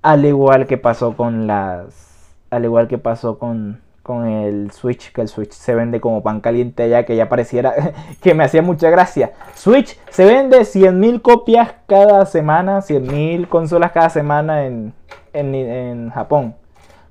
Al 0.00 0.24
igual 0.24 0.66
que 0.66 0.78
pasó 0.78 1.14
con 1.18 1.46
las. 1.46 2.32
Al 2.48 2.64
igual 2.64 2.88
que 2.88 2.96
pasó 2.96 3.38
con, 3.38 3.83
con 4.04 4.28
el 4.28 4.70
Switch, 4.70 5.12
que 5.12 5.22
el 5.22 5.28
Switch 5.28 5.52
se 5.52 5.74
vende 5.74 5.98
como 5.98 6.22
pan 6.22 6.42
caliente 6.42 6.82
allá, 6.82 7.06
que 7.06 7.16
ya 7.16 7.28
pareciera 7.30 7.74
que 8.20 8.34
me 8.34 8.44
hacía 8.44 8.60
mucha 8.60 8.90
gracia. 8.90 9.32
Switch 9.54 9.98
se 10.10 10.26
vende 10.26 10.60
100.000 10.60 11.22
copias 11.22 11.72
cada 11.88 12.26
semana, 12.26 12.80
100.000 12.80 13.48
consolas 13.48 13.92
cada 13.92 14.10
semana 14.10 14.66
en, 14.66 14.92
en, 15.32 16.10
Japón. 16.10 16.54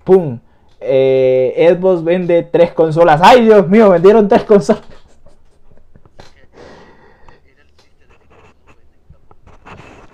¡Pum! 0.03 0.39
Eh, 0.79 1.75
Xbox 1.75 2.03
vende 2.03 2.43
3 2.43 2.73
consolas. 2.73 3.19
¡Ay, 3.23 3.45
Dios 3.45 3.67
mío! 3.67 3.89
Vendieron 3.89 4.27
3 4.27 4.43
consolas. 4.43 4.83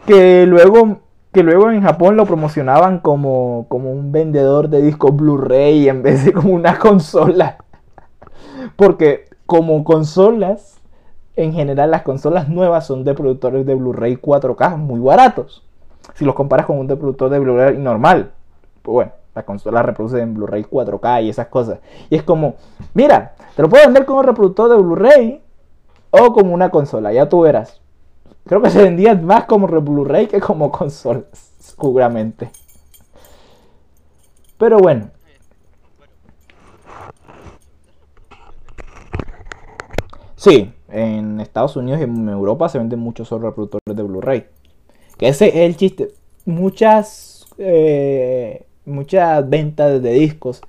Que 0.06 0.48
luego 0.48 1.02
que 1.32 1.44
luego 1.44 1.70
en 1.70 1.82
Japón 1.82 2.16
lo 2.16 2.26
promocionaban 2.26 3.00
como, 3.00 3.68
como 3.70 3.92
un 3.92 4.12
vendedor 4.12 4.70
de 4.70 4.82
discos 4.82 5.16
Blu-ray 5.16 5.88
en 5.88 6.02
vez 6.02 6.26
de 6.26 6.34
como 6.34 6.54
una 6.54 6.78
consola. 6.80 7.58
Porque 8.76 9.26
como 9.46 9.84
consolas, 9.84 10.80
en 11.36 11.54
general 11.54 11.92
las 11.92 12.02
consolas 12.02 12.50
nuevas 12.50 12.86
son 12.86 13.04
de 13.04 13.14
productores 13.14 13.66
de 13.66 13.76
Blu-ray 13.76 14.18
4K 14.18 14.78
muy 14.78 15.00
baratos. 15.00 15.66
Si 16.16 16.26
los 16.26 16.36
comparas 16.36 16.66
con 16.66 16.80
un 16.80 16.90
reproductor 16.90 17.30
de 17.30 17.40
Blu-ray 17.40 17.78
normal, 17.78 18.32
pues 18.82 18.94
bueno, 18.94 19.12
las 19.36 19.46
consolas 19.46 19.86
reproducen 19.86 20.22
en 20.22 20.34
Blu-ray 20.34 20.64
4K 20.64 21.24
y 21.24 21.30
esas 21.30 21.48
cosas. 21.48 21.80
Y 22.10 22.16
es 22.16 22.24
como, 22.24 22.56
mira, 22.94 23.36
te 23.56 23.62
lo 23.62 23.70
puedo 23.70 23.86
vender 23.86 24.06
como 24.06 24.24
reproductor 24.24 24.70
de 24.70 24.78
Blu-ray 24.78 25.42
o 26.10 26.34
como 26.34 26.54
una 26.54 26.72
consola, 26.72 27.14
ya 27.14 27.30
tú 27.30 27.42
verás. 27.42 27.80
Creo 28.46 28.62
que 28.62 28.70
se 28.70 28.82
vendían 28.82 29.24
más 29.26 29.46
como 29.46 29.68
Blu-ray 29.68 30.28
que 30.28 30.40
como 30.40 30.72
consolas, 30.72 31.54
seguramente. 31.60 32.50
Pero 34.58 34.78
bueno. 34.80 35.12
Sí, 40.36 40.74
en 40.90 41.42
Estados 41.42 41.76
Unidos 41.76 42.00
y 42.00 42.04
en 42.04 42.30
Europa 42.30 42.70
se 42.70 42.78
venden 42.78 43.00
muchos 43.00 43.30
reproductores 43.30 43.96
de 43.96 44.04
Blu-ray. 44.04 44.46
Que 45.18 45.28
ese 45.28 45.50
es 45.50 45.56
el 45.56 45.76
chiste. 45.76 46.10
Muchas, 46.46 47.46
eh, 47.58 48.66
muchas 48.86 49.50
ventas 49.50 50.02
de 50.02 50.12
discos, 50.12 50.62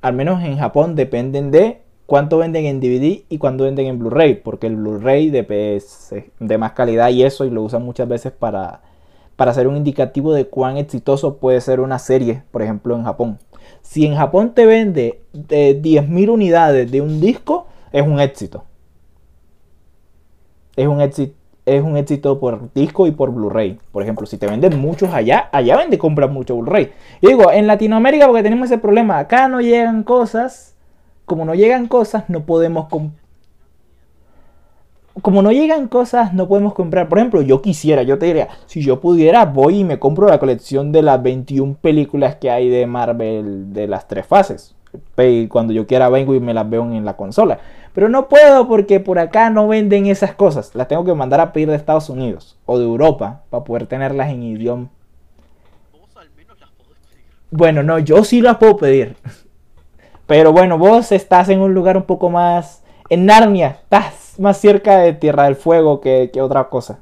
al 0.00 0.14
menos 0.14 0.42
en 0.44 0.56
Japón, 0.56 0.94
dependen 0.94 1.50
de 1.50 1.82
cuánto 2.08 2.38
venden 2.38 2.64
en 2.64 2.80
DVD 2.80 3.22
y 3.28 3.36
cuánto 3.36 3.64
venden 3.64 3.84
en 3.84 3.98
Blu-ray, 3.98 4.36
porque 4.36 4.66
el 4.66 4.76
Blu-ray 4.76 5.28
de, 5.28 5.82
de 6.40 6.58
más 6.58 6.72
calidad 6.72 7.10
y 7.10 7.22
eso, 7.22 7.44
y 7.44 7.50
lo 7.50 7.62
usan 7.62 7.84
muchas 7.84 8.08
veces 8.08 8.32
para, 8.32 8.80
para 9.36 9.50
hacer 9.50 9.68
un 9.68 9.76
indicativo 9.76 10.32
de 10.32 10.46
cuán 10.46 10.78
exitoso 10.78 11.36
puede 11.36 11.60
ser 11.60 11.80
una 11.80 11.98
serie, 11.98 12.44
por 12.50 12.62
ejemplo, 12.62 12.96
en 12.96 13.04
Japón. 13.04 13.38
Si 13.82 14.06
en 14.06 14.16
Japón 14.16 14.54
te 14.54 14.64
vende 14.64 15.20
de 15.34 15.82
10.000 15.82 16.30
unidades 16.30 16.90
de 16.90 17.02
un 17.02 17.20
disco, 17.20 17.66
es 17.92 18.06
un 18.06 18.20
éxito. 18.20 18.64
Es 20.76 20.88
un 20.88 21.02
éxito, 21.02 21.36
es 21.66 21.82
un 21.82 21.98
éxito 21.98 22.40
por 22.40 22.72
disco 22.72 23.06
y 23.06 23.10
por 23.10 23.32
Blu-ray. 23.32 23.78
Por 23.92 24.02
ejemplo, 24.02 24.24
si 24.24 24.38
te 24.38 24.46
venden 24.46 24.78
muchos 24.80 25.12
allá, 25.12 25.50
allá 25.52 25.76
vende 25.76 25.98
comprar 25.98 26.30
mucho 26.30 26.56
Blu-ray. 26.56 26.90
Y 27.20 27.26
digo, 27.26 27.52
en 27.52 27.66
Latinoamérica, 27.66 28.26
porque 28.26 28.42
tenemos 28.42 28.70
ese 28.70 28.78
problema, 28.78 29.18
acá 29.18 29.46
no 29.48 29.60
llegan 29.60 30.04
cosas 30.04 30.77
como 31.28 31.44
no 31.44 31.54
llegan 31.54 31.86
cosas, 31.86 32.24
no 32.28 32.44
podemos 32.44 32.88
como 35.22 35.42
no 35.42 35.52
llegan 35.52 35.88
cosas, 35.88 36.32
no 36.32 36.48
podemos 36.48 36.74
comprar. 36.74 37.08
Por 37.08 37.18
ejemplo, 37.18 37.42
yo 37.42 37.60
quisiera, 37.60 38.02
yo 38.02 38.18
te 38.18 38.26
diría, 38.26 38.48
si 38.66 38.82
yo 38.82 39.00
pudiera, 39.00 39.44
voy 39.44 39.80
y 39.80 39.84
me 39.84 39.98
compro 39.98 40.28
la 40.28 40.38
colección 40.38 40.92
de 40.92 41.02
las 41.02 41.22
21 41.22 41.76
películas 41.80 42.36
que 42.36 42.50
hay 42.50 42.68
de 42.68 42.86
Marvel 42.86 43.72
de 43.72 43.86
las 43.88 44.06
tres 44.06 44.26
fases. 44.26 44.74
Y 45.16 45.48
cuando 45.48 45.72
yo 45.72 45.86
quiera 45.86 46.08
vengo 46.08 46.34
y 46.34 46.40
me 46.40 46.54
las 46.54 46.68
veo 46.68 46.82
en 46.84 47.04
la 47.04 47.16
consola. 47.16 47.58
Pero 47.92 48.08
no 48.08 48.28
puedo 48.28 48.68
porque 48.68 49.00
por 49.00 49.18
acá 49.18 49.50
no 49.50 49.66
venden 49.68 50.06
esas 50.06 50.34
cosas. 50.34 50.74
Las 50.74 50.88
tengo 50.88 51.04
que 51.04 51.14
mandar 51.14 51.40
a 51.40 51.52
pedir 51.52 51.68
de 51.68 51.76
Estados 51.76 52.08
Unidos 52.08 52.56
o 52.64 52.78
de 52.78 52.84
Europa 52.84 53.42
para 53.50 53.64
poder 53.64 53.86
tenerlas 53.86 54.30
en 54.30 54.42
idioma. 54.42 54.88
Bueno, 57.50 57.82
no, 57.82 57.98
yo 57.98 58.24
sí 58.24 58.40
las 58.40 58.56
puedo 58.58 58.76
pedir. 58.76 59.16
Pero 60.28 60.52
bueno, 60.52 60.76
vos 60.76 61.10
estás 61.10 61.48
en 61.48 61.60
un 61.60 61.72
lugar 61.72 61.96
un 61.96 62.02
poco 62.02 62.28
más... 62.28 62.84
En 63.08 63.24
Narnia, 63.24 63.78
estás 63.82 64.34
más 64.38 64.58
cerca 64.58 64.98
de 64.98 65.14
Tierra 65.14 65.44
del 65.44 65.56
Fuego 65.56 66.02
que, 66.02 66.30
otra 66.42 66.68
cosa. 66.68 66.98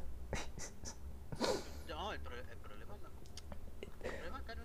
No, 1.89 2.13
el, 2.13 2.19
problema 2.21 2.51
El 2.51 2.57
problema 2.57 2.97
no 4.55 4.63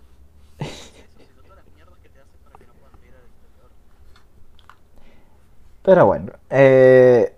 es 0.59 0.69
eso, 0.69 1.41
todas 1.43 1.57
las 1.57 1.67
mierdas 1.75 1.99
que 2.01 2.07
te 2.07 2.21
hacen 2.21 2.37
para 2.41 2.57
que 2.57 2.65
no 2.67 2.73
puedas 2.75 2.95
ir 3.03 3.13
al 3.13 3.25
exterior. 3.25 3.69
Pero 5.83 6.05
bueno, 6.05 6.31
eh, 6.49 7.35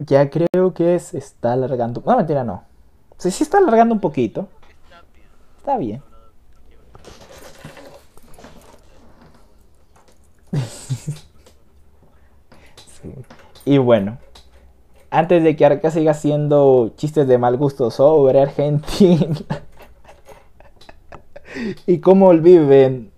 ya 0.00 0.28
creo 0.28 0.74
que 0.74 0.98
se 0.98 1.16
está 1.16 1.54
alargando. 1.54 2.02
No, 2.04 2.14
mentira, 2.14 2.44
no. 2.44 2.64
Sí, 3.16 3.30
sí 3.30 3.42
está 3.42 3.56
alargando 3.56 3.94
un 3.94 4.00
poquito. 4.02 4.48
Está 4.84 5.02
bien. 5.14 5.28
Está 5.56 5.76
bien. 5.78 6.07
Y 13.64 13.78
bueno, 13.78 14.18
antes 15.10 15.42
de 15.42 15.56
que 15.56 15.66
Arca 15.66 15.90
siga 15.90 16.12
haciendo 16.12 16.92
chistes 16.96 17.26
de 17.28 17.38
mal 17.38 17.56
gusto 17.56 17.90
sobre 17.90 18.40
Argentina 18.40 19.36
y 21.86 21.98
cómo 21.98 22.32
él 22.32 22.40
vive 22.40 23.10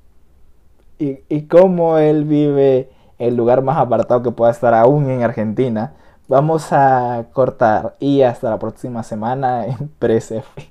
y, 0.99 1.21
y 1.29 1.43
cómo 1.43 1.99
él 1.99 2.25
vive 2.25 2.91
el 3.19 3.37
lugar 3.37 3.63
más 3.63 3.77
apartado 3.77 4.23
que 4.23 4.31
pueda 4.31 4.51
estar 4.51 4.75
aún 4.75 5.11
en 5.11 5.23
Argentina, 5.23 5.95
vamos 6.27 6.73
a 6.73 7.27
cortar 7.33 7.97
y 8.01 8.23
hasta 8.23 8.51
la 8.51 8.59
próxima 8.59 9.03
semana 9.03 9.67
en 9.67 9.89
Presefe. 9.99 10.71